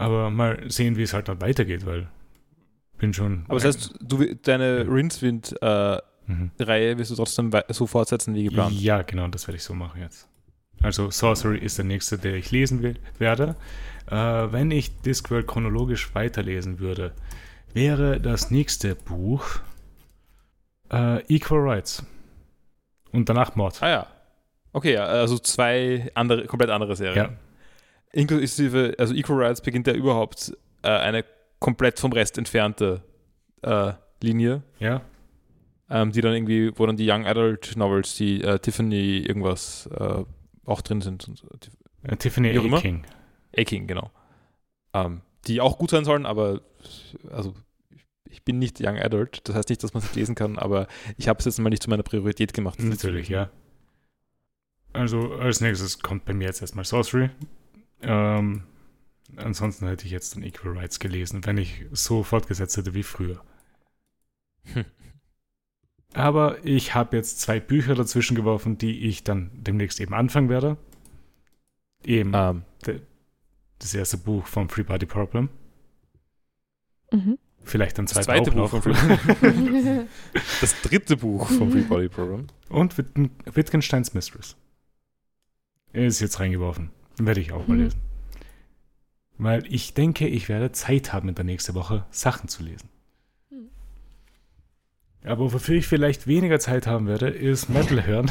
[0.00, 2.08] Aber mal sehen, wie es halt dann weitergeht, weil
[2.98, 3.44] bin schon...
[3.48, 6.50] Aber das heißt, du, deine Rincewind-Reihe Mhm.
[6.98, 8.72] wirst du trotzdem so fortsetzen wie geplant.
[8.80, 10.28] Ja, genau, das werde ich so machen jetzt.
[10.82, 13.56] Also Sorcery ist der nächste, der ich lesen will, werde.
[14.10, 17.12] Äh, wenn ich Discworld chronologisch weiterlesen würde,
[17.74, 19.44] wäre das nächste Buch
[20.92, 22.04] äh, Equal Rights.
[23.12, 23.82] Und danach Mord.
[23.82, 24.06] Ah ja.
[24.72, 27.16] Okay, also zwei andere, komplett andere Serien.
[27.16, 27.32] Ja.
[28.12, 31.24] Inklusive, also Equal Rights beginnt ja überhaupt äh, eine
[31.60, 33.02] komplett vom Rest entfernte
[33.62, 33.92] äh,
[34.22, 35.02] Linie, Ja.
[35.88, 40.24] ähm, die dann irgendwie, wo dann die Young Adult Novels, die äh, Tiffany irgendwas äh,
[40.64, 41.28] auch drin sind.
[41.28, 41.70] Und.
[42.02, 42.78] Äh, Tiffany auch immer.
[42.78, 43.04] Aking.
[43.56, 44.10] Aking, genau.
[44.92, 46.60] Ähm, die auch gut sein sollen, aber
[47.30, 47.54] also
[48.28, 51.28] ich bin nicht Young Adult, das heißt nicht, dass man es lesen kann, aber ich
[51.28, 52.78] habe es jetzt mal nicht zu meiner Priorität gemacht.
[52.80, 53.50] Natürlich, ja.
[54.92, 57.30] Also als nächstes kommt bei mir jetzt erstmal Sorcery.
[58.02, 58.64] Ähm,
[59.36, 63.42] ansonsten hätte ich jetzt dann Equal Rights gelesen, wenn ich so fortgesetzt hätte wie früher.
[64.72, 64.84] Hm.
[66.12, 70.76] Aber ich habe jetzt zwei Bücher dazwischen geworfen, die ich dann demnächst eben anfangen werde.
[72.04, 72.64] Eben Ähm,
[73.78, 75.48] das erste Buch vom Free Body Problem.
[77.12, 77.38] Mhm.
[77.62, 78.82] Vielleicht zweites zweite auch Buch noch.
[78.82, 78.92] vom
[80.60, 82.46] Das dritte Buch vom Free Body Program.
[82.68, 84.56] Und Wittgen Wittgensteins Mistress.
[85.92, 86.90] Ist jetzt reingeworfen.
[87.18, 87.84] Werde ich auch mal Mhm.
[87.84, 88.00] lesen.
[89.38, 92.88] Weil ich denke, ich werde Zeit haben, in der nächsten Woche Sachen zu lesen.
[93.50, 93.68] Mhm.
[95.24, 98.30] Aber wofür ich vielleicht weniger Zeit haben werde, ist Metal hören.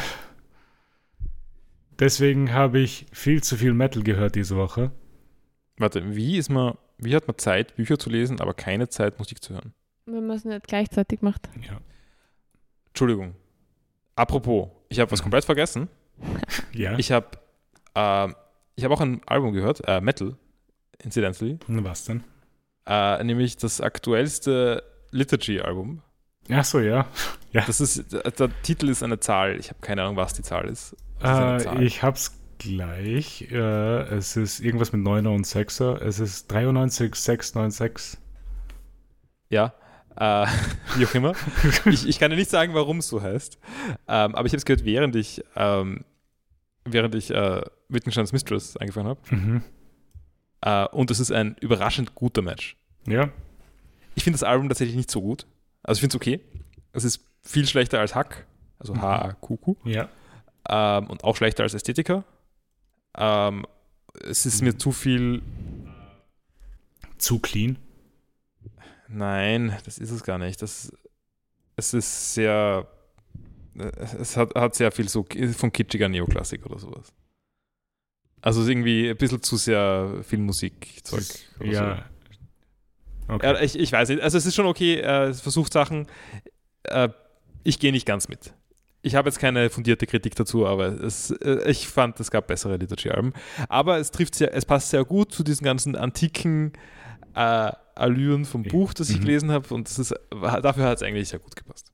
[1.99, 4.91] Deswegen habe ich viel zu viel Metal gehört diese Woche.
[5.77, 9.43] Warte, wie ist man, wie hat man Zeit, Bücher zu lesen, aber keine Zeit, Musik
[9.43, 9.73] zu hören?
[10.05, 11.49] Wenn man es nicht gleichzeitig macht.
[11.67, 11.79] Ja.
[12.87, 13.35] Entschuldigung.
[14.15, 15.87] Apropos, ich habe was komplett vergessen.
[16.73, 16.97] Ja.
[16.97, 17.27] Ich habe
[17.95, 18.35] ähm,
[18.79, 20.35] ich habe auch ein Album gehört, äh, Metal,
[21.03, 22.23] incidentally, Was denn?
[22.87, 26.01] äh, nämlich das aktuellste Liturgy-Album.
[26.49, 27.05] Ach so, ja.
[27.53, 29.59] Das ist, der, der Titel ist eine Zahl.
[29.59, 30.93] Ich habe keine Ahnung, was die Zahl ist.
[30.93, 31.81] Ist Äh, Zahl.
[31.83, 33.51] ich hab's gleich.
[33.51, 33.55] Äh,
[34.15, 35.97] es ist irgendwas mit 9er und 6er.
[36.01, 38.17] Es ist 93, 696.
[39.49, 39.73] Ja,
[40.15, 40.45] äh,
[40.95, 41.33] wie auch immer.
[41.85, 43.57] ich, ich kann dir nicht sagen, warum es so heißt.
[44.07, 46.05] Ähm, aber ich habe es gehört, während ich, ähm,
[46.93, 49.19] während ich äh, Wittgensteins Mistress angefangen habe.
[49.29, 49.63] Mhm.
[50.61, 52.75] Äh, und es ist ein überraschend guter Match.
[53.07, 53.29] Ja.
[54.15, 55.45] Ich finde das Album tatsächlich nicht so gut.
[55.83, 56.39] Also ich finde es okay.
[56.91, 58.45] Es ist viel schlechter als Hack,
[58.79, 59.01] also Mhm.
[59.01, 59.75] H-A-Q-Q.
[59.85, 60.09] Ja.
[60.69, 62.23] Ähm, und auch schlechter als Ästhetiker.
[63.17, 63.65] Ähm,
[64.23, 65.41] es ist mir zu viel.
[67.17, 67.77] Zu clean.
[69.07, 70.61] Nein, das ist es gar nicht.
[70.61, 70.91] Das,
[71.75, 72.87] es ist sehr.
[74.19, 75.25] Es hat, hat sehr viel so
[75.55, 77.13] von kitschiger Neoklassik oder sowas.
[78.41, 81.23] Also irgendwie ein bisschen zu sehr Filmmusikzeug.
[81.59, 82.05] oder Ja.
[83.27, 83.33] So.
[83.33, 83.45] Okay.
[83.45, 84.21] Ja, ich, ich weiß nicht.
[84.21, 86.07] Also es ist schon okay, äh, es versucht Sachen.
[86.83, 87.09] Äh,
[87.63, 88.53] ich gehe nicht ganz mit.
[89.01, 92.77] Ich habe jetzt keine fundierte Kritik dazu, aber es, äh, ich fand, es gab bessere
[92.77, 93.33] Liturgy-Alben.
[93.67, 96.73] Aber es trifft sehr, es passt sehr gut zu diesen ganzen antiken
[97.95, 98.63] Allüren vom.
[98.63, 99.21] Buch, das ich Mhm.
[99.21, 99.73] gelesen habe.
[99.73, 101.91] Und ist, dafür hat es eigentlich sehr gut gepasst.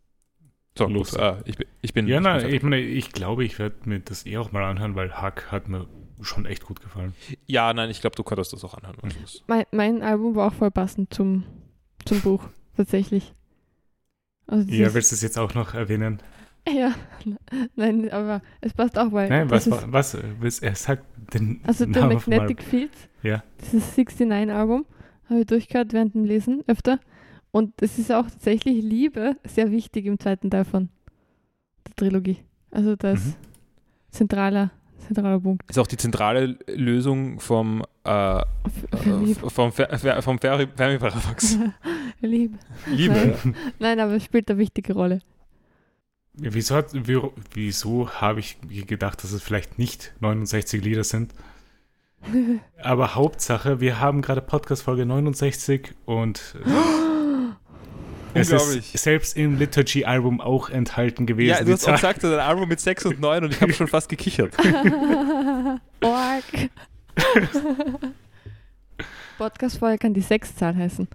[0.77, 1.13] So, Los.
[1.13, 2.07] äh, ich, bin- ich bin.
[2.07, 5.13] ja, nein, ich meine, ich glaube, ich werde mir das eh auch mal anhören, weil
[5.13, 5.87] Hack hat mir
[6.21, 7.13] schon echt gut gefallen.
[7.45, 8.97] ja, nein, ich glaube, du könntest das auch anhören.
[9.01, 9.11] Mhm.
[9.21, 11.43] Also, Mein, mein Album war auch voll passend zum,
[12.05, 13.33] zum Buch, tatsächlich.
[14.47, 16.21] Also Ja, willst du es jetzt auch noch erwähnen?
[16.67, 16.93] ja,
[17.75, 19.29] nein, aber es passt auch, weil.
[19.29, 21.03] Nein, was, ist, was, was, er sagt
[21.33, 23.43] den also der Namen vom Magnetic Fields, Ja.
[23.61, 24.85] dieses 69-Album,
[25.29, 26.99] habe ich durchgehört während dem Lesen öfter.
[27.55, 30.89] Und es ist auch tatsächlich Liebe sehr wichtig im zweiten Teil von
[31.87, 32.39] der Trilogie.
[32.69, 33.33] Also das Mhm.
[34.11, 34.71] zentraler,
[35.07, 35.69] zentraler Punkt.
[35.69, 38.43] ist auch die zentrale Lösung vom, äh, äh,
[39.23, 39.49] Liebe.
[39.49, 39.87] vom, Fer
[40.21, 41.57] vom Fer Fermi-Paradox.
[42.19, 42.57] Liebe.
[42.87, 43.37] Liebe.
[43.79, 45.19] Nein, aber es spielt eine wichtige Rolle.
[46.33, 46.87] Wieso, hat,
[47.53, 51.33] wieso habe ich gedacht, dass es vielleicht nicht 69 Lieder sind?
[52.83, 56.55] Aber Hauptsache, wir haben gerade Podcast-Folge 69 und
[58.35, 61.49] es ist selbst im Liturgy-Album auch enthalten gewesen.
[61.49, 63.87] Ja, du hast auch gesagt, ein Album mit 6 und 9 und ich habe schon
[63.87, 64.53] fast gekichert.
[66.01, 66.43] Org.
[69.37, 71.07] Podcast-Folge kann die Sechszahl heißen.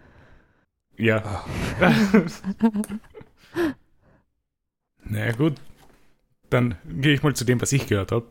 [0.97, 1.45] Ja.
[5.05, 5.55] naja, gut.
[6.51, 8.27] Dann gehe ich mal zu dem, was ich gehört habe.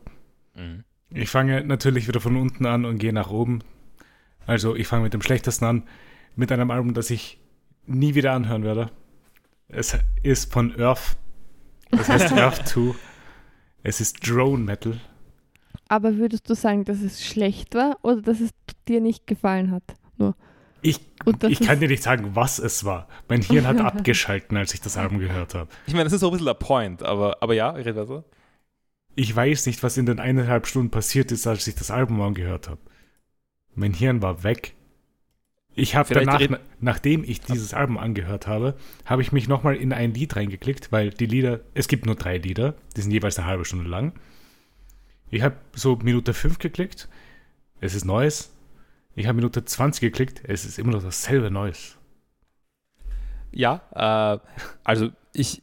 [0.54, 0.84] Mhm.
[1.12, 3.64] Ich fange natürlich wieder von unten an und gehe nach oben.
[4.46, 5.82] Also ich fange mit dem schlechtesten an,
[6.36, 7.39] mit einem Album, das ich
[7.90, 8.90] nie wieder anhören werde.
[9.68, 11.16] Es ist von Earth.
[11.90, 12.94] Das heißt Earth 2.
[13.82, 15.00] Es ist Drone Metal.
[15.88, 18.50] Aber würdest du sagen, dass es schlecht war oder dass es
[18.86, 19.82] dir nicht gefallen hat?
[20.82, 23.06] Ich, Und dass ich kann es- dir nicht sagen, was es war.
[23.28, 25.68] Mein Hirn hat abgeschalten, als ich das Album gehört habe.
[25.86, 28.24] Ich meine, das ist so ein bisschen der Point, aber, aber ja, ich rede weiter.
[29.14, 32.68] Ich weiß nicht, was in den eineinhalb Stunden passiert ist, als ich das Album angehört
[32.68, 32.80] habe.
[33.74, 34.74] Mein Hirn war weg.
[35.74, 36.40] Ich habe danach,
[36.80, 38.74] nachdem ich dieses Album angehört habe,
[39.04, 42.38] habe ich mich nochmal in ein Lied reingeklickt, weil die Lieder, es gibt nur drei
[42.38, 44.12] Lieder, die sind jeweils eine halbe Stunde lang.
[45.30, 47.08] Ich habe so Minute 5 geklickt,
[47.80, 48.52] es ist Neues.
[49.14, 51.98] Ich habe Minute 20 geklickt, es ist immer noch dasselbe Neues.
[53.52, 54.38] Ja, äh,
[54.84, 55.62] also ich,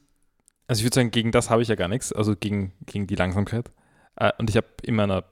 [0.67, 3.15] also ich würde sagen, gegen das habe ich ja gar nichts, also gegen, gegen die
[3.15, 3.71] Langsamkeit.
[4.15, 5.25] Äh, und ich habe in meiner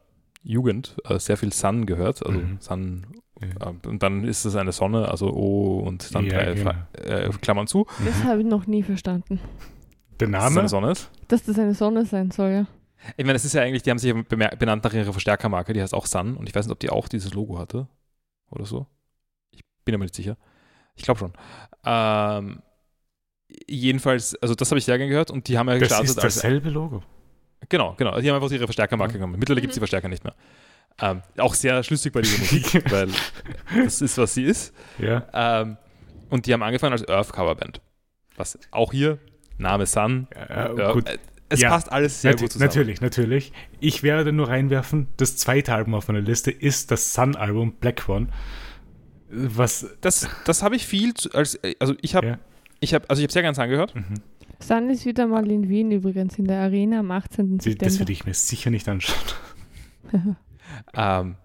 [0.44, 2.58] Jugend äh, sehr viel Sun gehört, also Mhm.
[2.60, 3.08] Sun,
[3.42, 3.70] Ja.
[3.72, 6.72] äh, und dann ist es eine Sonne, also O und dann Ja, drei genau.
[6.94, 9.40] Äh, Klammern zu, Das habe ich noch nie verstanden.
[10.20, 10.60] Der dass es Name?
[10.62, 11.12] eine Sonne ist.
[11.28, 12.68] Dass das eine Sonne sein soll, ja.
[13.18, 15.94] Ich meine, es ist ja eigentlich, die haben sich benannt nach ihrer Verstärkermarke, die heißt
[15.94, 17.88] auch Sun und ich weiß nicht, ob die auch dieses Logo hatte
[18.50, 18.88] oder so.
[19.52, 20.38] Ich bin aber nicht sicher.
[20.96, 21.34] Ich glaube schon.
[21.86, 22.62] Ähm,
[23.68, 26.20] jedenfalls, also das habe ich sehr gern gehört und die haben ja Das gestartet ist
[26.20, 27.04] als dasselbe Logo.
[27.70, 28.20] Genau, genau.
[28.20, 29.18] Die haben einfach ihre Verstärkermarke Mhm.
[29.18, 29.40] genommen.
[29.40, 30.36] Mittlerweile gibt es die Verstärker nicht mehr.
[31.02, 33.10] Ähm, auch sehr schlüssig bei dieser Musik, weil
[33.84, 34.74] das ist, was sie ist.
[34.98, 35.28] Ja.
[35.34, 35.78] Ähm,
[36.30, 37.82] und die haben angefangen als Earth-Coverband.
[38.38, 39.20] Was auch hier,
[39.58, 40.28] Name Sun.
[40.32, 41.10] Äh, Earth- gut.
[41.10, 41.18] äh,
[41.50, 41.70] es Ja.
[41.70, 42.68] passt alles sehr Nat gut zusammen.
[42.70, 43.54] Natürlich, natürlich.
[43.80, 48.28] Ich werde nur reinwerfen, das zweite Album auf meiner Liste ist das Sun-Album Black One.
[49.30, 49.86] Was.
[50.02, 52.40] Das, das habe ich viel, zu, als, also ich habe, Ja.
[52.80, 53.94] ich habe, also ich habe sehr ganz angehört.
[53.96, 54.22] Mhm.
[54.60, 57.46] Sun ist wieder mal in Wien übrigens, in der Arena am 18.
[57.50, 58.00] Die- Das September.
[58.00, 59.18] würde ich mir sicher nicht anschauen.
[60.94, 61.36] Ähm,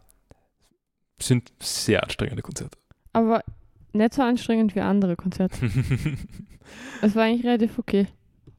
[1.20, 2.78] sind sehr anstrengende Konzerte.
[3.12, 3.43] Aber
[3.93, 5.59] nicht so anstrengend wie andere Konzerte.
[7.02, 8.07] Es war eigentlich relativ okay.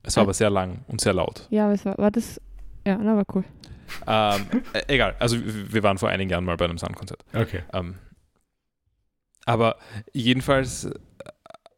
[0.04, 1.48] es war aber sehr lang und sehr laut.
[1.50, 2.42] Ja, aber es war, war das.
[2.86, 3.46] Ja, na, war cool.
[4.06, 7.24] Ähm, äh, egal, also wir waren vor einigen Jahren mal bei einem Sun-Konzert.
[7.34, 7.64] Okay.
[7.72, 7.96] Ähm,
[9.46, 9.78] aber
[10.12, 10.92] jedenfalls, äh,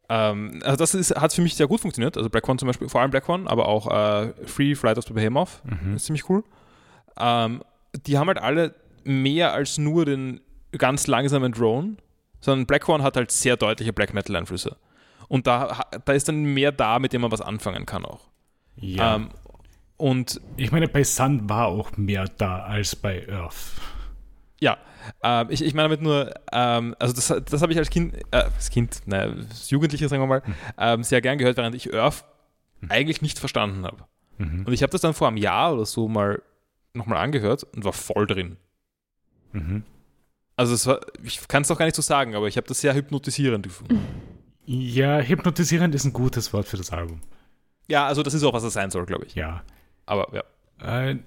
[0.08, 2.16] ähm, also das ist, hat für mich sehr gut funktioniert.
[2.16, 5.04] Also Black One zum Beispiel, vor allem Black One, aber auch äh, Free Flight of
[5.04, 5.94] the Behemoth Mhm.
[5.96, 6.42] ist ziemlich cool.
[7.16, 7.62] Ähm,
[8.06, 8.74] die haben halt alle
[9.04, 10.40] mehr als nur den
[10.72, 11.96] ganz langsamen Drone,
[12.40, 14.76] sondern Black One hat halt sehr deutliche Black Metal Einflüsse.
[15.28, 18.28] Und da, da ist dann mehr da, mit dem man was anfangen kann auch.
[18.76, 19.16] Ja.
[19.16, 19.30] Ähm,
[19.96, 23.54] und ich meine, bei Sun war auch mehr da als bei Earth.
[24.60, 24.78] Ja,
[25.22, 28.36] ähm, ich, ich meine damit nur, ähm, also das, das habe ich als Kind, äh,
[28.36, 30.54] als Kind, naja, als Jugendlicher, sagen wir mal, Hm.
[30.78, 32.24] ähm, sehr gern gehört, während ich Earth
[32.88, 34.04] eigentlich nicht verstanden habe.
[34.38, 34.64] Mhm.
[34.66, 36.42] Und ich habe das dann vor einem Jahr oder so mal
[36.92, 38.56] nochmal angehört und war voll drin.
[39.54, 39.82] Mhm.
[40.56, 42.80] Also es war, ich kann es auch gar nicht so sagen, aber ich habe das
[42.80, 44.00] sehr hypnotisierend gefunden.
[44.66, 47.20] Ja, hypnotisierend ist ein gutes Wort für das Album.
[47.88, 49.34] Ja, also das ist auch, was es sein soll, glaube ich.
[49.34, 49.62] Ja.
[50.06, 51.10] Aber ja.
[51.10, 51.18] Äh,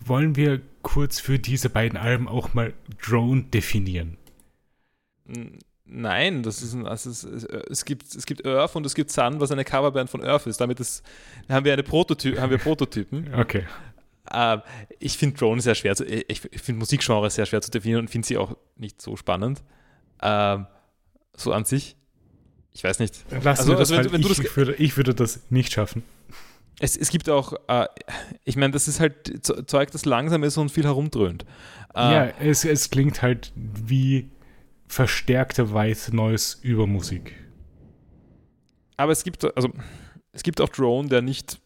[0.00, 2.72] wollen wir kurz für diese beiden Alben auch mal
[3.04, 4.16] Drone definieren?
[5.84, 9.40] Nein, das ist ein, ist, es, es, gibt, es gibt Earth und es gibt Sun,
[9.40, 10.60] was eine Coverband von Earth ist.
[10.60, 11.04] Damit ist,
[11.48, 13.32] haben wir eine Prototy haben wir Prototypen.
[13.34, 13.64] Okay.
[14.30, 14.62] Ähm,
[15.00, 18.26] ich finde Drone sehr schwer zu, ich, finde Musikgenre sehr schwer zu definieren und finde
[18.28, 19.62] sie auch nicht so spannend.
[20.22, 20.66] Ähm,
[21.34, 21.96] so an sich.
[22.72, 23.24] Ich weiß nicht.
[23.42, 24.12] Lass Also- also wenn halt.
[24.12, 26.02] wenn du ich, das- ich, würde, ich würde das nicht schaffen.
[26.80, 27.86] Es, es gibt auch, äh,
[28.44, 31.44] ich meine, das ist halt Ze- Zeug, das langsam ist und viel herumdröhnt.
[31.94, 34.30] Äh, ja, es, es klingt halt wie
[34.88, 37.34] verstärkte White Noise über Musik.
[38.96, 39.70] Aber es gibt, also,
[40.32, 41.60] es gibt auch Drone, der nicht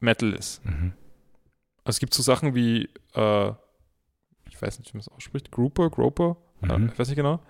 [0.00, 0.64] Metal ist.
[0.64, 0.92] Mhm.
[1.88, 2.82] Also es gibt so Sachen wie,
[3.14, 3.48] äh,
[4.50, 6.90] ich weiß nicht, wie man es ausspricht, Grouper, Groper, äh, Mhm.
[6.92, 7.40] ich weiß nicht genau.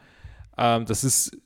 [0.56, 1.36] Ähm, das ist,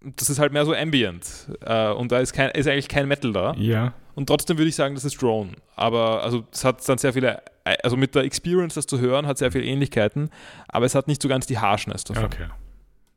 [0.00, 1.48] das ist halt mehr so Ambient.
[1.62, 3.54] Äh, und da ist, kein, ist eigentlich kein Metal da.
[3.54, 3.92] Ja.
[4.14, 5.50] Und trotzdem würde ich sagen, das ist Drone.
[5.74, 7.42] Aber also es hat dann sehr viele,
[7.82, 10.30] also mit der Experience, das zu hören, hat sehr viele Ähnlichkeiten,
[10.68, 12.26] aber es hat nicht so ganz die Harshness davon.
[12.26, 12.46] Okay.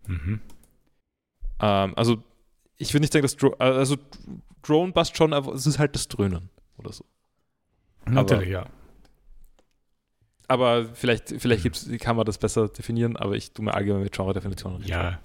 [0.07, 0.41] Mhm.
[1.59, 2.23] Ähm, also
[2.77, 3.97] ich würde nicht sagen, dass Dro also
[4.63, 7.05] Drone passt schon, aber es ist halt das Dröhnen oder so.
[8.13, 8.65] Natürlich, ja.
[10.47, 14.13] Aber vielleicht, vielleicht gibt's, kann man das besser definieren, aber ich tue mir allgemein mit
[14.13, 14.83] Genre-Definitionen.
[14.83, 15.19] Ja.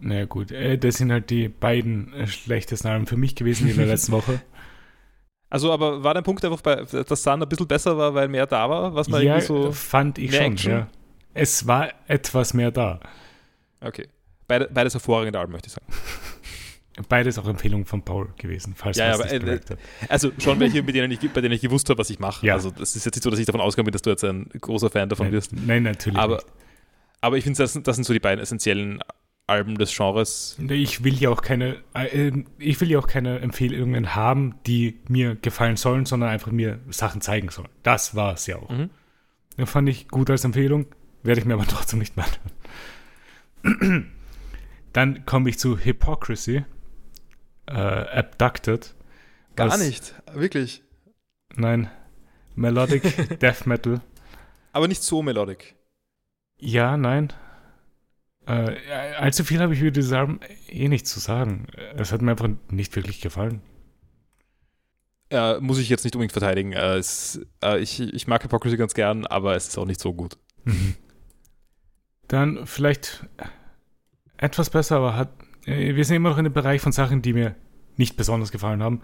[0.00, 3.76] Na gut, äh, das sind halt die beiden äh, schlechtesten Alben für mich gewesen in
[3.76, 4.40] der letzten Woche.
[5.50, 8.46] Also, aber war dein Punkt einfach, bei, dass Sun ein bisschen besser war, weil mehr
[8.46, 9.72] da war, was man ja, irgendwie so.
[9.72, 10.72] fand ich schon, Action?
[10.72, 10.88] ja.
[11.32, 13.00] Es war etwas mehr da.
[13.80, 14.08] Okay.
[14.46, 15.86] Beide, beides hervorragende Alben, möchte ich sagen.
[17.08, 19.76] Beides auch Empfehlungen von Paul gewesen, falls Ja, ja, aber, nicht äh.
[20.08, 22.46] Also schon welche, mit denen ich, bei denen ich gewusst habe, was ich mache.
[22.46, 22.54] Ja.
[22.54, 24.48] Also das ist jetzt nicht so, dass ich davon ausgegangen bin, dass du jetzt ein
[24.60, 25.52] großer Fan davon Nein, wirst.
[25.52, 26.46] nein, natürlich Aber, nicht.
[27.20, 29.00] aber ich finde, das, das sind so die beiden essentiellen
[29.46, 30.58] Alben des Genres.
[30.68, 35.36] Ich will ja auch keine, äh, ich will ja auch keine Empfehlungen haben, die mir
[35.36, 37.68] gefallen sollen, sondern einfach mir Sachen zeigen sollen.
[37.82, 38.68] Das war es ja auch.
[38.68, 38.90] Mhm.
[39.56, 40.86] Das fand ich gut als Empfehlung,
[41.22, 42.26] werde ich mir aber trotzdem nicht mehr
[43.64, 44.10] anhören.
[44.92, 46.64] Dann komme ich zu Hypocrisy,
[47.68, 48.94] äh, Abducted.
[49.56, 50.82] Gar nicht, wirklich.
[51.54, 51.90] Nein,
[52.54, 54.00] Melodic Death Metal.
[54.72, 55.74] Aber nicht so melodic.
[56.58, 57.32] Ja, nein.
[58.46, 58.76] Äh,
[59.18, 61.66] allzu viel habe ich über dieses Album eh nicht zu sagen.
[61.96, 63.60] Es hat mir einfach nicht wirklich gefallen.
[65.30, 66.72] Äh, muss ich jetzt nicht unbedingt verteidigen.
[66.72, 70.14] Äh, es, äh, ich, ich mag Hypocrisy ganz gern, aber es ist auch nicht so
[70.14, 70.38] gut.
[70.64, 70.94] Mhm.
[72.28, 73.26] Dann vielleicht
[74.38, 75.30] etwas besser, aber hat.
[75.68, 77.54] Äh, Wir sind immer noch in dem Bereich von Sachen, die mir
[77.96, 79.02] nicht besonders gefallen haben.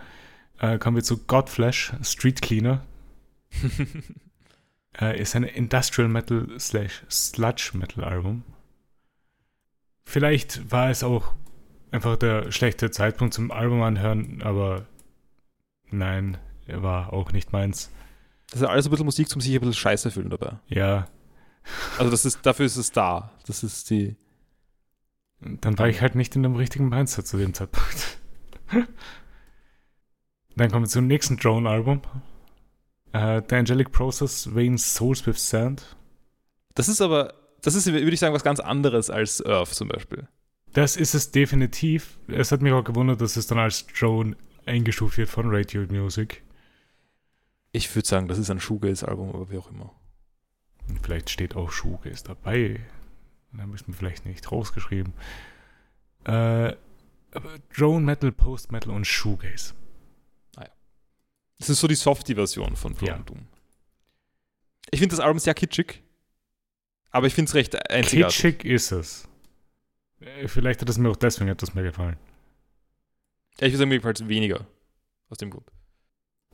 [0.59, 2.85] Äh, kommen wir zu Godflesh, Street Cleaner.
[5.01, 8.45] äh, ist ein Industrial Metal slash Sludge Metal Album.
[10.05, 11.35] Vielleicht war es auch
[11.91, 14.86] einfach der schlechte Zeitpunkt zum Album anhören, aber
[15.91, 17.91] nein, er war auch nicht meins.
[18.51, 20.59] Das ist alles ein bisschen Musik zum sich ein bisschen scheiße fühlen dabei.
[20.69, 21.09] Ja,
[21.99, 23.31] Also das ist, dafür ist es da.
[23.47, 24.16] Das ist die.
[25.60, 28.18] Dann war ich halt nicht in dem richtigen Mindset zu dem Zeitpunkt.
[30.56, 32.02] Dann kommen wir zum nächsten Drone-Album.
[33.12, 35.96] Äh, The Angelic Process Veins Souls with Sand.
[36.74, 40.28] Das ist aber, das ist, würde ich sagen, was ganz anderes als Earth zum Beispiel.
[40.72, 42.18] Das ist es definitiv.
[42.28, 46.42] Es hat mich auch gewundert, dass es dann als Drone eingestuft wird von Radio Music.
[47.72, 49.92] Ich würde sagen, das ist ein Shoegaze-Album, aber wie auch immer.
[51.02, 52.80] Vielleicht steht auch Shoegaze dabei.
[53.55, 55.12] Dann haben wir es mir vielleicht nicht rausgeschrieben.
[56.24, 56.74] Äh,
[57.76, 59.74] Drone Metal, Post Metal und Shoegaze.
[61.59, 63.18] Das ist so die Softie-Version von From Ja.
[63.18, 63.47] Doom.
[64.90, 66.02] Ich finde das Album sehr kitschig,
[67.10, 68.36] aber ich finde es recht einzigartig.
[68.36, 69.28] Kitschig ist es.
[70.20, 72.16] Äh, Vielleicht hat es mir auch deswegen etwas mehr gefallen.
[73.60, 74.66] Ja, ich würde sagen, mir gefällt es weniger.
[75.31, 75.70] Aus dem Grund.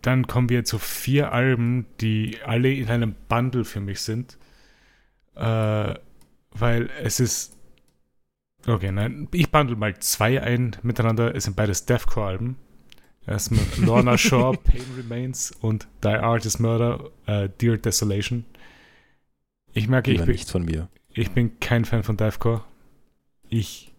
[0.02, 4.38] Dann kommen wir zu vier Alben, die alle in einem Bundle für mich sind.
[5.34, 5.94] Äh,
[6.52, 7.56] weil es ist.
[8.66, 11.34] Okay, nein, ich bundle mal zwei ein miteinander.
[11.34, 12.56] Es sind beides Deathcore-Alben.
[13.26, 18.44] Erstmal Lorna Shore, Pain Remains und Die Artist Murder, äh, Dear Desolation.
[19.72, 20.88] Ich merke, ich bin, nicht von mir.
[21.12, 22.64] ich bin kein Fan von Deathcore.
[23.48, 23.92] Ich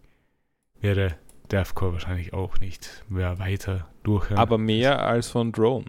[0.80, 1.16] werde
[1.50, 4.38] Deathcore wahrscheinlich auch nicht mehr weiter durchhören.
[4.38, 5.86] Aber mehr als von Drone.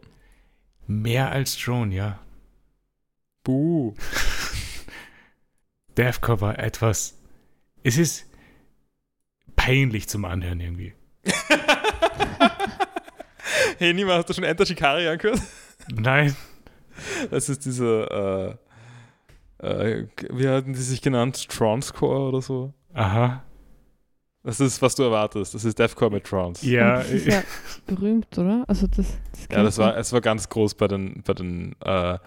[0.88, 2.20] mehr als Drone, ja.
[3.44, 3.94] Buh.
[5.98, 7.18] Deathcore war etwas.
[7.84, 8.26] Es ist
[9.56, 10.94] peinlich zum Anhören irgendwie.
[13.78, 15.42] hey, Nima, hast du schon Enter Shikari angehört?
[15.94, 16.36] Nein,
[17.32, 18.58] Das ist diese,
[19.62, 21.48] äh, äh, wie hatten die sich genannt?
[21.50, 22.74] Transcore oder so?
[22.94, 23.44] aha.
[24.46, 25.54] Das ist, was du erwartest.
[25.56, 26.70] Das ist Deathcore mit Trance.
[26.70, 27.42] Ja, Das ist ja
[27.88, 28.66] berühmt, oder?
[28.68, 28.98] Also das,
[29.32, 32.18] das Ja, das war, es war ganz groß bei den, bei den äh,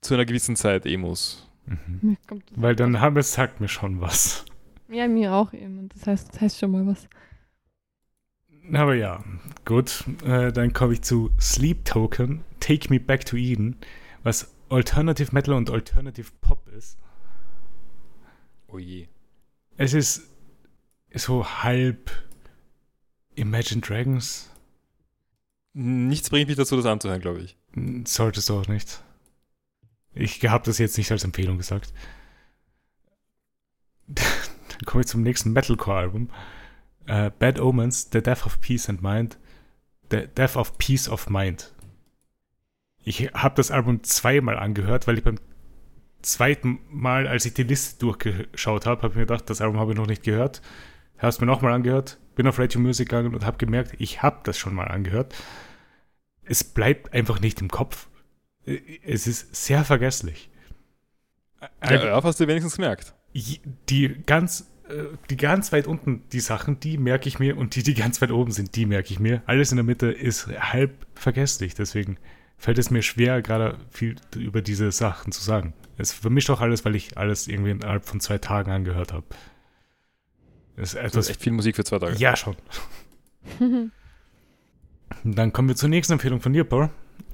[0.00, 1.50] zu einer gewissen Zeit Emos.
[1.66, 2.16] Mhm.
[2.56, 4.44] weil dann haben es sagt mir schon was.
[4.88, 5.78] Ja, mir auch eben.
[5.78, 7.08] Und Das heißt, das heißt schon mal was.
[8.72, 9.22] Aber ja,
[9.64, 10.04] gut.
[10.24, 13.76] Äh, dann komme ich zu Sleep Token, Take Me Back to Eden,
[14.22, 16.98] was Alternative Metal und Alternative Pop ist.
[18.68, 19.08] Oh je.
[19.76, 20.22] Es ist
[21.14, 22.10] so halb
[23.34, 24.50] Imagine Dragons.
[25.72, 27.56] Nichts bringt mich dazu, das anzuhören, glaube ich.
[28.06, 29.02] Solltest du auch nicht.
[30.14, 31.92] Ich habe das jetzt nicht als Empfehlung gesagt.
[34.06, 36.30] Dann komme ich zum nächsten Metalcore-Album.
[37.06, 39.38] Äh, Bad Omens, The Death of Peace and Mind.
[40.10, 41.74] The Death of Peace of Mind.
[43.02, 45.38] Ich habe das Album zweimal angehört, weil ich beim
[46.22, 49.92] zweiten Mal, als ich die Liste durchgeschaut habe, habe ich mir gedacht, das Album habe
[49.92, 50.62] ich noch nicht gehört.
[51.18, 54.40] Habe es mir nochmal angehört, bin auf Radio Music gegangen und habe gemerkt, ich habe
[54.44, 55.34] das schon mal angehört.
[56.42, 58.08] Es bleibt einfach nicht im Kopf.
[59.06, 60.50] Es ist sehr vergesslich.
[61.82, 63.14] Ja, Earth hast du wenigstens gemerkt.
[63.88, 67.82] Die ganz, äh, die ganz weit unten, die Sachen, die merke ich mir und die,
[67.82, 69.42] die ganz weit oben sind, die merke ich mir.
[69.46, 72.18] Alles in der Mitte ist halb vergesslich, deswegen
[72.56, 75.74] fällt es mir schwer, gerade viel über diese Sachen zu sagen.
[75.96, 79.26] Es vermischt auch alles, weil ich alles irgendwie innerhalb von zwei Tagen angehört habe.
[80.76, 81.24] Das ist Das etwas.
[81.26, 82.16] ist echt viel Musik für zwei Tage.
[82.16, 82.56] Ja, schon.
[85.24, 86.90] Dann kommen wir zur nächsten Empfehlung von dir, Paul.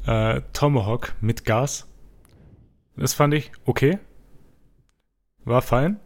[0.06, 1.86] Äh, Tomahawk mit Gas.
[2.96, 3.98] Das fand ich okay.
[5.44, 6.00] War fein.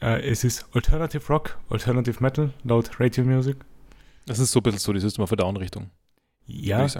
[0.00, 3.56] Äh, es ist Alternative Rock, Alternative Metal, laut Radio Music.
[4.26, 5.90] Das ist so ein bisschen so die System of a Down-Richtung,
[6.46, 6.96] würde Ja, ich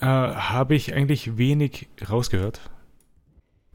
[0.00, 2.60] äh, habe ich eigentlich wenig rausgehört.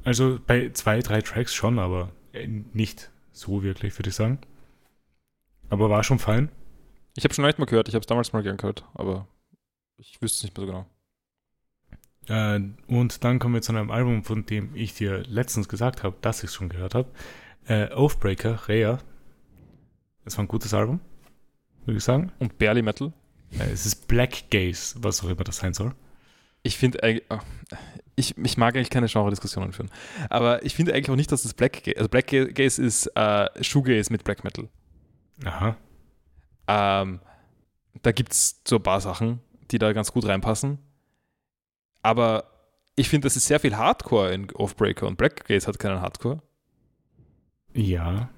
[0.03, 4.39] Also bei zwei, drei Tracks schon, aber äh, nicht so wirklich, würde ich sagen.
[5.69, 6.49] Aber war schon fein.
[7.15, 9.27] Ich habe schon nicht mal gehört, ich habe es damals mal gern gehört, aber
[9.99, 10.85] ich wüsste es nicht mehr so genau.
[12.27, 16.15] Äh, und dann kommen wir zu einem Album, von dem ich dir letztens gesagt habe,
[16.21, 17.09] dass ich es schon gehört habe.
[17.67, 18.99] Äh, Oathbreaker, Rhea.
[20.23, 20.99] Das war ein gutes Album,
[21.85, 22.31] würde ich sagen.
[22.39, 23.13] Und Barely Metal?
[23.51, 25.93] Äh, es ist Black Gaze, was auch immer das sein soll.
[26.61, 27.39] Ich finde eigentlich, ah,
[28.15, 29.89] ich, ich mag eigentlich keine Genre-Diskussionen führen.
[30.29, 33.63] Aber ich finde eigentlich auch nicht, dass das Black Gaze, also Black Gaze ist äh,
[33.63, 34.69] Shoegaze mit Black Metal.
[35.45, 35.77] Aha.
[36.67, 37.21] Ähm,
[38.01, 39.39] da gibt es so ein paar Sachen,
[39.71, 40.79] die da ganz gut reinpassen.
[42.01, 42.45] Aber
[42.95, 46.41] ich finde, das ist sehr viel Hardcore in Offbreaker und Black Gaze hat keinen Hardcore.
[47.73, 48.29] Ja.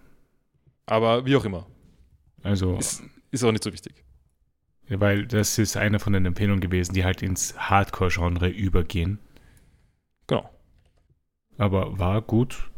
[0.85, 1.67] Aber wie auch immer.
[2.43, 2.77] Also.
[2.77, 4.03] Ist, ist auch nicht so wichtig.
[4.89, 9.19] Weil das ist eine von den Empfehlungen gewesen, die halt ins Hardcore-Genre übergehen.
[10.27, 10.49] Genau.
[11.57, 12.69] Aber war gut.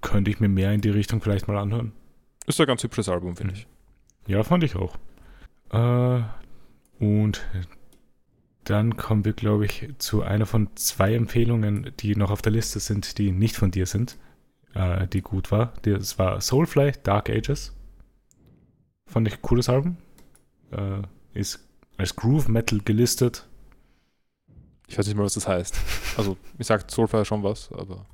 [0.00, 1.92] Könnte ich mir mehr in die Richtung vielleicht mal anhören.
[2.46, 3.66] Ist ein ganz hübsches Album, finde ich.
[4.26, 4.96] Ja, fand ich auch.
[5.70, 6.22] Äh,
[6.98, 7.46] und
[8.64, 12.80] dann kommen wir, glaube ich, zu einer von zwei Empfehlungen, die noch auf der Liste
[12.80, 14.16] sind, die nicht von dir sind,
[14.74, 15.74] äh, die gut war.
[15.82, 17.72] Das war Soulfly, Dark Ages.
[19.06, 19.96] Fand ich ein cooles Album.
[20.70, 21.02] Äh,
[21.34, 21.60] ist
[21.96, 23.46] als Groove Metal gelistet.
[24.86, 25.78] Ich weiß nicht mal, was das heißt.
[26.16, 28.06] Also, ich sagt Soulfly schon was, aber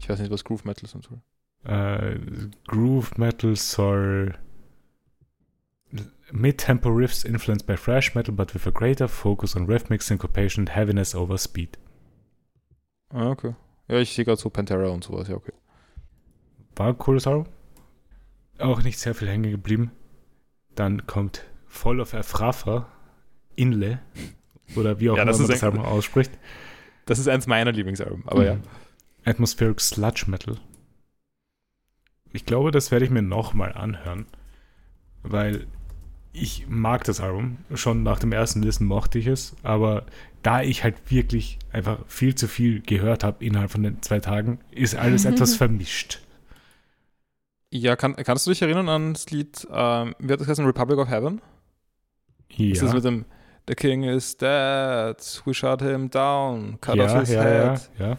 [0.00, 1.20] ich weiß nicht, was Groove Metal sein soll.
[1.64, 2.18] Äh,
[2.66, 4.34] Groove Metal soll
[6.32, 10.68] mid-tempo riffs influenced by thrash metal, but with a greater focus on rhythmic syncopation and
[10.70, 11.78] heaviness over speed.
[13.10, 13.54] Ah, okay.
[13.88, 15.52] Ja, ich sehe gerade so Pantera und sowas, ja, okay.
[16.76, 17.46] War ein cooles Album.
[18.58, 19.92] Auch nicht sehr viel hängen geblieben.
[20.74, 22.86] Dann kommt Voll of Afrafa,
[23.56, 24.00] Inle,
[24.76, 26.32] oder wie auch Ja, immer das man das Album ausspricht.
[27.06, 28.54] Das ist eins meiner Lieblingsalben, aber ja.
[28.56, 28.62] Mhm.
[29.24, 30.58] Atmospheric Sludge Metal.
[32.32, 34.26] Ich glaube, das werde ich mir nochmal anhören,
[35.22, 35.66] weil
[36.40, 37.58] ich mag das Album.
[37.74, 40.06] Schon nach dem ersten Listen mochte ich es, aber
[40.42, 44.60] da ich halt wirklich einfach viel zu viel gehört habe innerhalb von den zwei Tagen,
[44.70, 46.20] ist alles etwas vermischt.
[47.70, 50.98] Ja, kann, kannst du dich erinnern an das Lied, ähm, wie hat das heißen, Republic
[50.98, 51.40] of Heaven?
[52.70, 53.24] Ist das Ja, mit dem
[53.68, 57.90] The King is dead, we shot him down, cut off ja, his ja, ja, head.
[57.98, 58.18] ja.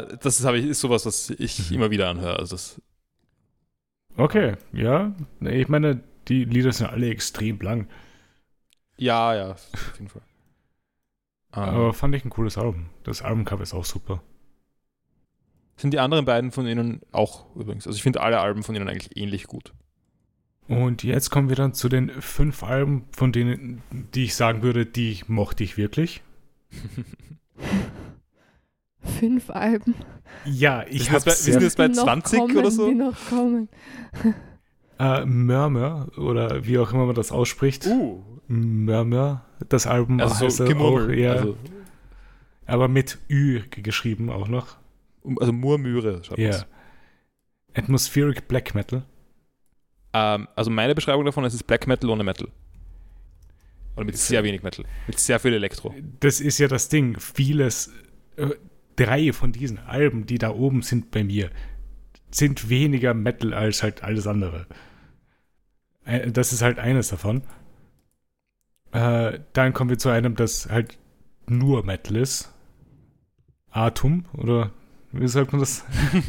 [0.00, 1.76] Äh, das ist, ich, ist sowas, was ich Mhm.
[1.76, 2.38] immer wieder anhöre.
[2.38, 2.80] Also das,
[4.16, 5.14] Okay, ja.
[5.40, 7.88] Ich meine, die Lieder sind alle extrem lang,
[8.98, 10.22] ja, ja, auf jeden Fall.
[11.54, 12.90] Ähm, aber fand ich ein cooles Album.
[13.04, 14.22] Das Albumcover ist auch super.
[15.76, 17.86] sind die anderen beiden von ihnen auch übrigens.
[17.86, 19.72] Also ich finde alle Alben von ihnen eigentlich ähnlich gut.
[20.68, 23.82] Und jetzt kommen wir dann zu den fünf Alben, von denen,
[24.14, 26.22] die ich sagen würde, die mochte ich wirklich.
[29.20, 29.94] Fünf Alben.
[30.44, 32.56] Ja, ich Wir habe sind jetzt bei- wir sind jetzt bei Die noch 20 kommen,
[32.56, 32.88] oder so?
[32.88, 33.68] Die noch kommen.
[34.98, 37.86] Äh, Murmur oder wie auch immer man das ausspricht.
[37.86, 41.56] Uh, Murmur, das Album also heißt so auch, ja, Also,
[42.66, 44.76] aber mit Ü geschrieben auch noch.
[45.40, 46.22] also Murmüre.
[46.24, 46.50] schreibt Ja.
[46.50, 46.66] man's.
[47.74, 49.04] Atmospheric Black Metal.
[50.12, 52.48] Ähm, also meine Beschreibung davon ist, es ist Black Metal ohne Metal.
[53.96, 54.84] Oder mit sehr wenig Metal.
[55.06, 55.94] Mit sehr viel Elektro.
[56.20, 57.18] Das ist ja das Ding.
[57.18, 57.92] Vieles,
[58.36, 58.50] äh,
[58.96, 61.50] drei von diesen Alben, die da oben sind bei mir,
[62.30, 64.66] sind weniger Metal als halt alles andere.
[66.06, 67.42] Äh, Das ist halt eines davon.
[68.92, 70.98] Äh, dann kommen wir zu einem, das halt
[71.46, 72.52] nur Metal ist.
[73.70, 74.70] Atom, oder
[75.12, 75.84] wie sagt man das?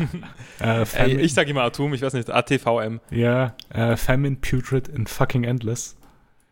[0.60, 2.99] äh, Ey, Famine, ich sage immer Atom, ich weiß nicht, ATVM.
[3.10, 5.95] ja, äh, Famine, Putrid and Fucking Endless.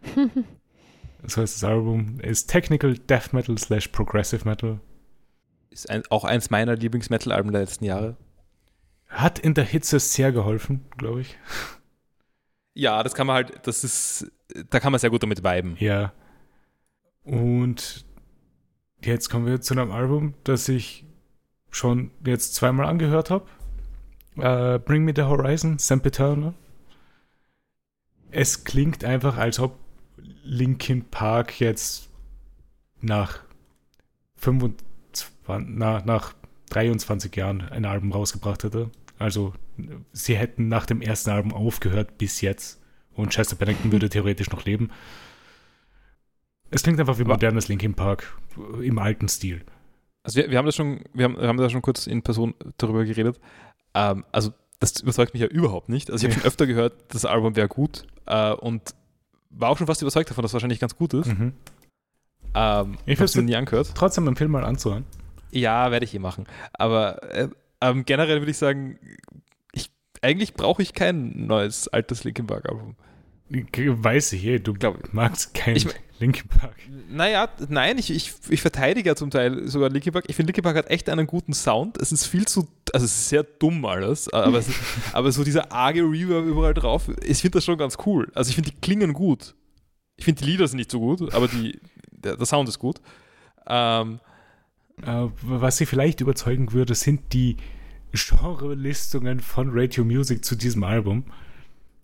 [1.28, 2.20] So heißt das Album.
[2.20, 4.80] Ist Technical Death Metal slash Progressive Metal.
[5.72, 8.16] Ist ein, auch eins meiner Lieblings-Metal-Alben der letzten Jahre.
[9.08, 11.36] Hat in der Hitze sehr geholfen, glaube ich.
[12.76, 14.32] Ja, das kann man halt, das ist,
[14.70, 15.78] da kann man sehr gut damit viben.
[15.80, 16.12] Ja.
[17.24, 18.06] Und
[19.02, 21.06] jetzt kommen wir zu einem Album, das ich
[21.72, 23.46] schon jetzt zweimal angehört habe.
[24.38, 26.54] Äh, Bring Me the Horizon, Sempiternal.
[28.30, 29.80] Es klingt einfach, als ob
[30.44, 32.10] Linkin Park jetzt
[33.00, 33.40] nach
[34.36, 36.34] 25, na, nach
[36.72, 38.92] 23 Jahren ein Album rausgebracht hätte.
[39.18, 39.54] Also
[40.12, 42.82] sie hätten nach dem ersten Album aufgehört bis jetzt.
[43.14, 44.90] Und Chester Bennington würde theoretisch noch leben.
[46.72, 48.38] Es klingt einfach wie Aber- modernes Linkin Park
[48.82, 49.64] im alten Stil.
[50.24, 52.56] Also wir, wir haben das schon, wir haben, wir haben da schon kurz in Person
[52.78, 53.40] darüber geredet.
[53.94, 56.10] Ähm, also das überzeugt mich ja überhaupt nicht.
[56.12, 58.82] Also ich habe schon öfter gehört, das Album wäre gut äh, und
[59.52, 61.28] war auch schon fast überzeugt davon, dass es wahrscheinlich ganz gut ist.
[61.28, 61.54] Mhm.
[62.56, 63.92] Ähm, Ich habe es nie angehört.
[63.96, 65.06] Trotzdem empfehle mal anzuhören.
[65.52, 66.46] Ja, werde ich eh machen.
[66.74, 67.48] Aber äh,
[67.82, 69.00] ähm, generell würde ich sagen,
[70.26, 72.96] eigentlich brauche ich kein neues altes Linkin Park Album.
[73.50, 75.88] Weiß ich eh, du Glaub- magst kein Ich-
[76.20, 76.76] Linkin Park.
[77.10, 80.26] Naja, nein, ich, ich, ich verteidige ja zum Teil sogar Linkin Park.
[80.30, 81.98] Ich finde, Linkin Park hat echt einen guten Sound.
[82.02, 84.70] Es ist viel zu, also es ist sehr dumm alles, aber, es
[85.14, 88.32] aber so dieser arge Reverb überall drauf, ich finde das schon ganz cool.
[88.34, 89.56] Also ich finde, die klingen gut.
[90.16, 91.80] Ich finde, die Lieder sind nicht so gut, aber die,
[92.12, 93.02] der, der Sound ist gut.
[93.68, 94.20] Ähm,
[95.06, 97.58] Äh, was sie vielleicht überzeugen würde, sind die
[98.16, 101.26] Genre-Listungen von Radio Music zu diesem Album.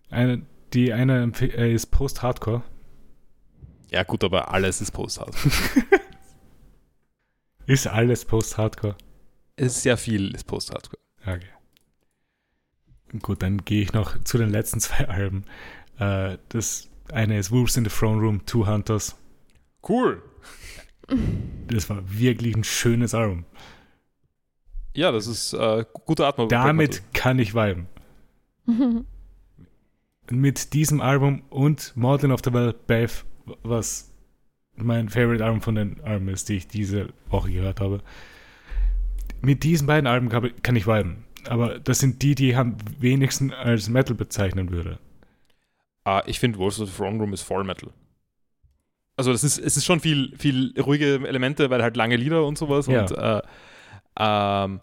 [0.10, 2.64] Eine, die eine äh, ist Post-Hardcore.
[3.92, 5.54] Ja, gut, aber alles ist Post-Hardcore.
[7.66, 8.96] ist alles Post-Hardcore?
[9.56, 11.02] Ist sehr viel ist Post-Hardcore.
[11.22, 11.48] Okay.
[13.22, 15.44] Gut, dann gehe ich noch zu den letzten zwei Alben.
[16.00, 19.16] Äh, das eine ist Wolves in the Throne Room, Two Hunters.
[19.88, 20.22] Cool.
[21.68, 23.46] Das war wirklich ein schönes Album.
[24.94, 26.50] Ja, das ist äh, gute Atmung.
[26.50, 27.88] Damit kann ich viben.
[30.30, 33.26] Mit diesem Album und Modern of the Well, Beth,
[33.64, 34.14] was
[34.76, 38.02] mein Favorite Album von den Alben ist, die ich diese Woche gehört habe.
[39.42, 41.26] Mit diesen beiden Alben kann ich viben.
[41.48, 45.00] Aber das sind die, die ich am wenigsten als Metal bezeichnen würde.
[46.04, 47.90] Ah, ich finde Wolves of the Throne Room ist voll Metal.
[49.18, 52.58] Also das ist, es ist schon viel, viel ruhige Elemente, weil halt lange Lieder und
[52.58, 52.88] sowas.
[52.88, 53.02] Ja.
[53.02, 53.42] Und, äh,
[54.18, 54.82] ähm,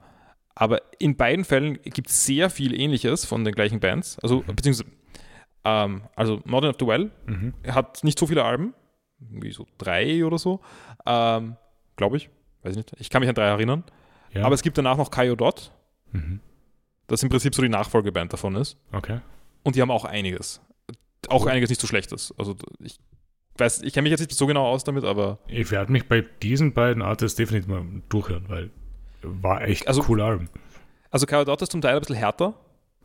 [0.55, 4.19] aber in beiden Fällen gibt es sehr viel Ähnliches von den gleichen Bands.
[4.21, 4.57] Also, mhm.
[4.57, 4.91] beziehungsweise,
[5.65, 7.55] ähm, also Modern of the Well mhm.
[7.67, 8.75] hat nicht so viele Alben,
[9.21, 10.61] irgendwie so drei oder so,
[11.07, 11.57] ähm,
[11.97, 12.31] glaube ich.
[12.63, 12.93] Weiß ich nicht.
[12.99, 13.85] Ich kann mich an drei erinnern.
[14.35, 14.45] Ja.
[14.45, 15.73] Aber es gibt danach noch Kaio Dot,
[16.13, 16.41] mhm.
[17.07, 18.77] das im Prinzip so die Nachfolgeband davon ist.
[18.93, 19.21] Okay.
[19.63, 20.61] Und die haben auch einiges.
[21.29, 22.35] Auch einiges nicht so Schlechtes.
[22.37, 22.99] Also ich
[23.59, 25.39] weiß, ich kenne mich jetzt nicht so genau aus damit, aber.
[25.47, 28.71] Ich werde mich bei diesen beiden Artists definitiv mal durchhören, weil
[29.23, 30.49] war echt also, cool Album.
[31.11, 32.55] Also Karadot ist zum Teil ein bisschen härter,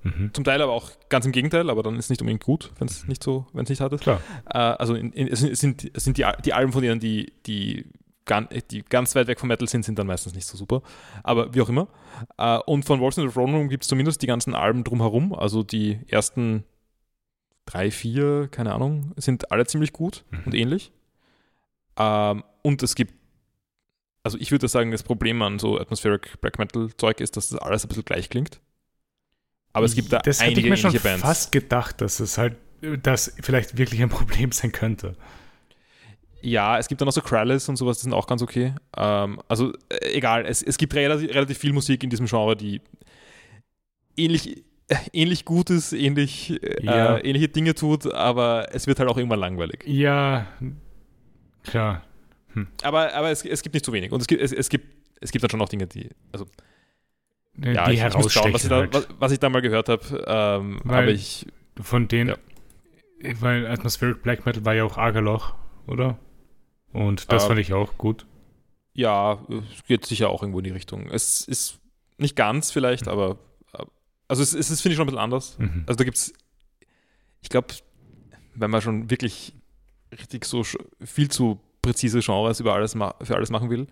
[0.04, 0.32] mhm.
[0.34, 2.88] zum Teil aber auch ganz im Gegenteil, aber dann ist es nicht unbedingt gut, wenn
[2.88, 4.02] es nicht so, wenn es nicht hart ist.
[4.02, 4.22] Klar.
[4.50, 7.86] Äh, also in, in, es sind, es sind die, die Alben von denen, die, die,
[8.72, 10.82] die ganz weit weg vom Metal sind, sind dann meistens nicht so super.
[11.24, 11.88] Aber wie auch immer.
[12.38, 15.34] Äh, und von Wolves in the Throne Room gibt es zumindest die ganzen Alben drumherum,
[15.34, 16.64] also die ersten
[17.66, 20.40] drei, vier, keine Ahnung, sind alle ziemlich gut mhm.
[20.46, 20.92] und ähnlich.
[21.98, 23.14] Ähm, und es gibt
[24.24, 27.60] also ich würde sagen, das Problem an so Atmospheric Black Metal Zeug ist, dass das
[27.60, 28.62] alles ein bisschen gleich klingt.
[29.74, 31.22] Aber es gibt da das einige hätte ich mir schon Bands.
[31.22, 32.56] fast gedacht, dass es halt,
[33.02, 35.16] das vielleicht wirklich ein Problem sein könnte.
[36.42, 38.76] Ja, es gibt dann auch so Krallis und sowas, die sind auch ganz okay.
[38.98, 42.82] Ähm, also äh, egal, es, es gibt relativ, relativ, viel Musik in diesem Genre, die
[44.18, 47.16] ähnlich, äh, ähnlich gut ist, ähnlich, äh, ja.
[47.16, 49.84] äh, ähnliche Dinge tut, aber es wird halt auch irgendwann langweilig.
[49.88, 50.48] Ja,
[51.64, 52.04] klar.
[52.54, 52.68] Hm.
[52.84, 54.12] Aber, aber es, es gibt nicht zu wenig.
[54.12, 54.86] Und es gibt, es, es, gibt,
[55.22, 56.10] es gibt dann schon noch Dinge, die.
[56.32, 56.46] Also,
[57.56, 58.94] die ja, ich, ich muss schauen, was ich, da, halt.
[58.94, 60.24] was, was ich da mal gehört habe.
[60.28, 61.46] Ähm, aber ich.
[61.82, 62.30] Von denen.
[63.22, 63.42] Ja.
[63.42, 65.56] Weil Atmospheric Black Metal war ja auch Argerloch,
[65.88, 66.20] oder?
[66.92, 68.26] Und das ähm, fand ich auch gut.
[68.94, 69.44] Ja,
[69.74, 71.10] es geht sicher auch irgendwo in die Richtung.
[71.10, 71.80] Es ist
[72.18, 73.12] nicht ganz vielleicht, mhm.
[73.12, 73.40] aber.
[74.28, 75.58] Also es, es ist, finde ich, schon ein bisschen anders.
[75.60, 75.84] Mhm.
[75.86, 76.34] Also da gibt es.
[77.42, 77.68] Ich glaube,
[78.56, 79.54] wenn man schon wirklich
[80.12, 80.64] richtig so
[81.04, 83.86] viel zu präzise Genres über alles für alles machen will,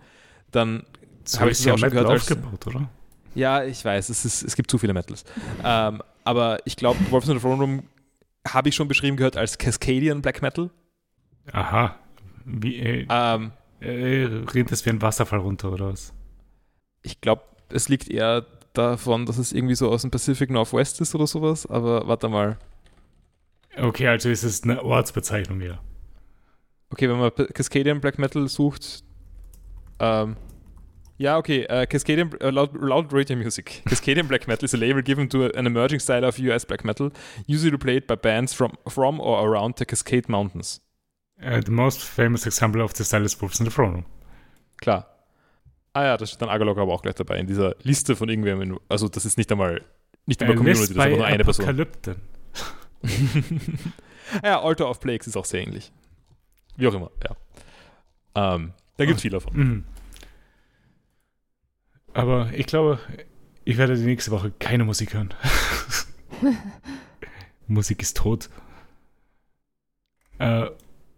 [0.50, 0.84] dann
[1.24, 2.88] so habe ich es ja auch schon gehört aufgebaut, als, oder?
[3.36, 5.24] Ja, ich weiß, es, ist, es gibt zu viele Metals.
[5.64, 7.82] ähm, aber ich glaube, Wolves in the Throne Room
[8.46, 10.70] habe ich schon beschrieben gehört als Cascadian Black Metal.
[11.52, 11.96] Aha.
[12.44, 16.12] Wie, äh, ähm, äh, rennt es wie ein Wasserfall runter, oder was?
[17.02, 21.14] Ich glaube, es liegt eher davon, dass es irgendwie so aus dem Pacific Northwest ist
[21.14, 22.58] oder sowas, aber warte mal.
[23.76, 25.78] Okay, also ist es eine Ortsbezeichnung, ja.
[26.92, 29.02] Okay, wenn man Cascadian Black Metal sucht,
[29.98, 30.36] ähm,
[31.22, 31.66] ja, okay.
[31.70, 33.82] Uh, Cascadian uh, loud, loud, radio music.
[33.88, 37.12] Cascadian black metal is a label given to an emerging style of US black metal,
[37.46, 40.80] usually played by bands from, from or around the Cascade Mountains.
[41.40, 44.04] Uh, the most famous example of the style is Wolves in the Throne
[44.80, 45.06] Klar.
[45.94, 48.80] Ah ja, da steht dann Agalog aber auch gleich dabei in dieser Liste von irgendwem.
[48.88, 49.82] Also das ist nicht einmal
[50.26, 51.86] nicht einmal Community, das ist nur eine Person.
[54.42, 55.92] ja, Altar of Plagues ist auch sehr ähnlich.
[56.76, 58.54] Wie auch immer, ja.
[58.54, 59.56] Ähm, da gibt es viel davon.
[59.56, 59.84] Mhm.
[62.14, 62.98] Aber ich glaube,
[63.64, 65.34] ich werde die nächste Woche keine Musik hören.
[67.66, 68.50] Musik ist tot.
[70.38, 70.66] Äh,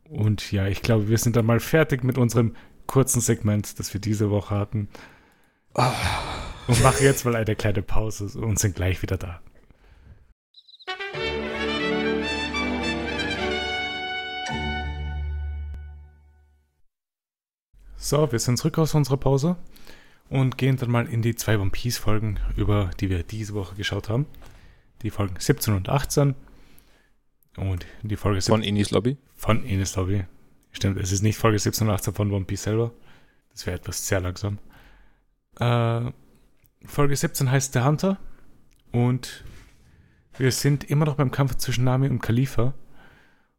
[0.09, 2.55] und ja, ich glaube, wir sind dann mal fertig mit unserem
[2.87, 4.89] kurzen Segment, das wir diese Woche hatten.
[5.75, 5.83] Oh.
[6.67, 9.41] Und machen jetzt mal eine kleine Pause und sind gleich wieder da.
[18.05, 19.57] So, wir sind zurück aus unserer Pause
[20.29, 23.77] und gehen dann mal in die zwei One Piece Folgen, über die wir diese Woche
[23.77, 24.27] geschaut haben.
[25.01, 26.35] Die Folgen 17 und 18.
[27.57, 29.17] Und die Folge Von Enis Lobby?
[29.35, 30.27] Von Enis Lobby.
[30.73, 32.93] Stimmt, es ist nicht Folge 17 und 18 von One Piece selber.
[33.53, 34.59] Das wäre etwas sehr langsam.
[35.59, 36.13] Äh,
[36.85, 38.19] Folge 17 heißt Der Hunter.
[38.93, 39.45] Und
[40.37, 42.75] wir sind immer noch beim Kampf zwischen Nami und Khalifa.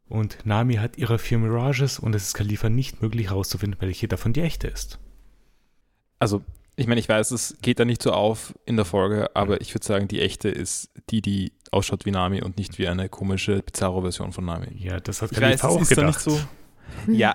[0.08, 4.32] Und Nami hat ihre vier Mirages und es ist Khalifa nicht möglich herauszufinden, welche davon
[4.32, 4.98] die echte ist.
[6.18, 6.42] Also,
[6.76, 9.74] ich meine, ich weiß, es geht da nicht so auf in der Folge, aber ich
[9.74, 13.62] würde sagen, die echte ist die, die ausschaut wie Nami und nicht wie eine komische,
[13.62, 14.68] bizarre Version von Nami.
[14.78, 16.26] Ja, das hat Ich weiß, Khalifa es auch ist da gedacht.
[16.26, 16.38] nicht
[17.06, 17.12] so.
[17.12, 17.34] Ja,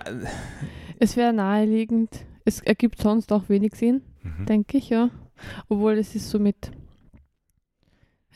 [0.99, 2.25] Es wäre naheliegend.
[2.45, 4.45] Es ergibt sonst auch wenig Sinn, Mhm.
[4.45, 5.09] denke ich, ja.
[5.67, 6.71] Obwohl es ist so mit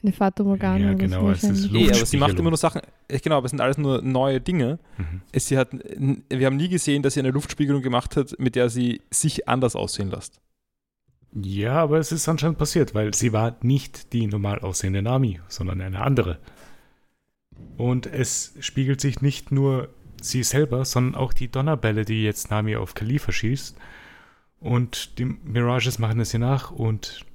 [0.05, 0.91] eine Fata Morgana.
[0.91, 2.81] Ja, genau, es ist eh, aber sie macht immer nur Sachen.
[3.07, 4.79] äh, Genau, aber es sind alles nur neue Dinge.
[4.97, 5.21] Mhm.
[5.31, 8.69] Es, sie hat, wir haben nie gesehen, dass sie eine Luftspiegelung gemacht hat, mit der
[8.69, 10.39] sie sich anders aussehen lässt.
[11.33, 15.81] Ja, aber es ist anscheinend passiert, weil sie war nicht die normal aussehende Nami, sondern
[15.81, 16.39] eine andere.
[17.77, 19.89] Und es spiegelt sich nicht nur
[20.21, 23.75] sie selber, sondern auch die Donnerbälle, die jetzt Nami auf Khalifa schießt.
[24.61, 27.25] Und die Mirages machen es ihr nach und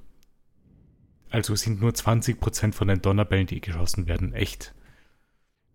[1.31, 4.73] also sind nur 20% von den Donnerbällen, die geschossen werden, echt.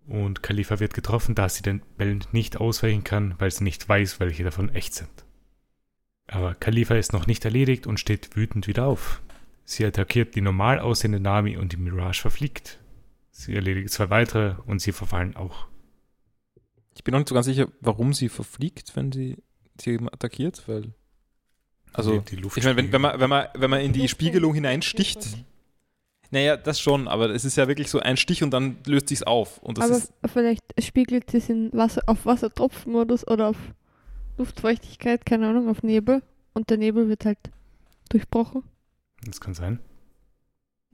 [0.07, 4.20] Und Khalifa wird getroffen, da sie den Bällen nicht ausweichen kann, weil sie nicht weiß,
[4.20, 5.24] welche davon echt sind.
[6.28, 9.23] Aber Khalifa ist noch nicht erledigt und steht wütend wieder auf.
[9.65, 12.78] Sie attackiert die normal aussehende Nami und die Mirage verfliegt.
[13.31, 15.66] Sie erledigt zwei weitere und sie verfallen auch.
[16.95, 19.43] Ich bin noch nicht so ganz sicher, warum sie verfliegt, wenn sie
[19.81, 20.95] sie attackiert, weil.
[21.97, 24.55] Also, die, die ich meine, wenn, wenn, man, wenn, man, wenn man in die Spiegelung
[24.55, 25.27] hineinsticht.
[26.31, 29.23] Naja, das schon, aber es ist ja wirklich so ein Stich und dann löst sich's
[29.23, 29.59] auf.
[29.59, 30.12] Und das Aber ist.
[30.27, 33.56] vielleicht spiegelt es in Wasser, auf Wassertropfenmodus oder auf
[34.36, 36.23] Luftfeuchtigkeit, keine Ahnung, auf Nebel.
[36.52, 37.39] Und der Nebel wird halt
[38.09, 38.64] durchbrochen.
[39.24, 39.78] Das kann sein.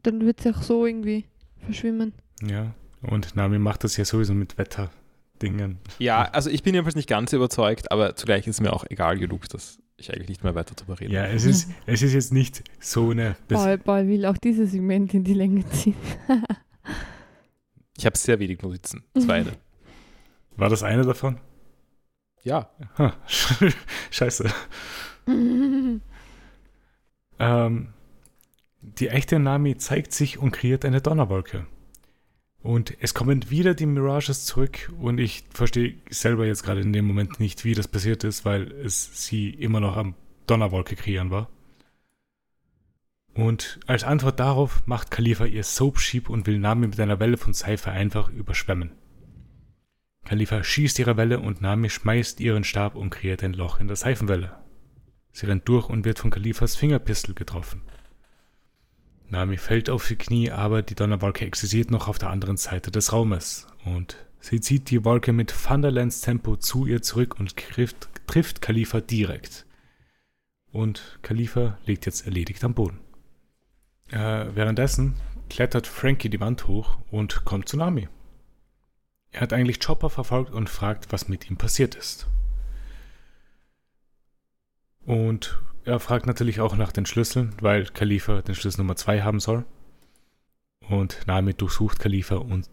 [0.03, 1.25] Dann wird es auch so irgendwie
[1.61, 2.13] verschwimmen.
[2.45, 2.75] Ja.
[3.03, 5.79] Und Nami macht das ja sowieso mit Wetterdingen.
[5.99, 9.49] Ja, also ich bin jedenfalls nicht ganz überzeugt, aber zugleich ist mir auch egal genug,
[9.49, 11.13] dass ich eigentlich nicht mehr weiter darüber rede.
[11.13, 13.37] Ja, es ist, es ist jetzt nicht so eine.
[13.49, 15.97] Paul, Paul will auch dieses Segment in die Länge ziehen.
[17.97, 19.05] Ich habe sehr wenig Notizen.
[19.19, 19.45] Zwei.
[20.57, 21.39] War das eine davon?
[22.43, 22.69] ja.
[22.99, 23.15] Ha,
[24.11, 24.51] Scheiße.
[27.39, 27.89] Ähm,
[28.83, 31.67] die echte Nami zeigt sich und kreiert eine Donnerwolke.
[32.63, 37.07] Und es kommen wieder die Mirages zurück und ich verstehe selber jetzt gerade in dem
[37.07, 40.15] Moment nicht, wie das passiert ist, weil es sie immer noch am
[40.47, 41.49] Donnerwolke kreieren war.
[43.35, 47.55] Und als Antwort darauf macht Khalifa ihr Soap-Schieb und will Nami mit einer Welle von
[47.55, 48.93] Seife einfach überschwemmen.
[50.25, 53.97] Khalifa schießt ihre Welle und Nami schmeißt ihren Stab und kreiert ein Loch in der
[53.97, 54.57] Seifenwelle.
[55.33, 57.83] Sie rennt durch und wird von Khalifas Fingerpistel getroffen.
[59.33, 63.15] Nami fällt auf die Knie, aber die Donnerwolke existiert noch auf der anderen Seite des
[63.15, 63.67] Raumes.
[63.87, 69.01] Und sie zieht die Wolke mit Thunderlands Tempo zu ihr zurück und trifft, trifft Khalifa
[69.01, 69.65] direkt.
[70.71, 73.01] Und Khalifa liegt jetzt erledigt am Boden.
[74.11, 75.15] Äh, währenddessen
[75.49, 78.09] klettert Frankie die Wand hoch und kommt zu Nami.
[79.31, 82.29] Er hat eigentlich Chopper verfolgt und fragt, was mit ihm passiert ist.
[85.07, 89.41] Und er fragt natürlich auch nach den Schlüsseln, weil Khalifa den Schlüssel Nummer 2 haben
[89.41, 89.65] soll.
[90.89, 92.69] Und Nami durchsucht Khalifa und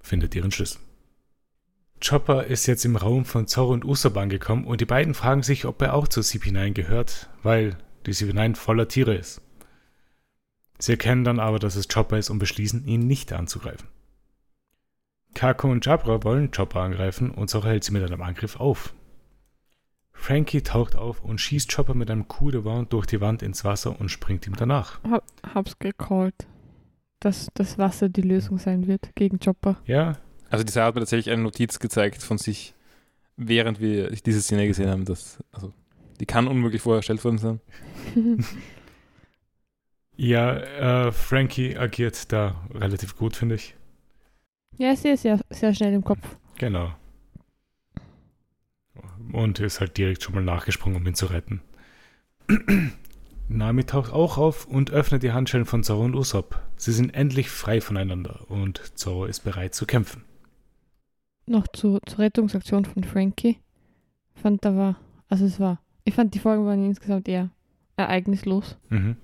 [0.00, 0.80] findet ihren Schlüssel.
[2.06, 5.64] Chopper ist jetzt im Raum von Zorro und Usopp angekommen und die beiden fragen sich,
[5.64, 9.40] ob er auch zur CP9 gehört, weil die CP9 voller Tiere ist.
[10.78, 13.88] Sie erkennen dann aber, dass es Chopper ist und beschließen, ihn nicht anzugreifen.
[15.32, 18.92] Kako und Jabra wollen Chopper angreifen und Zorro hält sie mit einem Angriff auf.
[20.14, 23.64] Frankie taucht auf und schießt Chopper mit einem Coup de Vent durch die Wand ins
[23.64, 25.02] Wasser und springt ihm danach.
[25.04, 25.24] Hab,
[25.54, 26.46] hab's gecallt,
[27.20, 29.76] dass das Wasser die Lösung sein wird gegen Chopper.
[29.86, 30.16] Ja,
[30.50, 32.74] Also die Sarah hat mir tatsächlich eine Notiz gezeigt von sich,
[33.36, 35.04] während wir diese Szene gesehen haben.
[35.04, 35.72] Dass, also,
[36.20, 37.60] die kann unmöglich vorher erstellt worden sein.
[40.16, 43.74] ja, äh, Frankie agiert da relativ gut, finde ich.
[44.78, 46.36] ja, ist sehr, sehr, sehr schnell im Kopf.
[46.58, 46.92] Genau.
[49.32, 51.62] Und ist halt direkt schon mal nachgesprungen, um ihn zu retten.
[53.48, 56.60] Nami taucht auch auf und öffnet die Handschellen von Zoro und Usopp.
[56.76, 60.24] Sie sind endlich frei voneinander und Zoro ist bereit zu kämpfen.
[61.46, 63.58] Noch zu, zur Rettungsaktion von Frankie.
[64.34, 64.96] Fand da war,
[65.28, 67.50] also es war, ich fand die Folgen waren insgesamt eher
[67.96, 68.78] ereignislos.
[68.88, 69.16] Mhm.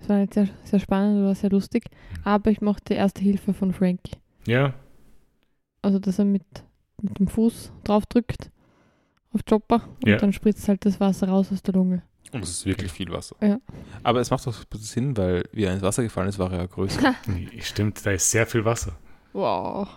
[0.00, 1.84] Es war nicht sehr, sehr spannend, war sehr lustig.
[2.24, 4.16] Aber ich mochte erste Hilfe von Frankie.
[4.46, 4.74] Ja,
[5.82, 6.42] Also, dass er mit,
[7.00, 8.50] mit dem Fuß drauf drückt
[9.32, 10.16] auf Chopper und Ja.
[10.16, 12.02] dann spritzt halt das Wasser raus aus der Lunge.
[12.32, 13.36] Und es ist wirklich viel Wasser.
[13.42, 13.58] Ja.
[14.02, 16.66] Aber es macht doch Sinn, weil wie er ins Wasser gefallen ist, war er ja
[16.66, 17.14] größer.
[17.60, 18.96] stimmt, da ist sehr viel Wasser.
[19.32, 19.88] Wow.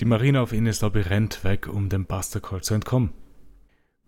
[0.00, 3.12] Die Marine auf Ines Lobby rennt weg, um dem Buster Call zu entkommen.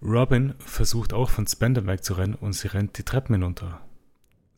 [0.02, 3.80] Robin versucht auch von Spandam wegzurennen und sie rennt die Treppen hinunter.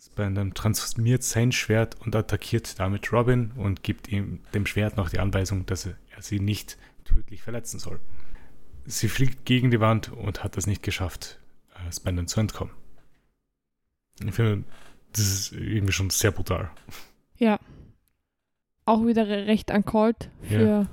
[0.01, 5.19] Spandam transformiert sein Schwert und attackiert damit Robin und gibt ihm dem Schwert noch die
[5.19, 8.01] Anweisung, dass er sie nicht tödlich verletzen soll.
[8.87, 11.39] sie fliegt gegen die Wand und hat es nicht geschafft,
[11.75, 12.73] äh, Spandon zu entkommen.
[14.25, 14.65] Ich finde,
[15.13, 16.71] das ist irgendwie schon sehr brutal.
[17.37, 17.59] Ja.
[18.87, 20.89] Auch wieder re- recht uncalled für,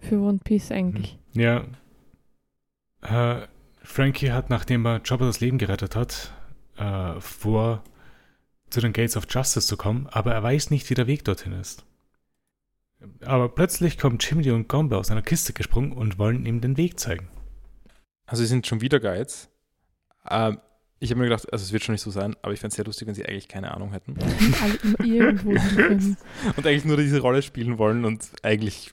[0.00, 1.18] für One Piece eigentlich.
[1.32, 1.64] Ja.
[3.02, 3.46] Äh,
[3.82, 6.32] Frankie hat, nachdem er Chopper das Leben gerettet hat,
[6.76, 7.82] äh, vor,
[8.72, 11.52] zu den Gates of Justice zu kommen, aber er weiß nicht, wie der Weg dorthin
[11.52, 11.84] ist.
[13.24, 17.00] Aber plötzlich kommen Jimmy und Gombe aus einer Kiste gesprungen und wollen ihm den Weg
[17.00, 17.28] zeigen.
[18.26, 19.48] Also sie sind schon wieder Guides.
[20.30, 20.58] Ähm,
[21.00, 22.76] ich habe mir gedacht, also es wird schon nicht so sein, aber ich fände es
[22.76, 24.14] sehr lustig, wenn sie eigentlich keine Ahnung hätten.
[24.62, 25.50] Alle irgendwo.
[26.56, 28.92] Und eigentlich nur diese Rolle spielen wollen und eigentlich.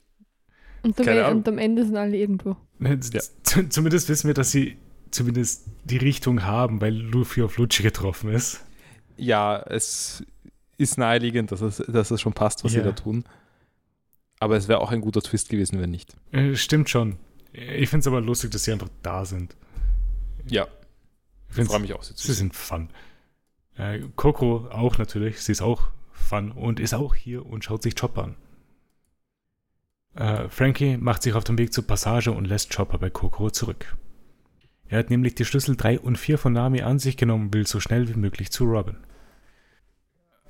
[0.82, 1.38] Und am, Keine E- Ahnung.
[1.38, 2.56] und am Ende sind alle irgendwo.
[2.80, 2.98] Ja.
[2.98, 4.76] Z- Zumindest wissen wir, dass sie
[5.12, 8.64] zumindest die Richtung haben, weil Luffy auf Lucci getroffen ist.
[9.20, 10.24] Ja, es
[10.78, 12.80] ist naheliegend, dass es, dass es schon passt, was Ja.
[12.80, 13.24] sie da tun.
[14.38, 16.16] Aber es wäre auch ein guter Twist gewesen, wenn nicht.
[16.32, 17.16] Äh, stimmt schon.
[17.52, 19.54] Ich finde es aber lustig, dass sie einfach da sind.
[20.46, 20.66] Ja,
[21.54, 22.34] Ich freue mich auch Sie sehen.
[22.34, 22.88] sind fun.
[23.76, 25.40] Äh, Coco auch natürlich.
[25.42, 28.36] Sie ist auch fun und ist auch hier und schaut sich Chopper an.
[30.14, 33.96] Äh, Frankie macht sich auf den Weg zur Passage und lässt Chopper bei Coco zurück.
[34.88, 37.66] Er hat nämlich die Schlüssel 3 und 4 von Nami an sich genommen und will
[37.66, 38.96] so schnell wie möglich zu Robin.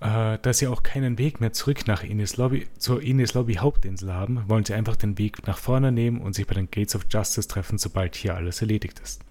[0.00, 4.14] Äh, da sie auch keinen Weg mehr zurück nach Ines Lobby, zur Ines Lobby Hauptinsel
[4.14, 7.04] haben, wollen sie einfach den Weg nach vorne nehmen und sich bei den Gates of
[7.10, 9.22] Justice treffen, sobald hier alles erledigt ist.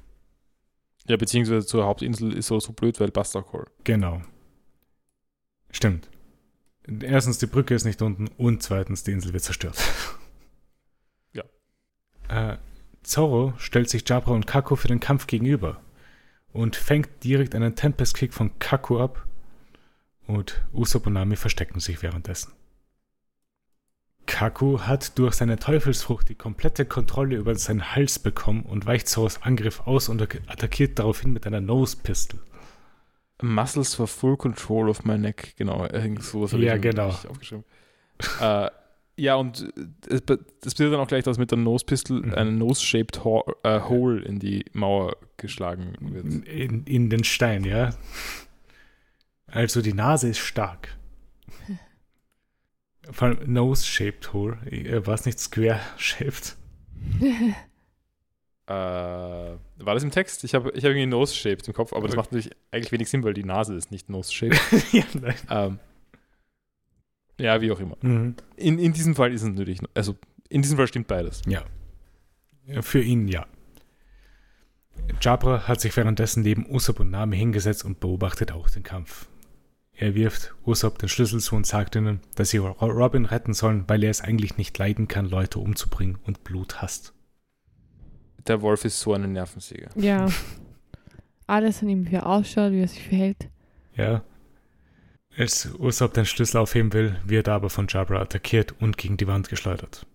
[1.07, 3.65] Ja, beziehungsweise zur Hauptinsel ist so, so blöd, weil Buster Call.
[3.83, 4.21] Genau.
[5.71, 6.07] Stimmt.
[7.01, 9.77] Erstens, die Brücke ist nicht unten und zweitens, die Insel wird zerstört.
[11.31, 11.43] Ja.
[12.29, 12.57] Äh,
[13.03, 15.79] Zorro stellt sich Jabra und Kaku für den Kampf gegenüber
[16.51, 19.27] und fängt direkt einen Tempest-Kick von Kaku ab
[20.29, 22.53] und Usopp und Nami verstecken sich währenddessen.
[24.25, 29.41] Kaku hat durch seine Teufelsfrucht die komplette Kontrolle über seinen Hals bekommen und weicht Zorros
[29.41, 32.39] Angriff aus und attackiert daraufhin mit einer Nose Pistol.
[33.41, 35.53] Muscles for full control of my neck.
[35.57, 37.07] Genau, irgend sowas Ja, ich, genau.
[37.09, 37.63] aufgeschrieben.
[38.41, 38.69] äh,
[39.15, 39.73] ja, und
[40.09, 40.19] äh,
[40.61, 42.33] das bedeutet dann auch gleich, dass mit der Nose Pistol Mhm.
[42.35, 43.21] ein Nose-shaped
[43.63, 46.47] äh, Hole in die Mauer geschlagen wird.
[46.47, 47.91] In, in den Stein, ja.
[49.51, 50.95] Also die Nase ist stark.
[53.11, 54.57] Vor allem Nose-shaped hole.
[54.69, 56.55] Äh, War es nicht square-shaped?
[58.69, 60.43] Äh, war das im Text?
[60.43, 63.23] Ich habe ich hab irgendwie Nose-shaped im Kopf, aber das macht natürlich eigentlich wenig Sinn,
[63.23, 64.59] weil die Nase ist nicht Nose-shaped.
[64.91, 65.35] ja, nein.
[65.49, 65.79] ähm,
[67.39, 67.97] ja, wie auch immer.
[68.01, 68.35] Mhm.
[68.57, 70.15] In, in diesem Fall ist es natürlich, also
[70.49, 71.41] in diesem Fall stimmt beides.
[71.47, 71.63] Ja.
[72.81, 73.47] Für ihn ja.
[75.19, 79.27] Jabra hat sich währenddessen neben Usopp und Nami hingesetzt und beobachtet auch den Kampf.
[80.01, 83.83] Er wirft Usopp den Schlüssel zu und sagt ihnen, dass sie Ro- Robin retten sollen,
[83.87, 87.13] weil er es eigentlich nicht leiden kann, Leute umzubringen und Blut hasst.
[88.47, 89.89] Der Wolf ist so eine Nervensäge.
[89.95, 90.29] Ja.
[91.47, 93.49] Alles an ihm, wie er ausschaut, wie er sich verhält.
[93.93, 94.23] Ja.
[95.37, 99.27] Als Usopp den Schlüssel aufheben will, wird er aber von Jabra attackiert und gegen die
[99.27, 100.05] Wand geschleudert.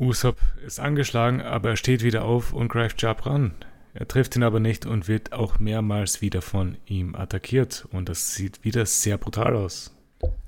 [0.00, 3.54] Usopp ist angeschlagen, aber er steht wieder auf und greift Jabra an.
[3.98, 8.34] Er trifft ihn aber nicht und wird auch mehrmals wieder von ihm attackiert und das
[8.34, 9.94] sieht wieder sehr brutal aus.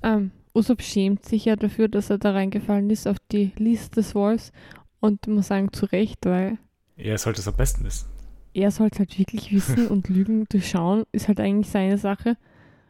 [0.03, 4.13] Ähm, Usopp schämt sich ja dafür, dass er da reingefallen ist auf die Liste des
[4.13, 4.51] Wolfs
[4.99, 6.57] und muss sagen, zu Recht, weil
[6.95, 8.07] Er sollte es am besten wissen.
[8.53, 12.37] er sollte halt wirklich wissen und Lügen durchschauen, ist halt eigentlich seine Sache.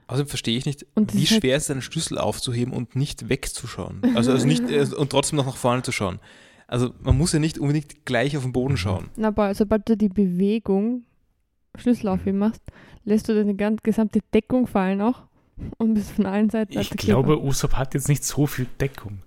[0.07, 2.95] Außerdem verstehe ich nicht, Und wie ist halt- schwer es ist, einen Schlüssel aufzuheben und
[2.98, 4.02] nicht wegzuschauen.
[4.15, 6.19] Also, also nicht, äh, und trotzdem noch nach vorne zu schauen.
[6.70, 9.10] Also man muss ja nicht unbedingt gleich auf den Boden schauen.
[9.16, 11.04] Na, aber sobald du die Bewegung
[11.76, 12.62] Schlüssel aufheben machst,
[13.06, 15.24] lässt du deine ganz gesamte Deckung fallen auch
[15.78, 19.24] und bist von allen Seiten Ich glaube, Usopp hat jetzt nicht so viel Deckung.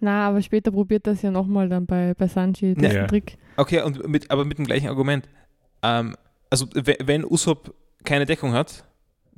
[0.00, 3.06] Na, aber später probiert das ja nochmal dann bei, bei Sanji, diesen Ja.
[3.06, 3.36] Trick.
[3.56, 5.28] Okay, und mit, aber mit dem gleichen Argument.
[5.82, 6.16] Ähm,
[6.50, 7.74] also we- wenn Usopp
[8.04, 8.84] keine Deckung hat,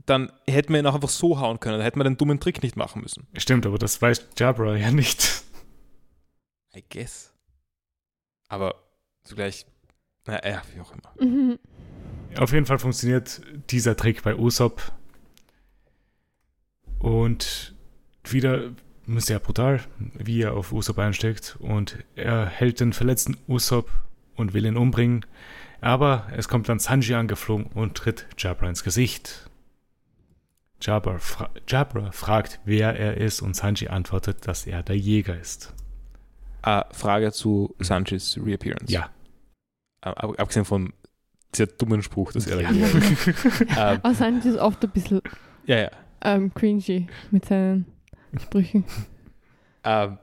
[0.06, 1.78] dann hätten wir ihn auch einfach so hauen können.
[1.78, 3.26] Da hätten wir den dummen Trick nicht machen müssen.
[3.36, 5.42] Stimmt, aber das weiß Jabra ja nicht.
[6.74, 7.32] I guess.
[8.48, 8.74] Aber
[9.24, 9.66] zugleich,
[10.26, 11.14] naja, wie auch immer.
[11.20, 11.58] Mhm.
[12.36, 13.40] Auf jeden Fall funktioniert
[13.70, 14.92] dieser Trick bei Usopp.
[16.98, 17.74] Und
[18.24, 18.72] wieder
[19.06, 19.80] sehr brutal,
[20.14, 21.56] wie er auf Usopp einsteckt.
[21.58, 23.90] Und er hält den verletzten Usopp
[24.36, 25.24] und will ihn umbringen.
[25.80, 29.48] Aber es kommt dann Sanji angeflogen und tritt Jabra ins Gesicht.
[30.82, 35.74] Jabra, fra Jabra fragt, wer er ist, und Sanji antwortet, dass er der Jäger ist.
[36.64, 38.92] Äh, Frage zu Sanchis Reappearance.
[38.92, 39.10] Ja.
[40.02, 40.92] Äh, ab- abgesehen vom
[41.54, 42.86] sehr dummen Spruch, dass er da Ja.
[43.92, 45.20] ähm, Aber Sanji ist oft ein bisschen
[45.66, 45.90] Ja, ja.
[46.22, 47.86] ähm, cringy mit seinen
[48.40, 48.84] Sprüchen.
[49.84, 50.18] Ähm,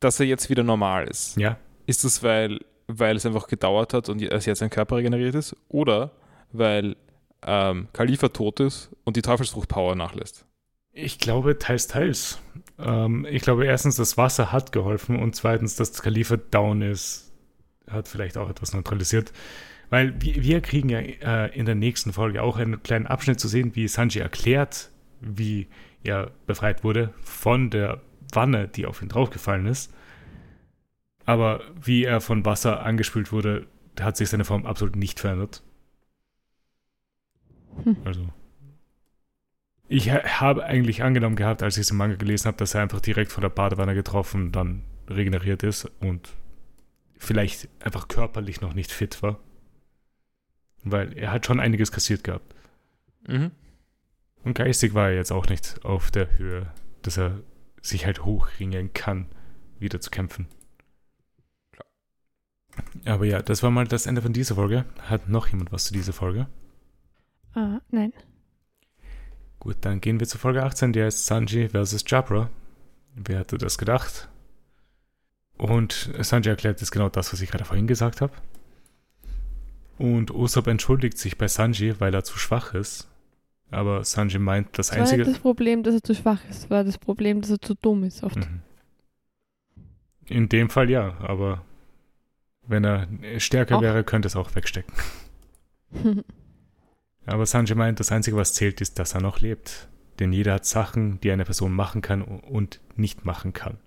[0.00, 1.36] dass er jetzt wieder normal ist.
[1.36, 1.56] Ja.
[1.86, 5.56] Ist das, weil, weil es einfach gedauert hat und es jetzt sein Körper regeneriert ist?
[5.68, 6.10] Oder
[6.52, 6.96] weil
[7.42, 10.44] ähm, Khalifa tot ist und die Teufelsfrucht-Power nachlässt?
[11.00, 12.42] Ich glaube, teils, teils.
[12.76, 17.32] Ähm, ich glaube, erstens, das Wasser hat geholfen und zweitens, dass Khalifa down ist,
[17.88, 19.32] hat vielleicht auch etwas neutralisiert.
[19.90, 23.46] Weil wir, wir kriegen ja äh, in der nächsten Folge auch einen kleinen Abschnitt zu
[23.46, 25.68] sehen, wie Sanji erklärt, wie
[26.02, 28.00] er befreit wurde von der
[28.32, 29.94] Wanne, die auf ihn draufgefallen ist.
[31.24, 33.68] Aber wie er von Wasser angespült wurde,
[34.00, 35.62] hat sich seine Form absolut nicht verändert.
[37.84, 37.96] Hm.
[38.04, 38.28] Also.
[39.88, 42.82] Ich ha- habe eigentlich angenommen gehabt, als ich es im Manga gelesen habe, dass er
[42.82, 46.28] einfach direkt von der Badewanne getroffen, dann regeneriert ist und
[47.16, 49.40] vielleicht einfach körperlich noch nicht fit war.
[50.84, 52.54] Weil er hat schon einiges kassiert gehabt.
[53.26, 53.50] Mhm.
[54.44, 56.70] Und geistig war er jetzt auch nicht auf der Höhe,
[57.02, 57.40] dass er
[57.80, 59.26] sich halt hochringen kann,
[59.78, 60.46] wieder zu kämpfen.
[63.04, 64.84] Aber ja, das war mal das Ende von dieser Folge.
[65.02, 66.46] Hat noch jemand was zu dieser Folge?
[67.54, 68.12] Ah, nein.
[69.68, 72.02] Gut, dann gehen wir zu Folge 18, die heißt Sanji vs.
[72.06, 72.48] Jabra.
[73.14, 74.30] Wer hätte das gedacht?
[75.58, 78.32] Und Sanji erklärt jetzt genau das, was ich gerade vorhin gesagt habe.
[79.98, 83.10] Und Usopp entschuldigt sich bei Sanji, weil er zu schwach ist.
[83.70, 85.24] Aber Sanji meint, das war nicht einzige.
[85.24, 88.22] das Problem, dass er zu schwach ist, war das Problem, dass er zu dumm ist
[88.22, 88.36] oft.
[88.36, 88.62] Mhm.
[90.24, 91.62] In dem Fall ja, aber
[92.66, 93.82] wenn er stärker Auch.
[93.82, 94.94] wäre, könnte es auch wegstecken.
[97.28, 99.88] Aber Sanji meint, das Einzige, was zählt, ist, dass er noch lebt.
[100.18, 103.78] Denn jeder hat Sachen, die eine Person machen kann und nicht machen kann.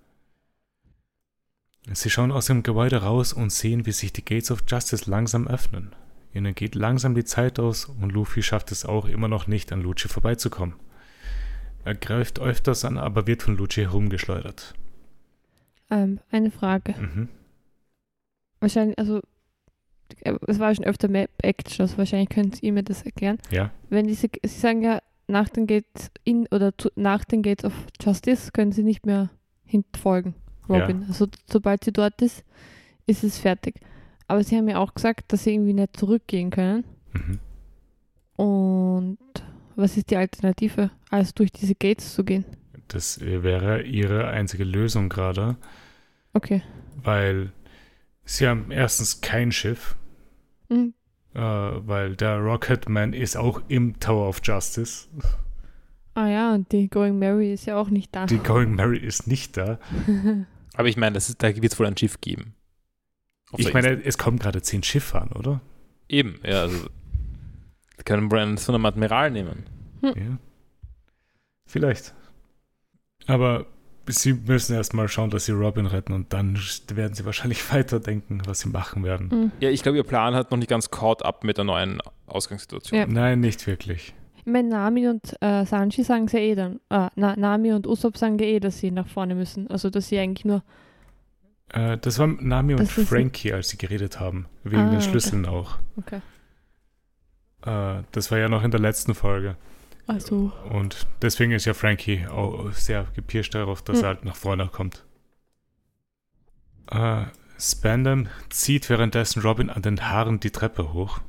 [1.91, 5.47] Sie schauen aus dem Gebäude raus und sehen, wie sich die Gates of Justice langsam
[5.47, 5.95] öffnen.
[6.33, 9.81] Ihnen geht langsam die Zeit aus und Luffy schafft es auch immer noch nicht, an
[9.81, 10.75] Lucci vorbeizukommen.
[11.83, 14.75] Er greift öfters an, aber wird von Lucci herumgeschleudert.
[15.89, 16.93] ähm, eine Frage.
[16.93, 17.29] Mhm.
[18.59, 19.21] Wahrscheinlich, also
[20.47, 23.37] es war schon öfter Map-Action, also wahrscheinlich könnt ihr mir das erklären.
[23.49, 23.71] Ja.
[23.89, 27.73] Wenn diese, Sie sagen ja, nach den Gates in oder zu, nach den Gates of
[28.01, 29.29] Justice können sie nicht mehr
[29.65, 30.35] hinfolgen,
[30.67, 31.05] Robin.
[31.07, 32.43] Also sobald sie dort ist,
[33.05, 33.79] ist es fertig.
[34.27, 36.83] Aber sie haben ja auch gesagt, dass sie irgendwie nicht zurückgehen können.
[37.13, 37.39] Mhm.
[38.35, 39.17] Und
[39.75, 42.45] was ist die Alternative, als durch diese Gates zu gehen?
[42.87, 45.55] Das äh, wäre ihre einzige Lösung gerade,
[46.33, 46.61] Okay.
[47.01, 47.51] weil
[48.25, 49.95] sie haben erstens kein Schiff,
[50.71, 50.93] Hm.
[51.33, 55.09] äh, weil der Rocketman ist auch im Tower of Justice.
[56.13, 58.25] Ah ja, und die Going Mary ist ja auch nicht da.
[58.25, 59.79] Die Going Mary ist nicht da.
[60.73, 62.53] Aber ich meine, ist, da wird es wohl ein Schiff geben.
[63.51, 65.61] Auf Ich meine, es kommen gerade zehn Schiffe an, oder?
[66.07, 66.87] Eben, ja, also.
[67.95, 69.65] Wir können Brandon von einem Admiral nehmen.
[70.01, 70.37] Ja.
[71.65, 72.13] Vielleicht.
[73.27, 73.67] Aber
[74.07, 76.57] sie müssen erstmal schauen, dass sie Robin retten und dann
[76.93, 79.29] werden sie wahrscheinlich weiterdenken, was sie machen werden.
[79.31, 79.51] Hm.
[79.59, 82.99] Ja, ich glaube, ihr Plan hat noch nicht ganz caught up mit der neuen Ausgangssituation.
[82.99, 83.05] Ja.
[83.05, 84.13] Nein, nicht wirklich.
[84.37, 86.79] Ich meine, Nami und äh, Sanji sagen ja eh dann.
[86.89, 89.67] Ah, Na, Nami und Usopp sagen ja eh, dass sie nach vorne müssen.
[89.69, 90.63] Also, dass sie eigentlich nur.
[91.69, 94.47] Äh, das war Nami und Das Frankie, als sie geredet haben.
[94.63, 95.09] Wegen Ah, den okay.
[95.09, 95.77] Schlüsseln auch.
[95.97, 96.21] Okay.
[97.65, 99.57] Äh, das war ja noch in der letzten Folge.
[100.11, 100.51] Also.
[100.69, 104.03] Und deswegen ist ja Frankie auch sehr gepirscht darauf, dass Hm.
[104.03, 105.05] er halt nach vorne kommt.
[106.89, 107.25] Äh,
[107.59, 111.19] Spandam zieht währenddessen Robin an den Haaren die Treppe hoch.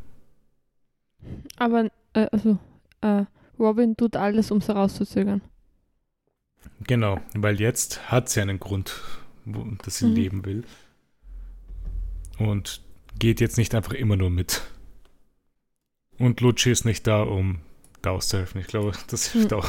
[1.57, 2.59] Aber, äh, also,
[3.03, 3.25] äh,
[3.59, 5.43] Robin tut alles, um es herauszuzögern.
[6.81, 9.01] Genau, weil jetzt hat sie einen Grund,
[9.45, 10.15] wo, dass sie Mhm.
[10.15, 10.65] leben will.
[12.39, 12.83] Und
[13.19, 14.63] geht jetzt nicht einfach immer nur mit.
[16.19, 17.59] Und Lucci ist nicht da, um
[18.03, 18.61] da auszuhelfen.
[18.61, 19.57] Ich glaube, das hilft Mhm.
[19.59, 19.69] auch.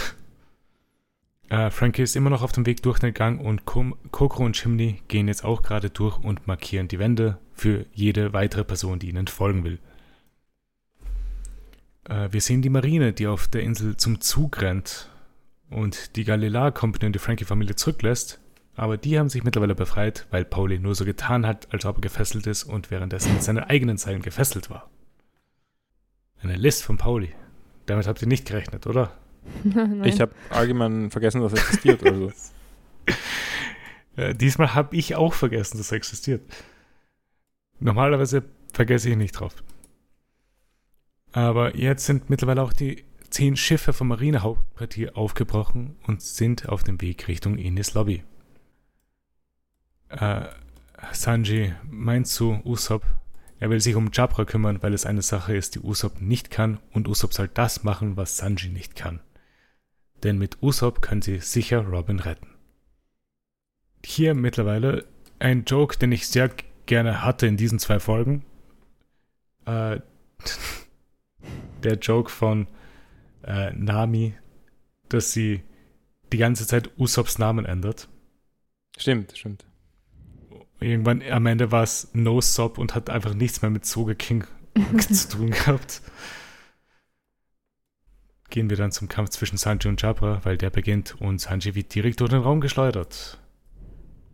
[1.49, 4.55] Äh, Frankie ist immer noch auf dem Weg durch den Gang und Kum, Kokoro und
[4.55, 9.09] Chimney gehen jetzt auch gerade durch und markieren die Wände für jede weitere Person, die
[9.09, 9.79] ihnen folgen will.
[12.09, 15.09] Äh, wir sehen die Marine, die auf der Insel zum Zug rennt
[15.69, 18.39] und die Galilea Company und die Frankie-Familie zurücklässt.
[18.75, 22.01] Aber die haben sich mittlerweile befreit, weil Pauli nur so getan hat, als ob er
[22.01, 24.89] gefesselt ist und währenddessen mit seinen eigenen Zeilen gefesselt war.
[26.41, 27.33] Eine List von Pauli.
[27.85, 29.17] Damit habt ihr nicht gerechnet, oder?
[30.05, 32.03] Ich habe allgemein vergessen, dass er existiert.
[32.05, 32.31] Also.
[34.15, 36.41] Äh, diesmal habe ich auch vergessen, dass er existiert.
[37.79, 39.53] Normalerweise vergesse ich nicht drauf.
[41.33, 47.01] Aber jetzt sind mittlerweile auch die zehn Schiffe vom Marinehauptquartier aufgebrochen und sind auf dem
[47.01, 48.23] Weg Richtung Enis Lobby.
[50.09, 50.45] Äh,
[51.11, 53.03] Sanji meint zu Usopp,
[53.63, 56.81] er will sich um Jabra kümmern, weil es eine Sache ist, die Usopp nicht kann
[56.91, 59.21] und Usopp soll das machen, was Sanji nicht kann.
[60.21, 62.49] Denn mit Usopp können sie sicher Robin retten.
[64.05, 65.05] hier mittlerweile
[65.39, 66.51] ein Joke, den ich sehr
[66.87, 68.43] gerne hatte in diesen zwei Folgen.
[69.65, 70.01] Äh,
[71.83, 72.67] der Joke von
[73.43, 74.33] äh, Nami,
[75.07, 75.63] dass sie
[76.33, 78.09] die ganze Zeit Usops Namen ändert.
[78.97, 79.65] Stimmt, stimmt.
[80.83, 84.45] Irgendwann am Ende war es No Sop und hat einfach nichts mehr mit Soge King
[84.99, 86.01] zu tun gehabt.
[88.49, 91.95] Gehen wir dann zum Kampf zwischen Sanji und Jabra, weil der beginnt und Sanji wird
[91.95, 93.39] direkt durch den Raum geschleudert.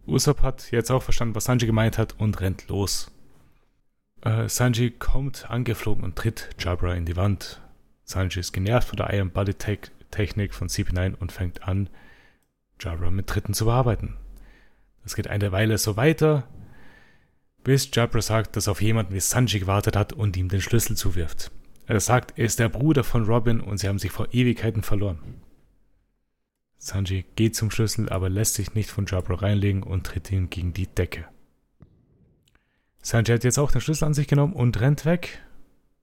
[0.07, 3.11] Usopp hat jetzt auch verstanden, was Sanji gemeint hat und rennt los.
[4.21, 7.61] Äh, Sanji kommt angeflogen und tritt Jabra in die Wand.
[8.03, 11.89] Sanji ist genervt von der Iron Body Technik von CP9 und fängt an,
[12.79, 14.17] Jabra mit Tritten zu bearbeiten.
[15.03, 16.47] Das geht eine Weile so weiter,
[17.63, 21.51] bis Jabra sagt, dass auf jemanden wie Sanji gewartet hat und ihm den Schlüssel zuwirft.
[21.87, 25.19] Er sagt, er ist der Bruder von Robin und sie haben sich vor Ewigkeiten verloren.
[26.77, 30.73] Sanji geht zum Schlüssel, aber lässt sich nicht von Jabra reinlegen und tritt ihn gegen
[30.73, 31.25] die Decke.
[33.01, 35.41] Sanji hat jetzt auch den Schlüssel an sich genommen und rennt weg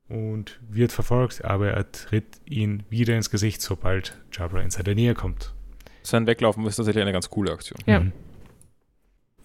[0.08, 5.14] und wird verfolgt, aber er tritt ihn wieder ins Gesicht, sobald Jabra in seine Nähe
[5.14, 5.54] kommt.
[6.02, 7.80] Sein Weglaufen ist tatsächlich eine ganz coole Aktion.
[7.86, 8.00] Ja.
[8.00, 8.12] Mhm.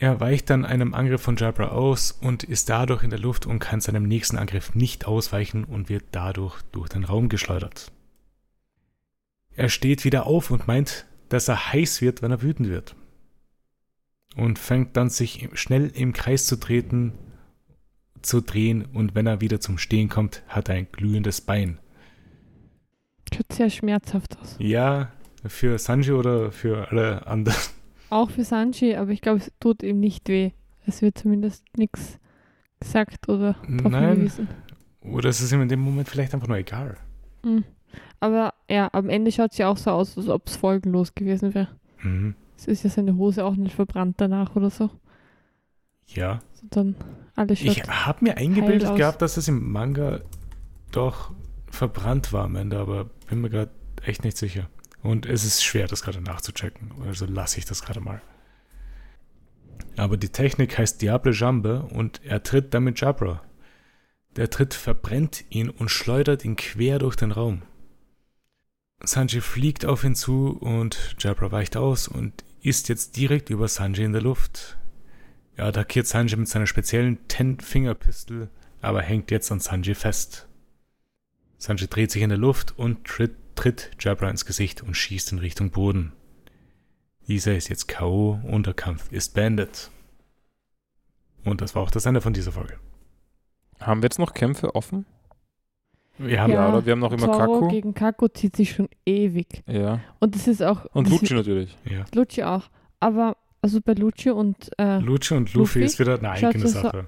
[0.01, 3.59] Er weicht dann einem Angriff von Jabra aus und ist dadurch in der Luft und
[3.59, 7.91] kann seinem nächsten Angriff nicht ausweichen und wird dadurch durch den Raum geschleudert.
[9.53, 12.95] Er steht wieder auf und meint, dass er heiß wird, wenn er wütend wird.
[14.35, 17.13] Und fängt dann sich schnell im Kreis zu treten,
[18.23, 21.77] zu drehen und wenn er wieder zum Stehen kommt, hat er ein glühendes Bein.
[23.31, 24.55] Schaut sehr schmerzhaft aus.
[24.57, 25.11] Ja,
[25.45, 27.55] für Sanji oder für alle anderen?
[28.11, 30.51] Auch für Sanji, aber ich glaube, es tut ihm nicht weh.
[30.85, 32.19] Es wird zumindest nichts
[32.79, 34.49] gesagt oder darauf hingewiesen.
[35.01, 36.97] Oder ist es ihm in dem Moment vielleicht einfach nur egal?
[37.43, 37.63] Mhm.
[38.19, 41.53] Aber ja, am Ende schaut es ja auch so aus, als ob es folgenlos gewesen
[41.53, 41.69] wäre.
[42.01, 42.35] Mhm.
[42.57, 44.89] Es ist ja seine Hose auch nicht verbrannt danach oder so.
[46.07, 46.41] Ja.
[46.53, 46.95] Sondern
[47.35, 47.77] alles schaut.
[47.77, 50.19] Ich habe mir eingebildet gehabt, dass es im Manga
[50.91, 51.31] doch
[51.67, 53.71] verbrannt war am Ende, aber bin mir gerade
[54.03, 54.69] echt nicht sicher.
[55.03, 56.91] Und es ist schwer, das gerade nachzuchecken.
[57.05, 58.21] Also lasse ich das gerade mal.
[59.97, 63.41] Aber die Technik heißt Diable Jambe und er tritt damit Jabra.
[64.35, 67.63] Der Tritt verbrennt ihn und schleudert ihn quer durch den Raum.
[69.03, 74.03] Sanji fliegt auf ihn zu und Jabra weicht aus und ist jetzt direkt über Sanji
[74.03, 74.77] in der Luft.
[75.55, 78.49] Er attackiert Sanji mit seiner speziellen Ten-Finger-Pistol,
[78.81, 80.47] aber hängt jetzt an Sanji fest.
[81.57, 85.39] Sanji dreht sich in der Luft und tritt, tritt Jabra ins Gesicht und schießt in
[85.39, 86.13] Richtung Boden.
[87.27, 88.39] Dieser ist jetzt K.O.
[88.43, 89.89] und der Kampf ist beendet.
[91.43, 92.77] Und das war auch das Ende von dieser Folge.
[93.79, 95.05] Haben wir jetzt noch Kämpfe offen?
[96.17, 97.67] Wir haben Ja, Ja, oder wir haben noch immer Zoro Kaku.
[97.69, 99.63] gegen Kako zieht sich schon ewig.
[99.67, 100.01] Ja.
[100.19, 100.85] Und das ist auch.
[100.93, 101.77] Und das Lucci natürlich.
[101.85, 102.05] ja.
[102.13, 102.69] Lucci auch.
[102.99, 105.83] Aber, also bei Lucci und, äh, Luchi und Luffy, Luffy?
[105.83, 107.07] ist wieder eine eigene so so- Sache.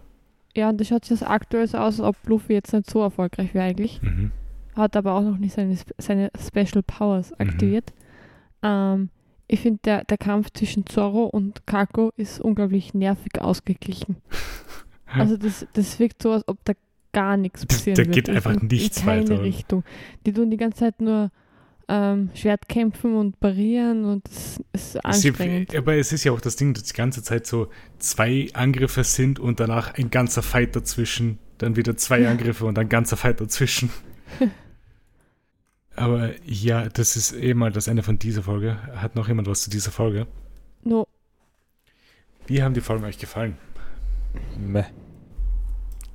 [0.56, 3.53] ja, und das schaut jetzt aktuell so aus, als ob Luffy jetzt nicht so erfolgreich
[3.53, 4.02] wäre eigentlich.
[4.02, 4.32] Mhm.
[4.75, 7.35] Hat aber auch noch nicht seine, seine Special Powers Mhm.
[7.49, 7.93] aktiviert.
[8.63, 9.09] Ähm,
[9.47, 14.17] ich finde, der, der Kampf zwischen Zorro und Kako ist unglaublich nervig ausgeglichen.
[15.15, 16.73] Also das, das wirkt so, als ob da
[17.11, 18.13] gar nichts Da- passieren da wird.
[18.15, 19.43] geht in- einfach in, nichts in keine weiter.
[19.43, 19.83] Richtung.
[20.25, 21.29] Die tun die ganze Zeit nur
[21.87, 25.69] ähm, Schwert kämpfen und parieren und das ist anstrengend.
[25.69, 27.67] Sie, aber es ist ja auch das Ding, dass die ganze Zeit so
[27.99, 32.89] zwei Angriffe sind und danach ein ganzer Fight dazwischen, dann wieder zwei Angriffe und ein
[32.89, 33.91] ganzer Fight dazwischen.
[35.95, 38.78] aber ja, das ist eh mal das Ende von dieser Folge.
[38.95, 40.28] Hat noch jemand was zu dieser Folge?
[40.84, 41.07] Nur,
[42.48, 43.57] Wie haben die Folgen euch gefallen?
[44.57, 44.84] Meh.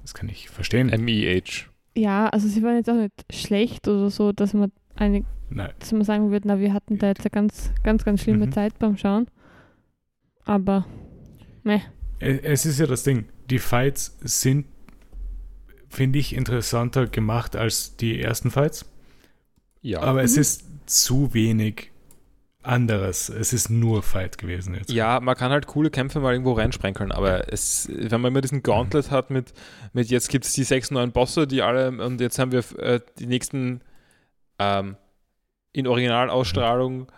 [0.03, 0.89] Das kann ich verstehen.
[0.89, 1.67] M-E-H.
[1.95, 5.73] ja, also sie waren jetzt auch nicht schlecht oder so, dass man eine, Nein.
[5.79, 8.53] dass man sagen würde, na, wir hatten da jetzt eine ganz, ganz, ganz schlimme Mhm.
[8.53, 9.27] Zeit beim Schauen.
[10.45, 10.87] Aber,
[11.63, 11.81] meh.
[12.21, 13.27] E- Es ist ja das Ding.
[13.51, 14.67] Die Fights sind,
[15.89, 18.85] finde ich, interessanter gemacht als die ersten Fights.
[19.83, 20.01] Ja.
[20.03, 20.41] Aber es Mhm.
[20.43, 21.91] ist zu wenig
[22.63, 23.29] anderes.
[23.29, 24.91] Es ist nur Fight gewesen jetzt.
[24.91, 28.63] Ja, man kann halt coole Kämpfe mal irgendwo reinsprenkeln, aber es, wenn man immer diesen
[28.63, 29.53] Gauntlet hat mit,
[29.93, 33.01] mit jetzt gibt es die sechs neuen Bosse, die alle, und jetzt haben wir äh,
[33.19, 33.81] die nächsten
[34.59, 34.97] ähm,
[35.73, 37.11] in Originalausstrahlung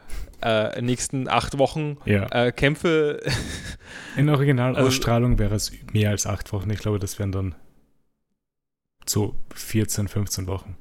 [0.42, 2.26] äh, nächsten acht Wochen Ja.
[2.30, 3.20] äh, Kämpfe.
[4.16, 6.70] In Originalausstrahlung wäre es mehr als acht Wochen.
[6.70, 7.54] Ich glaube, das wären dann
[9.06, 10.76] so 14, 15 Wochen.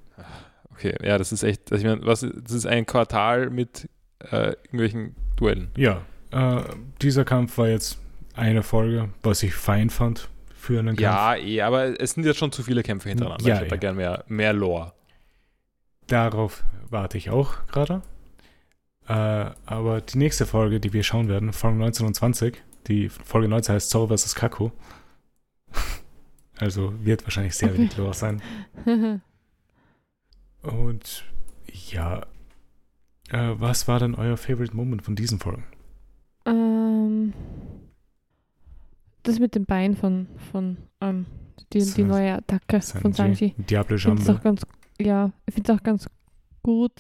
[0.79, 3.89] Okay, ja, das ist echt, also ich meine, was, das ist ein Quartal mit
[4.31, 5.71] äh, irgendwelchen Duellen.
[5.75, 6.63] Ja, äh,
[7.01, 7.99] dieser Kampf war jetzt
[8.33, 11.01] eine Folge, was ich fein fand für einen Kampf.
[11.01, 13.45] Ja, eh, aber es sind jetzt schon zu viele Kämpfe hintereinander.
[13.45, 13.79] Ja, ich hätte da ja.
[13.79, 14.93] gern mehr, mehr Lore.
[16.07, 18.01] Darauf warte ich auch gerade.
[19.09, 23.49] Äh, aber die nächste Folge, die wir schauen werden, Folge 19 und 20, Die Folge
[23.49, 24.33] 19 heißt Zorro vs.
[24.33, 24.69] Kaku.
[26.61, 28.41] Also wird wahrscheinlich sehr wenig los sein.
[30.61, 31.23] Und
[31.89, 32.21] ja,
[33.29, 35.63] äh, was war denn euer Favorite Moment von diesen Folgen?
[36.45, 37.33] ähm,
[39.23, 41.25] das mit dem Bein von, von ähm,
[41.73, 43.53] die, die neue Attacke von Sanji.
[43.57, 44.43] Diablo Ich finde es auch Jambe.
[44.43, 44.65] ganz,
[44.99, 46.09] ja, ich finde es auch ganz
[46.63, 46.91] gut,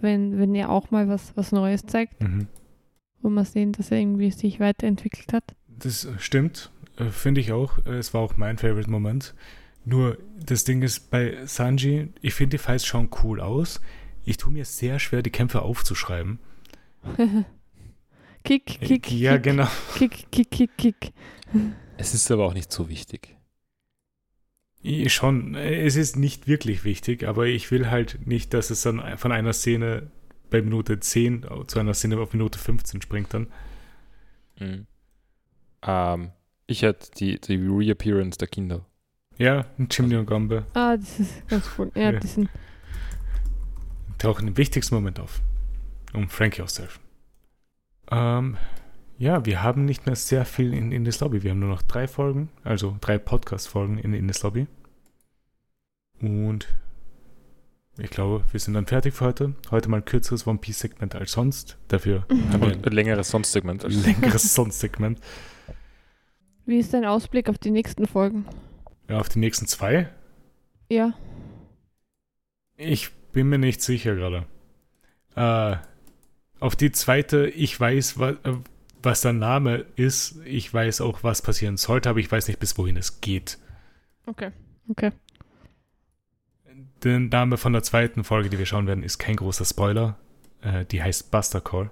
[0.00, 2.48] wenn, wenn er auch mal was, was Neues zeigt, Mhm.
[3.22, 5.54] wo man sehen, dass er irgendwie sich weiterentwickelt hat.
[5.68, 7.78] Das stimmt, äh, finde ich auch.
[7.86, 9.34] Äh, Es war auch mein Favorite Moment.
[9.88, 13.80] Nur das Ding ist, bei Sanji, ich finde die Fights schauen cool aus.
[14.24, 16.38] Ich tue mir sehr schwer, die Kämpfe aufzuschreiben.
[18.44, 19.68] kick, kick, ja, kick, genau.
[19.96, 21.12] kick, kick, kick, kick.
[21.96, 23.36] Es ist aber auch nicht so wichtig.
[24.82, 29.16] Ich- Schon, es ist nicht wirklich wichtig, aber ich will halt nicht, dass es dann
[29.16, 30.10] von einer Szene
[30.50, 33.46] bei Minute 10 zu einer Szene auf Minute 15 springt dann.
[34.60, 34.86] Mhm.
[35.82, 36.32] Ähm,
[36.66, 38.84] ich hätte die, die Reappearance der Kinder.
[39.38, 41.90] Ja, ein Chimney und Gombe Ah, das ist ganz cool.
[41.94, 42.18] Ja, Ja.
[42.20, 42.48] die sind,
[44.18, 45.40] tauchen im wichtigsten Moment auf,
[46.12, 47.00] um Frankie auszuhelfen.
[48.10, 48.56] Ähm,
[49.18, 51.42] ja, wir haben nicht mehr sehr viel in Indes Lobby.
[51.42, 54.66] Wir haben nur noch drei Folgen, also drei Podcast-Folgen in Indes Lobby.
[56.20, 56.66] Und
[57.96, 59.54] ich glaube, wir sind dann fertig für heute.
[59.70, 61.76] Heute mal ein kürzeres One Piece-Segment als sonst.
[61.88, 63.84] Dafür haben wir ein längeres Sonstsegment.
[63.84, 65.20] ein längeres Sonst-Segment.
[66.66, 68.46] wie ist dein Ausblick auf die nächsten Folgen?
[69.08, 70.08] Ja, auf die nächsten zwei.
[70.90, 71.14] Ja,
[72.76, 74.46] Ich bin mir nicht sicher gerade.
[75.34, 75.76] Äh,
[76.60, 78.36] auf die zweite, ich weiß, was,
[79.02, 80.36] was der Name ist.
[80.44, 83.58] Ich weiß auch, was passieren sollte, aber ich weiß nicht, bis wohin es geht.
[84.26, 84.52] okay.
[84.90, 85.12] Okay.
[87.04, 90.18] Der Name von der zweiten Folge, die wir schauen werden, ist kein großer Spoiler.
[90.62, 91.90] Äh, die heißt Buster Call.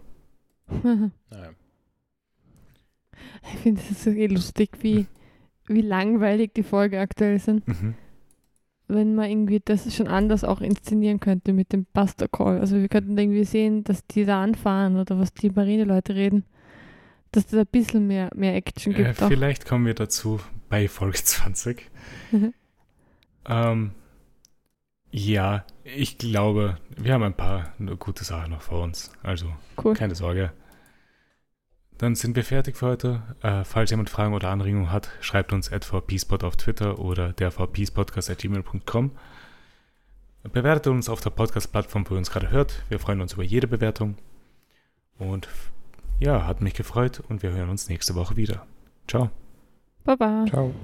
[1.30, 1.52] Naja.
[3.52, 5.06] Ich finde es eh lustig, wie,
[5.68, 7.66] wie langweilig die Folge aktuell sind.
[7.66, 7.94] Mhm.
[8.88, 12.60] Wenn man irgendwie das schon anders auch inszenieren könnte mit dem Buster Call.
[12.60, 16.44] Also wir könnten irgendwie sehen, dass die da anfahren oder was die Marineleute reden.
[17.32, 19.22] Dass da ein bisschen mehr, mehr Action Äh, gibt.
[19.22, 19.28] auch.
[19.28, 20.38] vielleicht kommen wir dazu
[20.68, 21.90] bei Folge 20.
[22.30, 22.54] Mhm.
[23.48, 23.90] Ähm,
[25.10, 29.10] ja, ich glaube, wir haben ein paar gute Sachen noch vor uns.
[29.22, 29.46] Also
[29.82, 29.94] Cool.
[29.94, 30.52] keine Sorge.
[31.98, 33.22] Dann sind wir fertig für heute.
[33.42, 37.50] Äh, falls jemand Fragen oder Anregungen hat, schreibt uns at vpspot auf Twitter oder der
[37.50, 39.10] gmail.com.
[40.52, 42.82] Bewertet uns auf der Podcast-Plattform, wo ihr uns gerade hört.
[42.88, 44.16] Wir freuen uns über jede Bewertung.
[45.18, 45.48] Und
[46.20, 48.66] ja, hat mich gefreut und wir hören uns nächste Woche wieder.
[49.08, 49.30] Ciao.
[50.04, 50.44] Baba.
[50.48, 50.74] Ciao.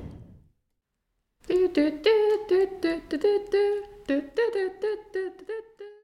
[1.47, 2.23] Du, du, du,